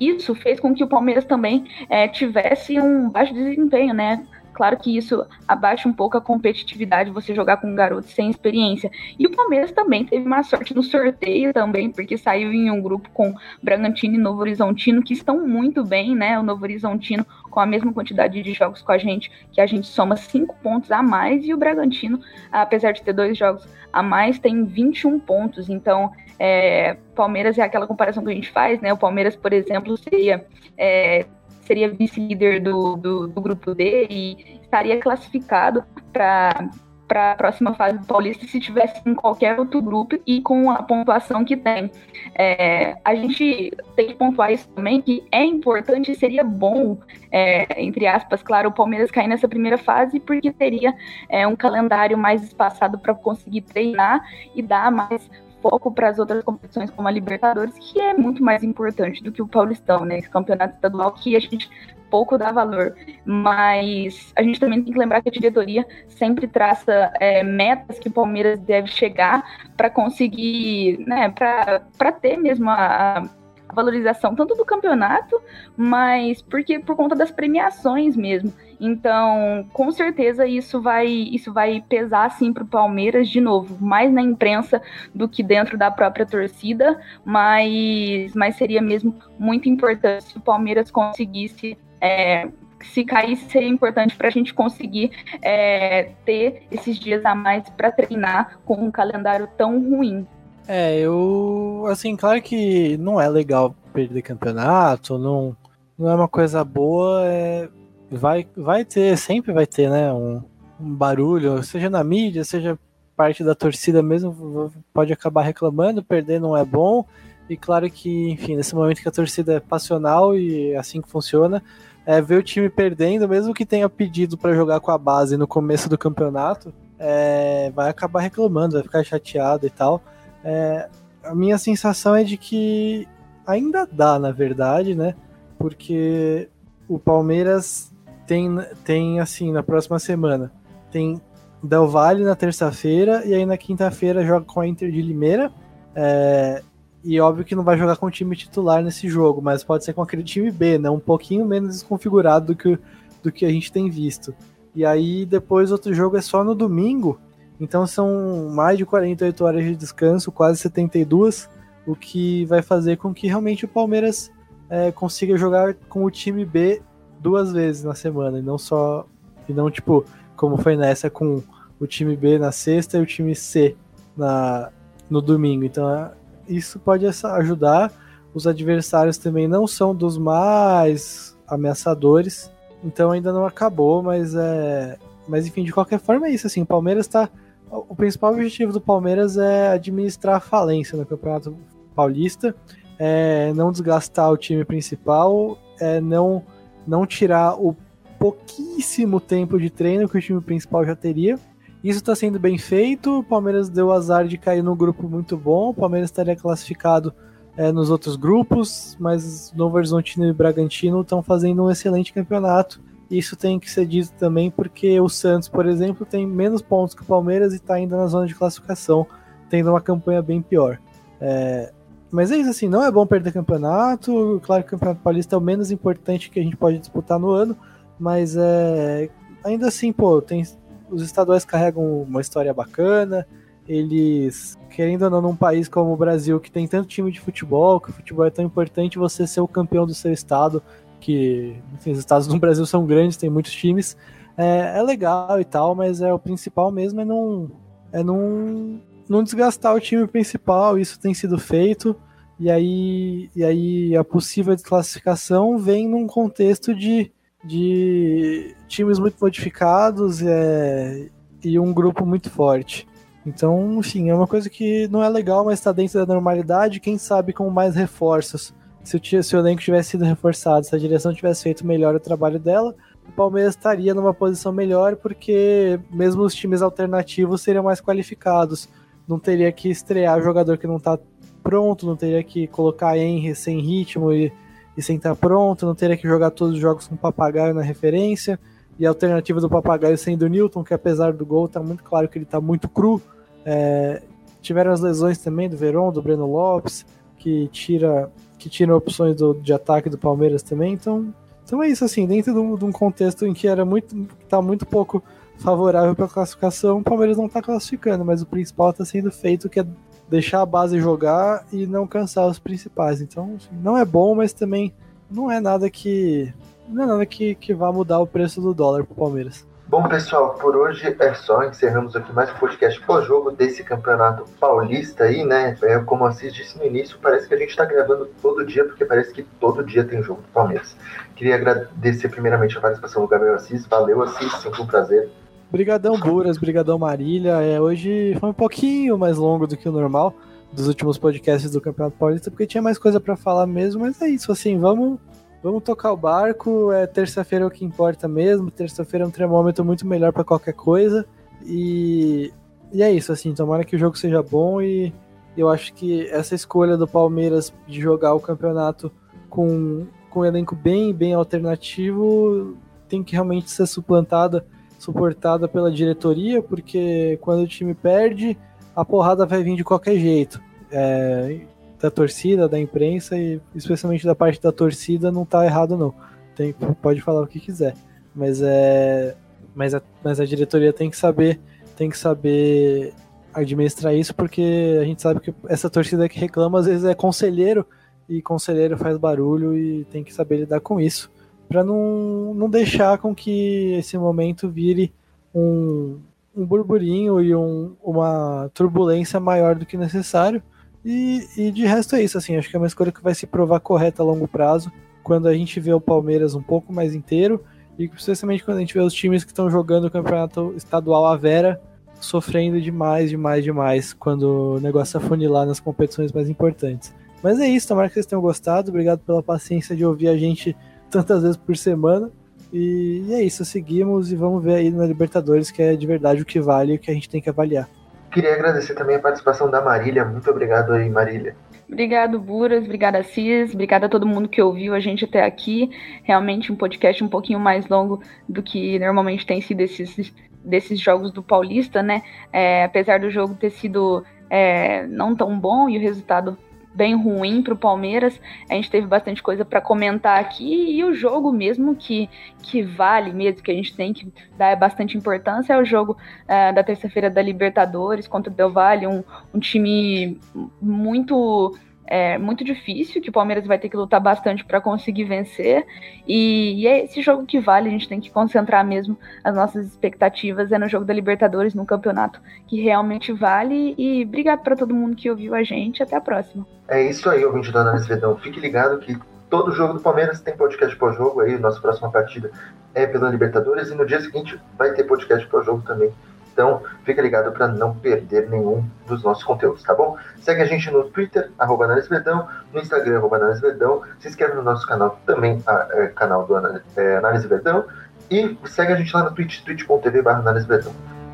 isso 0.00 0.34
fez 0.34 0.58
com 0.58 0.74
que 0.74 0.82
o 0.82 0.88
Palmeiras 0.88 1.24
também 1.24 1.64
é, 1.88 2.08
tivesse 2.08 2.80
um 2.80 3.08
baixo 3.08 3.32
desempenho, 3.32 3.94
né? 3.94 4.26
Claro 4.54 4.76
que 4.78 4.96
isso 4.96 5.26
abaixa 5.46 5.88
um 5.88 5.92
pouco 5.92 6.16
a 6.16 6.20
competitividade 6.20 7.10
você 7.10 7.34
jogar 7.34 7.56
com 7.56 7.74
garotos 7.74 8.10
sem 8.10 8.30
experiência. 8.30 8.90
E 9.18 9.26
o 9.26 9.30
Palmeiras 9.30 9.72
também 9.72 10.04
teve 10.04 10.24
uma 10.24 10.42
sorte 10.44 10.72
no 10.72 10.82
sorteio 10.82 11.52
também, 11.52 11.90
porque 11.90 12.16
saiu 12.16 12.52
em 12.52 12.70
um 12.70 12.80
grupo 12.80 13.10
com 13.10 13.34
Bragantino 13.60 14.14
e 14.14 14.18
Novo 14.18 14.40
Horizontino, 14.40 15.02
que 15.02 15.12
estão 15.12 15.46
muito 15.46 15.84
bem, 15.84 16.14
né? 16.14 16.38
O 16.38 16.42
Novo 16.42 16.62
Horizontino 16.62 17.26
com 17.50 17.60
a 17.60 17.66
mesma 17.66 17.92
quantidade 17.92 18.42
de 18.42 18.52
jogos 18.52 18.80
com 18.80 18.92
a 18.92 18.98
gente, 18.98 19.30
que 19.52 19.60
a 19.60 19.66
gente 19.66 19.86
soma 19.86 20.16
cinco 20.16 20.56
pontos 20.62 20.90
a 20.90 21.02
mais, 21.02 21.44
e 21.44 21.52
o 21.52 21.56
Bragantino, 21.56 22.20
apesar 22.50 22.92
de 22.92 23.02
ter 23.02 23.12
dois 23.12 23.36
jogos 23.36 23.66
a 23.92 24.02
mais, 24.02 24.38
tem 24.38 24.64
21 24.64 25.18
pontos. 25.20 25.68
Então, 25.68 26.12
é, 26.38 26.96
Palmeiras 27.14 27.58
é 27.58 27.62
aquela 27.62 27.86
comparação 27.86 28.24
que 28.24 28.30
a 28.30 28.34
gente 28.34 28.50
faz, 28.50 28.80
né? 28.80 28.92
O 28.92 28.96
Palmeiras, 28.96 29.36
por 29.36 29.52
exemplo, 29.52 29.96
seria. 29.96 30.44
É, 30.76 31.26
seria 31.64 31.88
vice-líder 31.88 32.62
do, 32.62 32.96
do, 32.96 33.26
do, 33.26 33.40
grupo 33.40 33.74
D 33.74 34.06
e 34.08 34.60
estaria 34.62 35.00
classificado 35.00 35.84
para 36.12 36.70
para 37.06 37.32
a 37.32 37.34
próxima 37.34 37.74
fase 37.74 37.98
do 37.98 38.06
Paulista 38.06 38.46
se 38.46 38.58
tivesse 38.58 39.00
em 39.06 39.14
qualquer 39.14 39.58
outro 39.58 39.80
grupo 39.82 40.18
e 40.26 40.40
com 40.40 40.70
a 40.70 40.82
pontuação 40.82 41.44
que 41.44 41.56
tem. 41.56 41.90
É, 42.34 42.96
a 43.04 43.14
gente 43.14 43.72
tem 43.94 44.08
que 44.08 44.14
pontuar 44.14 44.52
isso 44.52 44.68
também, 44.70 45.00
que 45.00 45.22
é 45.30 45.44
importante 45.44 46.14
seria 46.14 46.42
bom, 46.42 46.98
é, 47.30 47.82
entre 47.82 48.06
aspas, 48.06 48.42
claro, 48.42 48.70
o 48.70 48.72
Palmeiras 48.72 49.10
cair 49.10 49.28
nessa 49.28 49.48
primeira 49.48 49.78
fase, 49.78 50.18
porque 50.18 50.50
teria 50.50 50.94
é, 51.28 51.46
um 51.46 51.56
calendário 51.56 52.16
mais 52.16 52.42
espaçado 52.42 52.98
para 52.98 53.14
conseguir 53.14 53.60
treinar 53.62 54.24
e 54.54 54.62
dar 54.62 54.90
mais 54.90 55.30
foco 55.64 55.90
para 55.90 56.10
as 56.10 56.18
outras 56.18 56.44
competições 56.44 56.90
como 56.90 57.08
a 57.08 57.10
Libertadores, 57.10 57.74
que 57.78 57.98
é 57.98 58.12
muito 58.12 58.44
mais 58.44 58.62
importante 58.62 59.24
do 59.24 59.32
que 59.32 59.40
o 59.40 59.48
Paulistão, 59.48 60.04
né? 60.04 60.18
Esse 60.18 60.28
campeonato 60.28 60.74
estadual 60.74 61.10
que 61.12 61.34
a 61.34 61.40
gente 61.40 61.70
pouco 62.10 62.36
dá 62.36 62.52
valor. 62.52 62.94
Mas 63.24 64.30
a 64.36 64.42
gente 64.42 64.60
também 64.60 64.82
tem 64.82 64.92
que 64.92 64.98
lembrar 64.98 65.22
que 65.22 65.30
a 65.30 65.32
diretoria 65.32 65.86
sempre 66.06 66.46
traça 66.46 67.10
é, 67.18 67.42
metas 67.42 67.98
que 67.98 68.08
o 68.08 68.12
Palmeiras 68.12 68.60
deve 68.60 68.88
chegar 68.88 69.42
para 69.74 69.88
conseguir, 69.88 70.98
né, 71.06 71.30
para 71.30 72.12
ter 72.12 72.36
mesmo 72.36 72.68
a, 72.68 73.18
a 73.18 73.28
valorização 73.74 74.34
tanto 74.34 74.54
do 74.54 74.64
campeonato, 74.64 75.40
mas 75.76 76.40
porque 76.40 76.78
por 76.78 76.96
conta 76.96 77.14
das 77.14 77.30
premiações 77.30 78.16
mesmo. 78.16 78.52
Então, 78.80 79.66
com 79.72 79.90
certeza 79.90 80.46
isso 80.46 80.80
vai 80.80 81.06
isso 81.06 81.52
vai 81.52 81.82
pesar 81.88 82.26
assim 82.26 82.52
para 82.52 82.64
o 82.64 82.66
Palmeiras 82.66 83.28
de 83.28 83.40
novo, 83.40 83.76
mais 83.84 84.12
na 84.12 84.22
imprensa 84.22 84.80
do 85.14 85.28
que 85.28 85.42
dentro 85.42 85.76
da 85.76 85.90
própria 85.90 86.26
torcida, 86.26 87.00
mas 87.24 88.34
mas 88.34 88.56
seria 88.56 88.82
mesmo 88.82 89.14
muito 89.38 89.68
importante 89.68 90.24
se 90.24 90.36
o 90.38 90.40
Palmeiras 90.40 90.90
conseguisse 90.90 91.76
é, 92.00 92.48
se 92.84 93.04
caísse 93.04 93.50
seria 93.50 93.68
importante 93.68 94.16
para 94.16 94.28
a 94.28 94.30
gente 94.30 94.52
conseguir 94.52 95.10
é, 95.40 96.10
ter 96.24 96.62
esses 96.70 96.98
dias 96.98 97.24
a 97.24 97.34
mais 97.34 97.68
para 97.70 97.90
treinar 97.90 98.58
com 98.64 98.74
um 98.74 98.90
calendário 98.90 99.48
tão 99.56 99.80
ruim. 99.82 100.26
É, 100.66 100.98
eu 100.98 101.86
assim, 101.90 102.16
claro 102.16 102.40
que 102.40 102.96
não 102.96 103.20
é 103.20 103.28
legal 103.28 103.74
perder 103.92 104.22
campeonato, 104.22 105.18
não, 105.18 105.56
não 105.98 106.10
é 106.10 106.14
uma 106.14 106.28
coisa 106.28 106.64
boa, 106.64 107.22
é, 107.26 107.68
vai, 108.10 108.46
vai 108.56 108.84
ter, 108.84 109.16
sempre 109.18 109.52
vai 109.52 109.66
ter, 109.66 109.90
né, 109.90 110.12
um, 110.12 110.42
um 110.80 110.94
barulho, 110.94 111.62
seja 111.62 111.90
na 111.90 112.02
mídia, 112.02 112.44
seja 112.44 112.78
parte 113.16 113.44
da 113.44 113.54
torcida 113.54 114.02
mesmo, 114.02 114.72
pode 114.92 115.12
acabar 115.12 115.42
reclamando, 115.42 116.02
perder 116.02 116.40
não 116.40 116.56
é 116.56 116.64
bom, 116.64 117.04
e 117.48 117.56
claro 117.56 117.88
que, 117.90 118.30
enfim, 118.30 118.56
nesse 118.56 118.74
momento 118.74 119.02
que 119.02 119.08
a 119.08 119.12
torcida 119.12 119.54
é 119.54 119.60
passional 119.60 120.36
e 120.36 120.72
é 120.72 120.76
assim 120.78 121.00
que 121.00 121.08
funciona, 121.08 121.62
é 122.06 122.20
ver 122.20 122.38
o 122.38 122.42
time 122.42 122.68
perdendo, 122.68 123.28
mesmo 123.28 123.54
que 123.54 123.66
tenha 123.66 123.88
pedido 123.88 124.36
para 124.36 124.54
jogar 124.54 124.80
com 124.80 124.90
a 124.90 124.98
base 124.98 125.36
no 125.36 125.46
começo 125.46 125.88
do 125.88 125.98
campeonato, 125.98 126.72
é, 126.98 127.70
vai 127.74 127.90
acabar 127.90 128.20
reclamando, 128.20 128.74
vai 128.74 128.82
ficar 128.82 129.04
chateado 129.04 129.66
e 129.66 129.70
tal. 129.70 130.02
É, 130.44 130.88
a 131.24 131.34
minha 131.34 131.56
sensação 131.58 132.14
é 132.14 132.22
de 132.22 132.36
que 132.36 133.08
ainda 133.46 133.88
dá, 133.90 134.18
na 134.18 134.30
verdade, 134.30 134.94
né? 134.94 135.14
Porque 135.58 136.48
o 136.88 136.98
Palmeiras 136.98 137.92
tem, 138.26 138.58
tem 138.84 139.20
assim, 139.20 139.50
na 139.50 139.62
próxima 139.62 139.98
semana, 139.98 140.52
tem 140.90 141.20
Del 141.62 141.88
Valle 141.88 142.24
na 142.24 142.36
terça-feira 142.36 143.24
e 143.24 143.34
aí 143.34 143.46
na 143.46 143.56
quinta-feira 143.56 144.24
joga 144.24 144.44
com 144.44 144.60
a 144.60 144.66
Inter 144.66 144.90
de 144.90 145.00
Limeira. 145.00 145.50
É, 145.94 146.62
e 147.02 147.20
óbvio 147.20 147.44
que 147.44 147.54
não 147.54 147.62
vai 147.62 147.78
jogar 147.78 147.96
com 147.96 148.06
o 148.06 148.10
time 148.10 148.36
titular 148.36 148.82
nesse 148.82 149.08
jogo, 149.08 149.40
mas 149.40 149.64
pode 149.64 149.84
ser 149.84 149.92
com 149.92 150.02
aquele 150.02 150.22
time 150.22 150.50
B, 150.50 150.78
né? 150.78 150.90
Um 150.90 151.00
pouquinho 151.00 151.44
menos 151.46 151.76
desconfigurado 151.76 152.46
do 152.46 152.56
que, 152.56 152.78
do 153.22 153.32
que 153.32 153.44
a 153.44 153.50
gente 153.50 153.72
tem 153.72 153.88
visto. 153.88 154.34
E 154.74 154.84
aí 154.84 155.24
depois 155.24 155.70
outro 155.70 155.94
jogo 155.94 156.16
é 156.16 156.20
só 156.20 156.42
no 156.42 156.54
domingo, 156.54 157.18
então 157.64 157.86
são 157.86 158.48
mais 158.50 158.78
de 158.78 158.86
48 158.86 159.44
horas 159.44 159.64
de 159.64 159.74
descanso, 159.74 160.30
quase 160.30 160.60
72, 160.60 161.48
o 161.86 161.96
que 161.96 162.44
vai 162.44 162.62
fazer 162.62 162.96
com 162.96 163.12
que 163.12 163.26
realmente 163.26 163.64
o 163.64 163.68
Palmeiras 163.68 164.30
é, 164.70 164.92
consiga 164.92 165.36
jogar 165.36 165.74
com 165.88 166.04
o 166.04 166.10
time 166.10 166.44
B 166.44 166.82
duas 167.20 167.52
vezes 167.52 167.82
na 167.82 167.94
semana, 167.94 168.38
e 168.38 168.42
não 168.42 168.58
só. 168.58 169.06
E 169.48 169.52
não, 169.52 169.70
tipo, 169.70 170.04
como 170.36 170.56
foi 170.56 170.76
nessa 170.76 171.10
com 171.10 171.42
o 171.80 171.86
time 171.86 172.16
B 172.16 172.38
na 172.38 172.52
sexta 172.52 172.98
e 172.98 173.00
o 173.00 173.06
time 173.06 173.34
C 173.34 173.76
na, 174.16 174.70
no 175.08 175.20
domingo. 175.20 175.64
Então, 175.64 176.10
isso 176.48 176.78
pode 176.78 177.06
ajudar. 177.06 177.92
Os 178.34 178.46
adversários 178.46 179.16
também 179.16 179.46
não 179.46 179.66
são 179.66 179.94
dos 179.94 180.18
mais 180.18 181.36
ameaçadores, 181.46 182.50
então 182.82 183.10
ainda 183.10 183.32
não 183.32 183.46
acabou, 183.46 184.02
mas 184.02 184.34
é. 184.34 184.98
Mas 185.26 185.46
enfim, 185.46 185.64
de 185.64 185.72
qualquer 185.72 185.98
forma 185.98 186.26
é 186.26 186.30
isso. 186.30 186.46
Assim, 186.46 186.62
o 186.62 186.66
Palmeiras 186.66 187.06
está. 187.06 187.30
O 187.74 187.94
principal 187.96 188.32
objetivo 188.32 188.72
do 188.72 188.80
Palmeiras 188.80 189.36
é 189.36 189.68
administrar 189.68 190.36
a 190.36 190.40
falência 190.40 190.96
no 190.96 191.04
Campeonato 191.04 191.56
Paulista, 191.92 192.54
é 192.96 193.52
não 193.52 193.72
desgastar 193.72 194.30
o 194.30 194.36
time 194.36 194.64
principal, 194.64 195.58
é 195.80 196.00
não 196.00 196.44
não 196.86 197.04
tirar 197.04 197.54
o 197.54 197.74
pouquíssimo 198.18 199.18
tempo 199.20 199.58
de 199.58 199.70
treino 199.70 200.08
que 200.08 200.16
o 200.16 200.20
time 200.20 200.40
principal 200.40 200.84
já 200.84 200.94
teria. 200.94 201.36
Isso 201.82 201.98
está 201.98 202.14
sendo 202.14 202.38
bem 202.38 202.58
feito. 202.58 203.18
O 203.18 203.24
Palmeiras 203.24 203.68
deu 203.68 203.90
azar 203.90 204.28
de 204.28 204.38
cair 204.38 204.62
num 204.62 204.76
grupo 204.76 205.08
muito 205.08 205.36
bom. 205.36 205.70
O 205.70 205.74
Palmeiras 205.74 206.10
estaria 206.10 206.36
classificado 206.36 207.12
é, 207.56 207.72
nos 207.72 207.90
outros 207.90 208.16
grupos, 208.16 208.96
mas 209.00 209.52
Novo 209.52 209.76
Horizontino 209.76 210.28
e 210.28 210.32
Bragantino 210.32 211.00
estão 211.00 211.22
fazendo 211.22 211.64
um 211.64 211.70
excelente 211.70 212.12
campeonato. 212.12 212.80
Isso 213.10 213.36
tem 213.36 213.58
que 213.58 213.70
ser 213.70 213.86
dito 213.86 214.12
também 214.18 214.50
porque 214.50 214.98
o 215.00 215.08
Santos, 215.08 215.48
por 215.48 215.66
exemplo, 215.66 216.06
tem 216.06 216.26
menos 216.26 216.62
pontos 216.62 216.94
que 216.94 217.02
o 217.02 217.06
Palmeiras 217.06 217.52
e 217.52 217.56
está 217.56 217.74
ainda 217.74 217.96
na 217.96 218.06
zona 218.06 218.26
de 218.26 218.34
classificação. 218.34 219.06
tendo 219.48 219.70
uma 219.70 219.80
campanha 219.80 220.22
bem 220.22 220.42
pior. 220.42 220.80
É, 221.20 221.72
mas 222.10 222.30
é 222.30 222.36
isso, 222.36 222.50
assim, 222.50 222.68
não 222.68 222.84
é 222.84 222.90
bom 222.90 223.04
perder 223.06 223.32
campeonato. 223.32 224.40
Claro 224.44 224.62
que 224.62 224.68
o 224.68 224.70
Campeonato 224.70 225.00
Paulista 225.00 225.34
é 225.34 225.38
o 225.38 225.40
menos 225.40 225.70
importante 225.70 226.30
que 226.30 226.38
a 226.38 226.42
gente 226.42 226.56
pode 226.56 226.78
disputar 226.78 227.18
no 227.18 227.30
ano, 227.30 227.56
mas 227.98 228.36
é, 228.36 229.10
ainda 229.44 229.66
assim, 229.68 229.92
pô, 229.92 230.22
tem, 230.22 230.42
os 230.90 231.02
estaduais 231.02 231.44
carregam 231.44 232.02
uma 232.02 232.20
história 232.20 232.54
bacana. 232.54 233.26
Eles, 233.66 234.56
querendo 234.70 235.02
ou 235.02 235.10
não, 235.10 235.22
num 235.22 235.34
país 235.34 235.68
como 235.68 235.92
o 235.92 235.96
Brasil, 235.96 236.38
que 236.38 236.52
tem 236.52 236.68
tanto 236.68 236.86
time 236.86 237.10
de 237.10 237.18
futebol, 237.18 237.80
que 237.80 237.90
o 237.90 237.92
futebol 237.92 238.26
é 238.26 238.30
tão 238.30 238.44
importante, 238.44 238.98
você 238.98 239.26
ser 239.26 239.40
o 239.40 239.48
campeão 239.48 239.84
do 239.84 239.94
seu 239.94 240.12
estado, 240.12 240.62
que 241.04 241.56
enfim, 241.74 241.92
os 241.92 241.98
estados 241.98 242.26
no 242.26 242.38
Brasil 242.38 242.64
são 242.64 242.86
grandes, 242.86 243.18
tem 243.18 243.28
muitos 243.28 243.52
times, 243.52 243.94
é, 244.38 244.78
é 244.78 244.82
legal 244.82 245.38
e 245.38 245.44
tal, 245.44 245.74
mas 245.74 246.00
é 246.00 246.12
o 246.12 246.18
principal 246.18 246.72
mesmo 246.72 247.00
é 247.00 247.04
não, 247.04 247.50
é 247.92 248.02
não 248.02 248.80
não 249.06 249.22
desgastar 249.22 249.74
o 249.74 249.80
time 249.80 250.06
principal, 250.06 250.78
isso 250.78 250.98
tem 250.98 251.12
sido 251.12 251.38
feito. 251.38 251.94
E 252.40 252.50
aí, 252.50 253.30
e 253.36 253.44
aí 253.44 253.96
a 253.96 254.02
possível 254.02 254.54
desclassificação 254.54 255.58
vem 255.58 255.86
num 255.86 256.06
contexto 256.06 256.74
de, 256.74 257.12
de 257.44 258.56
times 258.66 258.98
muito 258.98 259.16
modificados 259.20 260.22
é, 260.22 261.10
e 261.44 261.58
um 261.58 261.72
grupo 261.72 262.06
muito 262.06 262.30
forte. 262.30 262.88
Então, 263.26 263.78
enfim, 263.78 264.08
é 264.08 264.14
uma 264.14 264.26
coisa 264.26 264.48
que 264.48 264.88
não 264.88 265.02
é 265.02 265.08
legal, 265.08 265.44
mas 265.44 265.58
está 265.58 265.70
dentro 265.70 265.98
da 266.04 266.14
normalidade. 266.14 266.80
Quem 266.80 266.96
sabe 266.96 267.34
com 267.34 267.48
mais 267.50 267.76
reforços. 267.76 268.54
Se 268.84 268.96
o, 268.96 269.22
se 269.22 269.34
o 269.34 269.38
elenco 269.38 269.62
tivesse 269.62 269.90
sido 269.90 270.04
reforçado, 270.04 270.66
se 270.66 270.74
a 270.74 270.78
direção 270.78 271.12
tivesse 271.12 271.42
feito 271.42 271.66
melhor 271.66 271.94
o 271.94 272.00
trabalho 272.00 272.38
dela, 272.38 272.74
o 273.08 273.12
Palmeiras 273.12 273.54
estaria 273.54 273.94
numa 273.94 274.14
posição 274.14 274.52
melhor, 274.52 274.96
porque 274.96 275.80
mesmo 275.90 276.22
os 276.22 276.34
times 276.34 276.62
alternativos 276.62 277.42
seriam 277.42 277.64
mais 277.64 277.80
qualificados 277.80 278.68
não 279.06 279.18
teria 279.18 279.52
que 279.52 279.68
estrear 279.68 280.22
jogador 280.22 280.58
que 280.58 280.66
não 280.66 280.78
tá 280.78 280.98
pronto, 281.42 281.86
não 281.86 281.96
teria 281.96 282.22
que 282.22 282.46
colocar 282.46 282.96
Henry 282.96 283.34
sem 283.34 283.60
ritmo 283.60 284.12
e, 284.12 284.32
e 284.76 284.82
sem 284.82 284.96
estar 284.96 285.10
tá 285.10 285.16
pronto, 285.16 285.66
não 285.66 285.74
teria 285.74 285.96
que 285.96 286.08
jogar 286.08 286.30
todos 286.30 286.54
os 286.54 286.60
jogos 286.60 286.88
com 286.88 286.96
papagaio 286.96 287.54
na 287.54 287.62
referência. 287.62 288.38
E 288.78 288.84
a 288.84 288.88
alternativa 288.88 289.40
do 289.40 289.48
papagaio 289.48 289.96
sendo 289.96 290.22
o 290.22 290.28
Newton, 290.28 290.64
que 290.64 290.74
apesar 290.74 291.12
do 291.12 291.24
gol, 291.24 291.46
tá 291.46 291.60
muito 291.62 291.84
claro 291.84 292.08
que 292.08 292.18
ele 292.18 292.24
tá 292.24 292.40
muito 292.40 292.68
cru. 292.68 293.00
É, 293.44 294.02
tiveram 294.40 294.72
as 294.72 294.80
lesões 294.80 295.18
também 295.18 295.48
do 295.48 295.56
Verón, 295.56 295.92
do 295.92 296.02
Breno 296.02 296.26
Lopes, 296.26 296.84
que 297.18 297.46
tira 297.48 298.10
que 298.44 298.50
tira 298.50 298.76
opções 298.76 299.16
do, 299.16 299.32
de 299.32 299.54
ataque 299.54 299.88
do 299.88 299.96
Palmeiras 299.96 300.42
também. 300.42 300.74
Então, 300.74 301.14
então 301.42 301.62
é 301.62 301.68
isso 301.68 301.82
assim, 301.82 302.06
dentro 302.06 302.34
de 302.34 302.38
um, 302.38 302.56
de 302.56 302.64
um 302.66 302.70
contexto 302.70 303.24
em 303.24 303.32
que 303.32 303.48
era 303.48 303.64
muito 303.64 304.06
tá 304.28 304.42
muito 304.42 304.66
pouco 304.66 305.02
favorável 305.38 305.94
para 305.94 306.06
classificação, 306.06 306.78
o 306.78 306.82
Palmeiras 306.82 307.16
não 307.16 307.24
está 307.24 307.40
classificando, 307.40 308.04
mas 308.04 308.20
o 308.20 308.26
principal 308.26 308.70
está 308.70 308.84
sendo 308.84 309.10
feito, 309.10 309.48
que 309.48 309.60
é 309.60 309.66
deixar 310.10 310.42
a 310.42 310.46
base 310.46 310.78
jogar 310.78 311.46
e 311.50 311.66
não 311.66 311.86
cansar 311.86 312.26
os 312.26 312.38
principais. 312.38 313.00
Então, 313.00 313.34
assim, 313.36 313.56
não 313.62 313.78
é 313.78 313.84
bom, 313.84 314.14
mas 314.14 314.34
também 314.34 314.74
não 315.10 315.30
é 315.30 315.40
nada 315.40 315.70
que 315.70 316.30
não 316.68 316.84
é 316.84 316.86
nada 316.86 317.06
que, 317.06 317.34
que 317.34 317.54
vá 317.54 317.72
mudar 317.72 317.98
o 317.98 318.06
preço 318.06 318.42
do 318.42 318.52
dólar 318.52 318.84
para 318.84 318.92
o 318.92 318.96
Palmeiras. 318.96 319.46
Bom, 319.66 319.82
pessoal, 319.88 320.34
por 320.34 320.54
hoje 320.54 320.94
é 321.00 321.14
só. 321.14 321.42
Encerramos 321.42 321.96
aqui 321.96 322.12
mais 322.12 322.30
um 322.30 322.34
podcast 322.34 322.78
pós-jogo 322.82 323.30
desse 323.30 323.64
campeonato 323.64 324.24
paulista 324.38 325.04
aí, 325.04 325.24
né? 325.24 325.56
É, 325.62 325.78
como 325.78 326.04
Assis 326.04 326.34
disse 326.34 326.58
no 326.58 326.66
início, 326.66 326.98
parece 327.00 327.26
que 327.26 327.34
a 327.34 327.38
gente 327.38 327.48
está 327.48 327.64
gravando 327.64 328.06
todo 328.20 328.44
dia, 328.44 328.64
porque 328.66 328.84
parece 328.84 329.12
que 329.12 329.22
todo 329.40 329.64
dia 329.64 329.82
tem 329.82 330.02
jogo 330.02 330.20
do 330.20 330.28
Palmeiras. 330.28 330.76
Queria 331.16 331.36
agradecer 331.36 332.10
primeiramente 332.10 332.58
a 332.58 332.60
participação 332.60 333.02
do 333.02 333.08
Gabriel 333.08 333.36
Assis. 333.36 333.66
Valeu, 333.66 334.02
Assis, 334.02 334.32
sempre 334.34 334.60
um 334.60 334.66
prazer. 334.66 335.08
Brigadão 335.50 335.98
Buras, 335.98 336.36
Brigadão 336.36 336.78
Marília. 336.78 337.40
É, 337.40 337.58
hoje 337.58 338.16
foi 338.20 338.28
um 338.28 338.34
pouquinho 338.34 338.98
mais 338.98 339.16
longo 339.16 339.46
do 339.46 339.56
que 339.56 339.68
o 339.68 339.72
normal 339.72 340.14
dos 340.52 340.68
últimos 340.68 340.98
podcasts 340.98 341.50
do 341.50 341.60
Campeonato 341.60 341.96
Paulista, 341.96 342.30
porque 342.30 342.46
tinha 342.46 342.62
mais 342.62 342.78
coisa 342.78 343.00
para 343.00 343.16
falar 343.16 343.46
mesmo, 343.46 343.80
mas 343.80 344.00
é 344.02 344.08
isso, 344.08 344.30
assim, 344.30 344.58
vamos 344.58 345.00
vamos 345.44 345.62
tocar 345.62 345.92
o 345.92 345.96
barco. 345.96 346.72
É 346.72 346.86
terça-feira 346.86 347.44
é 347.44 347.46
o 347.46 347.50
que 347.50 347.64
importa 347.64 348.08
mesmo. 348.08 348.50
Terça-feira 348.50 349.04
é 349.04 349.06
um 349.06 349.10
termômetro 349.10 349.62
muito 349.62 349.86
melhor 349.86 350.10
para 350.10 350.24
qualquer 350.24 350.54
coisa. 350.54 351.04
E, 351.44 352.32
e 352.72 352.82
é 352.82 352.90
isso, 352.90 353.12
assim, 353.12 353.34
tomara 353.34 353.64
que 353.64 353.76
o 353.76 353.78
jogo 353.78 353.98
seja 353.98 354.22
bom 354.22 354.62
e 354.62 354.90
eu 355.36 355.50
acho 355.50 355.74
que 355.74 356.08
essa 356.08 356.34
escolha 356.34 356.76
do 356.78 356.88
Palmeiras 356.88 357.52
de 357.68 357.80
jogar 357.80 358.14
o 358.14 358.20
campeonato 358.20 358.90
com, 359.28 359.86
com 360.08 360.20
um 360.20 360.24
elenco 360.24 360.56
bem, 360.56 360.94
bem 360.94 361.12
alternativo 361.12 362.56
tem 362.88 363.02
que 363.02 363.12
realmente 363.12 363.50
ser 363.50 363.66
suplantada 363.66 364.46
suportada 364.78 365.48
pela 365.48 365.70
diretoria, 365.70 366.42
porque 366.42 367.18
quando 367.22 367.42
o 367.42 367.48
time 367.48 367.74
perde, 367.74 368.36
a 368.76 368.84
porrada 368.84 369.24
vai 369.24 369.42
vir 369.42 369.56
de 369.56 369.64
qualquer 369.64 369.96
jeito. 369.96 370.40
É, 370.70 371.40
da 371.84 371.90
torcida, 371.90 372.48
da 372.48 372.58
imprensa 372.58 373.14
e 373.14 373.38
especialmente 373.54 374.06
da 374.06 374.14
parte 374.14 374.40
da 374.40 374.50
torcida 374.50 375.12
não 375.12 375.26
tá 375.26 375.44
errado 375.44 375.76
não. 375.76 375.94
Tem, 376.34 376.54
pode 376.80 377.02
falar 377.02 377.20
o 377.20 377.26
que 377.26 377.38
quiser, 377.38 377.74
mas 378.14 378.40
é, 378.40 379.14
mas 379.54 379.74
a, 379.74 379.82
mas 380.02 380.18
a 380.18 380.24
diretoria 380.24 380.72
tem 380.72 380.88
que 380.88 380.96
saber, 380.96 381.38
tem 381.76 381.90
que 381.90 381.98
saber 381.98 382.94
administrar 383.34 383.94
isso, 383.94 384.14
porque 384.14 384.78
a 384.80 384.84
gente 384.84 385.02
sabe 385.02 385.20
que 385.20 385.34
essa 385.46 385.68
torcida 385.68 386.08
que 386.08 386.18
reclama 386.18 386.58
às 386.58 386.64
vezes 386.66 386.86
é 386.86 386.94
conselheiro 386.94 387.66
e 388.08 388.22
conselheiro 388.22 388.78
faz 388.78 388.96
barulho 388.96 389.54
e 389.54 389.84
tem 389.84 390.02
que 390.02 390.14
saber 390.14 390.38
lidar 390.38 390.60
com 390.60 390.80
isso 390.80 391.12
para 391.46 391.62
não, 391.62 392.32
não 392.32 392.48
deixar 392.48 392.96
com 392.96 393.14
que 393.14 393.74
esse 393.74 393.98
momento 393.98 394.48
vire 394.48 394.90
um, 395.34 396.00
um 396.34 396.46
burburinho 396.46 397.20
e 397.20 397.34
um, 397.34 397.76
uma 397.82 398.50
turbulência 398.54 399.20
maior 399.20 399.54
do 399.54 399.66
que 399.66 399.76
necessário. 399.76 400.42
E, 400.84 401.26
e 401.36 401.50
de 401.50 401.64
resto 401.64 401.96
é 401.96 402.02
isso, 402.02 402.18
assim, 402.18 402.36
acho 402.36 402.50
que 402.50 402.56
é 402.56 402.58
uma 402.58 402.66
escolha 402.66 402.92
que 402.92 403.02
vai 403.02 403.14
se 403.14 403.26
provar 403.26 403.60
correta 403.60 404.02
a 404.02 404.06
longo 404.06 404.28
prazo, 404.28 404.70
quando 405.02 405.28
a 405.28 405.34
gente 405.34 405.58
vê 405.58 405.72
o 405.72 405.80
Palmeiras 405.80 406.34
um 406.34 406.42
pouco 406.42 406.72
mais 406.72 406.94
inteiro, 406.94 407.42
e 407.78 407.90
especialmente 407.96 408.44
quando 408.44 408.58
a 408.58 408.60
gente 408.60 408.74
vê 408.74 408.80
os 408.80 408.92
times 408.92 409.24
que 409.24 409.30
estão 409.30 409.50
jogando 409.50 409.86
o 409.86 409.90
campeonato 409.90 410.52
estadual 410.56 411.06
à 411.06 411.16
vera 411.16 411.60
sofrendo 412.00 412.60
demais, 412.60 413.10
demais, 413.10 413.42
demais, 413.42 413.92
quando 413.92 414.56
o 414.56 414.60
negócio 414.60 414.98
afunilar 414.98 415.46
nas 415.46 415.58
competições 415.60 416.12
mais 416.12 416.28
importantes. 416.28 416.94
Mas 417.22 417.40
é 417.40 417.48
isso, 417.48 417.66
tomara 417.66 417.88
que 417.88 417.94
vocês 417.94 418.06
tenham 418.06 418.20
gostado, 418.20 418.70
obrigado 418.70 419.00
pela 419.00 419.22
paciência 419.22 419.74
de 419.74 419.84
ouvir 419.84 420.08
a 420.08 420.16
gente 420.16 420.54
tantas 420.90 421.22
vezes 421.22 421.36
por 421.36 421.56
semana. 421.56 422.10
E, 422.52 423.06
é 423.10 423.22
isso, 423.22 423.44
seguimos 423.44 424.12
e 424.12 424.16
vamos 424.16 424.44
ver 424.44 424.56
aí 424.56 424.70
na 424.70 424.86
Libertadores, 424.86 425.50
que 425.50 425.62
é 425.62 425.74
de 425.74 425.86
verdade 425.86 426.22
o 426.22 426.26
que 426.26 426.40
vale 426.40 426.74
e 426.74 426.76
o 426.76 426.78
que 426.78 426.90
a 426.90 426.94
gente 426.94 427.08
tem 427.08 427.20
que 427.20 427.30
avaliar. 427.30 427.68
Queria 428.14 428.32
agradecer 428.32 428.74
também 428.74 428.94
a 428.94 429.00
participação 429.00 429.50
da 429.50 429.60
Marília. 429.60 430.04
Muito 430.04 430.30
obrigado 430.30 430.72
aí, 430.72 430.88
Marília. 430.88 431.34
Obrigado, 431.68 432.16
Buras. 432.20 432.62
Obrigada, 432.62 433.02
Cis. 433.02 433.52
Obrigada 433.52 433.86
a 433.86 433.88
todo 433.88 434.06
mundo 434.06 434.28
que 434.28 434.40
ouviu 434.40 434.72
a 434.72 434.78
gente 434.78 435.04
até 435.04 435.24
aqui. 435.24 435.68
Realmente 436.04 436.52
um 436.52 436.54
podcast 436.54 437.02
um 437.02 437.08
pouquinho 437.08 437.40
mais 437.40 437.66
longo 437.66 438.00
do 438.28 438.40
que 438.40 438.78
normalmente 438.78 439.26
tem 439.26 439.40
sido 439.40 439.62
esses, 439.62 440.14
desses 440.44 440.78
jogos 440.78 441.10
do 441.10 441.24
Paulista, 441.24 441.82
né? 441.82 442.02
É, 442.32 442.62
apesar 442.62 443.00
do 443.00 443.10
jogo 443.10 443.34
ter 443.34 443.50
sido 443.50 444.04
é, 444.30 444.86
não 444.86 445.16
tão 445.16 445.36
bom 445.36 445.68
e 445.68 445.76
o 445.76 445.80
resultado 445.80 446.38
bem 446.74 446.94
ruim 446.96 447.42
para 447.42 447.54
o 447.54 447.56
Palmeiras. 447.56 448.20
A 448.50 448.54
gente 448.54 448.70
teve 448.70 448.86
bastante 448.86 449.22
coisa 449.22 449.44
para 449.44 449.60
comentar 449.60 450.20
aqui 450.20 450.76
e 450.76 450.84
o 450.84 450.92
jogo 450.92 451.32
mesmo 451.32 451.76
que, 451.76 452.10
que 452.42 452.62
vale 452.62 453.12
mesmo, 453.12 453.42
que 453.42 453.50
a 453.50 453.54
gente 453.54 453.74
tem 453.74 453.92
que 453.92 454.12
dar 454.36 454.56
bastante 454.56 454.96
importância 454.96 455.54
é 455.54 455.58
o 455.58 455.64
jogo 455.64 455.92
uh, 456.24 456.54
da 456.54 456.64
terça-feira 456.64 457.08
da 457.08 457.22
Libertadores 457.22 458.08
contra 458.08 458.32
o 458.32 458.34
Del 458.34 458.50
Valle, 458.50 458.86
um, 458.86 459.04
um 459.32 459.38
time 459.38 460.18
muito 460.60 461.56
é 461.86 462.18
muito 462.18 462.44
difícil, 462.44 463.00
que 463.00 463.10
o 463.10 463.12
Palmeiras 463.12 463.46
vai 463.46 463.58
ter 463.58 463.68
que 463.68 463.76
lutar 463.76 464.00
bastante 464.00 464.44
para 464.44 464.60
conseguir 464.60 465.04
vencer. 465.04 465.66
E, 466.06 466.62
e, 466.62 466.66
é 466.66 466.84
esse 466.84 467.02
jogo 467.02 467.26
que 467.26 467.38
vale, 467.38 467.68
a 467.68 467.72
gente 467.72 467.88
tem 467.88 468.00
que 468.00 468.10
concentrar 468.10 468.64
mesmo 468.64 468.98
as 469.22 469.34
nossas 469.34 469.66
expectativas 469.66 470.52
é 470.52 470.58
no 470.58 470.68
jogo 470.68 470.84
da 470.84 470.94
Libertadores, 470.94 471.54
no 471.54 471.66
campeonato 471.66 472.20
que 472.46 472.60
realmente 472.60 473.12
vale. 473.12 473.74
E 473.76 474.02
obrigado 474.04 474.42
para 474.42 474.56
todo 474.56 474.74
mundo 474.74 474.96
que 474.96 475.10
ouviu 475.10 475.34
a 475.34 475.42
gente. 475.42 475.82
Até 475.82 475.96
a 475.96 476.00
próxima. 476.00 476.46
É 476.68 476.82
isso 476.82 477.08
aí, 477.10 477.24
ouvinte 477.24 477.50
do 477.52 477.58
Análise 477.58 477.86
Vedão. 477.86 478.16
Fique 478.16 478.40
ligado 478.40 478.78
que 478.78 478.96
todo 479.28 479.52
jogo 479.52 479.74
do 479.74 479.80
Palmeiras 479.80 480.20
tem 480.20 480.36
podcast 480.36 480.74
pós-jogo 480.76 481.20
aí, 481.20 481.38
nossa 481.38 481.60
próxima 481.60 481.90
partida 481.90 482.30
é 482.74 482.86
pela 482.86 483.08
Libertadores 483.08 483.70
e 483.70 483.74
no 483.74 483.86
dia 483.86 484.00
seguinte 484.00 484.38
vai 484.58 484.72
ter 484.72 484.84
podcast 484.84 485.26
pós-jogo 485.28 485.62
também 485.62 485.92
então, 486.34 486.62
fica 486.84 487.00
ligado 487.00 487.30
para 487.30 487.46
não 487.46 487.72
perder 487.72 488.28
nenhum 488.28 488.64
dos 488.88 489.04
nossos 489.04 489.22
conteúdos, 489.22 489.62
tá 489.62 489.72
bom? 489.72 489.96
Segue 490.20 490.42
a 490.42 490.44
gente 490.44 490.68
no 490.68 490.82
Twitter, 490.84 491.30
arroba 491.38 491.68
Verdão, 491.88 492.26
no 492.52 492.60
Instagram, 492.60 492.98
arroba 492.98 493.18
Verdão. 493.40 493.82
Se 494.00 494.08
inscreve 494.08 494.34
no 494.34 494.42
nosso 494.42 494.66
canal 494.66 494.98
também, 495.06 495.40
a, 495.46 495.68
é, 495.70 495.86
canal 495.88 496.26
do 496.26 496.36
é, 496.76 496.96
Análise 496.96 497.28
Verdão. 497.28 497.64
E 498.10 498.36
segue 498.46 498.72
a 498.72 498.76
gente 498.76 498.92
lá 498.94 499.04
no 499.04 499.12
Twitch, 499.12 499.44
twitch.tv 499.44 500.02
barra. 500.02 500.22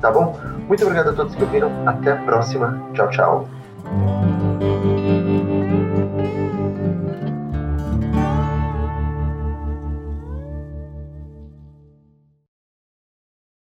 Tá 0.00 0.10
bom? 0.10 0.40
Muito 0.66 0.82
obrigado 0.82 1.10
a 1.10 1.12
todos 1.12 1.34
que 1.34 1.42
ouviram. 1.42 1.70
Até 1.86 2.12
a 2.12 2.16
próxima. 2.16 2.82
Tchau, 2.94 3.10
tchau. 3.10 3.48